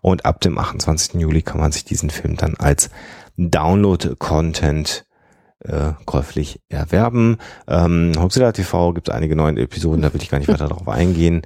und 0.01 0.25
ab 0.25 0.41
dem 0.41 0.57
28. 0.57 1.19
Juli 1.19 1.41
kann 1.41 1.59
man 1.59 1.71
sich 1.71 1.85
diesen 1.85 2.09
Film 2.09 2.37
dann 2.37 2.55
als 2.55 2.89
Download-Content 3.37 5.05
äh, 5.63 5.93
käuflich 6.05 6.61
erwerben. 6.69 7.37
Ähm, 7.67 8.13
Hoxilla 8.17 8.51
TV 8.51 8.93
gibt 8.93 9.09
einige 9.09 9.35
neue 9.35 9.59
Episoden, 9.59 10.01
da 10.01 10.13
will 10.13 10.21
ich 10.21 10.29
gar 10.29 10.39
nicht 10.39 10.49
weiter 10.49 10.67
darauf 10.67 10.87
eingehen. 10.87 11.41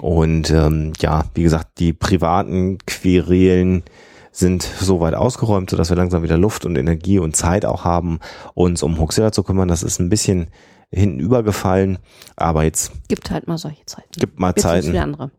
Und 0.00 0.50
ähm, 0.50 0.92
ja, 0.98 1.24
wie 1.34 1.42
gesagt, 1.42 1.78
die 1.78 1.92
privaten 1.92 2.78
Querelen 2.86 3.82
sind 4.32 4.62
soweit 4.62 5.14
ausgeräumt, 5.14 5.70
sodass 5.70 5.90
wir 5.90 5.96
langsam 5.96 6.24
wieder 6.24 6.36
Luft 6.36 6.66
und 6.66 6.76
Energie 6.76 7.20
und 7.20 7.36
Zeit 7.36 7.64
auch 7.64 7.84
haben, 7.84 8.18
uns 8.54 8.82
um 8.82 8.98
Hoxilla 8.98 9.30
zu 9.30 9.44
kümmern. 9.44 9.68
Das 9.68 9.82
ist 9.84 10.00
ein 10.00 10.08
bisschen 10.08 10.48
hinten 10.90 11.20
übergefallen, 11.20 11.98
aber 12.36 12.64
jetzt 12.64 12.92
Gibt 13.08 13.30
halt 13.30 13.46
mal 13.48 13.58
solche 13.58 13.84
Zeiten. 13.86 14.08
gibt 14.18 14.38
mal 14.38 14.48
Jetzt 14.48 14.56
gibt's 14.56 14.68
Zeiten. 14.70 14.88
wieder 14.88 15.02
andere. 15.02 15.30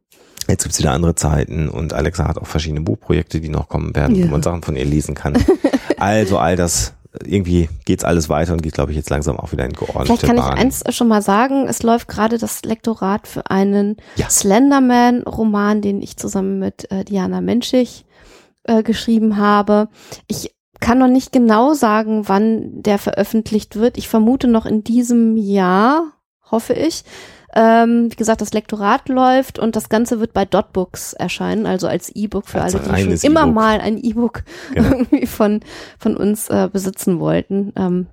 Jetzt 0.48 0.64
gibt's 0.64 0.80
wieder 0.80 0.92
andere 0.92 1.16
Zeiten 1.16 1.70
und 1.70 1.94
Alexa 1.94 2.28
hat 2.28 2.38
auch 2.38 2.46
verschiedene 2.48 2.82
Buchprojekte, 2.82 3.40
die 3.42 3.50
noch 3.50 3.68
kommen 3.70 3.96
werden, 3.96 4.16
Ja. 4.16 4.26
wo 4.28 4.32
man 4.32 4.44
Sachen 4.44 4.62
von 4.62 4.76
ihr 4.76 4.86
lesen 4.86 5.16
kann. 5.16 5.34
also 5.98 6.38
all 6.38 6.56
das, 6.56 6.94
irgendwie 7.24 7.68
geht's 7.86 8.04
alles 8.04 8.30
weiter 8.30 8.54
und 8.54 8.62
geht, 8.62 8.74
glaube 8.74 8.92
ich, 8.92 8.98
jetzt 8.98 9.10
langsam 9.10 9.40
auch 9.40 9.52
wieder 9.54 9.66
in 9.66 9.74
geordnete 9.74 10.06
Vielleicht 10.06 10.24
kann 10.26 10.36
ich 10.38 10.42
Bahnen. 10.44 10.58
eins 10.60 10.84
schon 10.90 11.08
mal 11.08 11.22
sagen. 11.24 11.68
Es 11.68 11.82
läuft 11.82 12.08
gerade 12.08 12.38
das 12.38 12.64
Lektorat 12.64 13.28
für 13.28 13.50
einen 13.50 13.98
Ja. 14.18 14.30
Slenderman-Roman, 14.30 15.82
den 15.82 16.02
ich 16.02 16.18
zusammen 16.18 16.60
mit 16.60 16.92
äh, 16.92 17.04
Diana 17.06 17.42
Menschig 17.42 18.06
äh, 18.64 18.84
geschrieben 18.84 19.38
habe. 19.38 19.88
Ich 20.28 20.55
kann 20.86 21.00
noch 21.00 21.08
nicht 21.08 21.32
genau 21.32 21.74
sagen, 21.74 22.28
wann 22.28 22.84
der 22.84 23.00
veröffentlicht 23.00 23.76
wird. 23.76 23.98
Ich 23.98 24.08
vermute 24.08 24.48
noch 24.48 24.68
in 24.68 24.84
diesem 24.84 25.36
Jahr, 25.36 26.12
hoffe 26.52 26.74
ich. 26.74 27.04
Ähm, 27.56 28.12
wie 28.12 28.16
gesagt, 28.16 28.42
das 28.42 28.54
Lektorat 28.54 29.10
läuft 29.10 29.58
und 29.58 29.76
das 29.76 29.90
Ganze 29.90 30.20
wird 30.20 30.34
bei 30.34 30.46
Dotbooks 30.46 31.14
erscheinen, 31.14 31.66
also 31.66 31.88
als 31.88 32.10
E-Book 32.10 32.46
für 32.48 32.62
Als 32.62 32.76
alle, 32.76 32.84
die 32.84 32.90
schon 32.90 32.96
reines 32.96 33.24
immer 33.24 33.48
mal 33.48 33.82
ein 33.82 33.98
E-Book 33.98 34.44
Genau. 34.76 34.90
irgendwie 34.92 35.26
von, 35.26 35.62
von 35.98 36.16
uns 36.16 36.50
äh, 36.50 36.70
besitzen 36.72 37.20
wollten. 37.20 37.74
Ähm, 37.76 38.06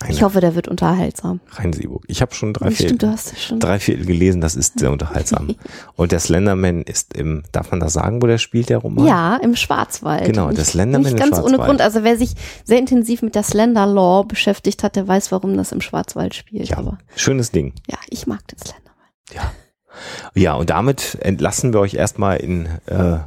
Eine 0.00 0.12
Ich 0.12 0.22
hoffe, 0.22 0.40
der 0.40 0.54
wird 0.54 0.68
unterhaltsam. 0.68 1.40
reines 1.50 1.78
E-Book. 1.80 2.04
Ich 2.06 2.22
habe 2.22 2.32
schon 2.32 2.52
drei, 2.52 2.70
Stimmt, 2.70 3.02
du 3.02 3.06
Viertel, 3.06 3.10
hast 3.12 3.40
schon. 3.40 3.58
drei 3.58 3.80
Viertel 3.80 4.06
gelesen, 4.06 4.40
das 4.40 4.54
ist 4.54 4.78
sehr 4.78 4.92
unterhaltsam. 4.92 5.56
Und 5.96 6.12
der 6.12 6.20
Slenderman 6.20 6.82
ist 6.82 7.14
im, 7.16 7.42
darf 7.50 7.72
man 7.72 7.80
das 7.80 7.94
sagen, 7.94 8.22
wo 8.22 8.26
der 8.28 8.38
spielt, 8.38 8.68
der 8.68 8.78
Roman? 8.78 9.06
Ja, 9.06 9.36
im 9.36 9.56
Schwarzwald. 9.56 10.24
Genau, 10.24 10.48
Nicht- 10.48 10.60
das 10.60 10.68
Slenderman 10.68 11.12
Nicht 11.12 11.12
im 11.12 11.18
ganz 11.30 11.38
ohne 11.38 11.48
Schwarzwald. 11.56 11.66
Grund. 11.68 11.80
Also 11.80 12.04
wer 12.04 12.16
sich 12.16 12.34
sehr 12.64 12.78
intensiv 12.78 13.22
mit 13.22 13.34
der 13.34 13.42
Slender 13.42 13.86
Law 13.86 14.22
beschäftigt 14.22 14.84
hat, 14.84 14.94
der 14.94 15.08
weiß, 15.08 15.32
warum 15.32 15.56
das 15.56 15.72
im 15.72 15.80
Schwarzwald 15.80 16.34
spielt. 16.34 16.68
Ja, 16.68 16.78
Aber 16.78 16.98
schönes 17.16 17.50
Ding. 17.50 17.72
ja, 17.88 17.98
ich 18.08 18.26
mag 18.28 18.46
den 18.46 18.58
Slenderman. 18.58 18.94
Ja. 19.34 19.52
Ja, 20.34 20.54
und 20.54 20.70
damit 20.70 21.18
entlassen 21.22 21.72
wir 21.72 21.80
euch 21.80 21.94
erstmal 21.94 22.36
in, 22.36 22.66
äh, 22.86 23.18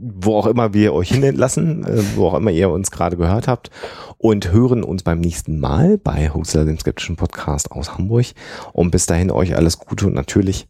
wo 0.00 0.36
auch 0.36 0.46
immer 0.46 0.74
wir 0.74 0.92
euch 0.92 1.10
hin 1.10 1.22
entlassen, 1.22 1.84
äh, 1.84 2.02
wo 2.16 2.28
auch 2.28 2.34
immer 2.34 2.50
ihr 2.50 2.70
uns 2.70 2.90
gerade 2.90 3.16
gehört 3.16 3.48
habt 3.48 3.70
und 4.18 4.52
hören 4.52 4.84
uns 4.84 5.02
beim 5.02 5.20
nächsten 5.20 5.58
Mal 5.58 5.98
bei 5.98 6.30
Huxler, 6.30 6.64
dem 6.64 6.78
skeptischen 6.78 7.16
Podcast 7.16 7.72
aus 7.72 7.96
Hamburg. 7.96 8.26
Und 8.72 8.90
bis 8.90 9.06
dahin 9.06 9.30
euch 9.30 9.56
alles 9.56 9.78
Gute 9.78 10.06
und 10.06 10.14
natürlich 10.14 10.68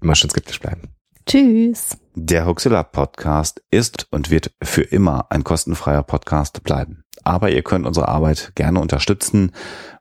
immer 0.00 0.14
schön 0.14 0.30
skeptisch 0.30 0.60
bleiben. 0.60 0.88
Tschüss. 1.26 1.96
Der 2.14 2.46
Huxilla 2.46 2.82
Podcast 2.82 3.62
ist 3.70 4.06
und 4.10 4.30
wird 4.30 4.52
für 4.62 4.82
immer 4.82 5.26
ein 5.30 5.42
kostenfreier 5.42 6.02
Podcast 6.02 6.62
bleiben. 6.62 7.04
Aber 7.22 7.50
ihr 7.50 7.62
könnt 7.62 7.86
unsere 7.86 8.08
Arbeit 8.08 8.52
gerne 8.54 8.80
unterstützen 8.80 9.52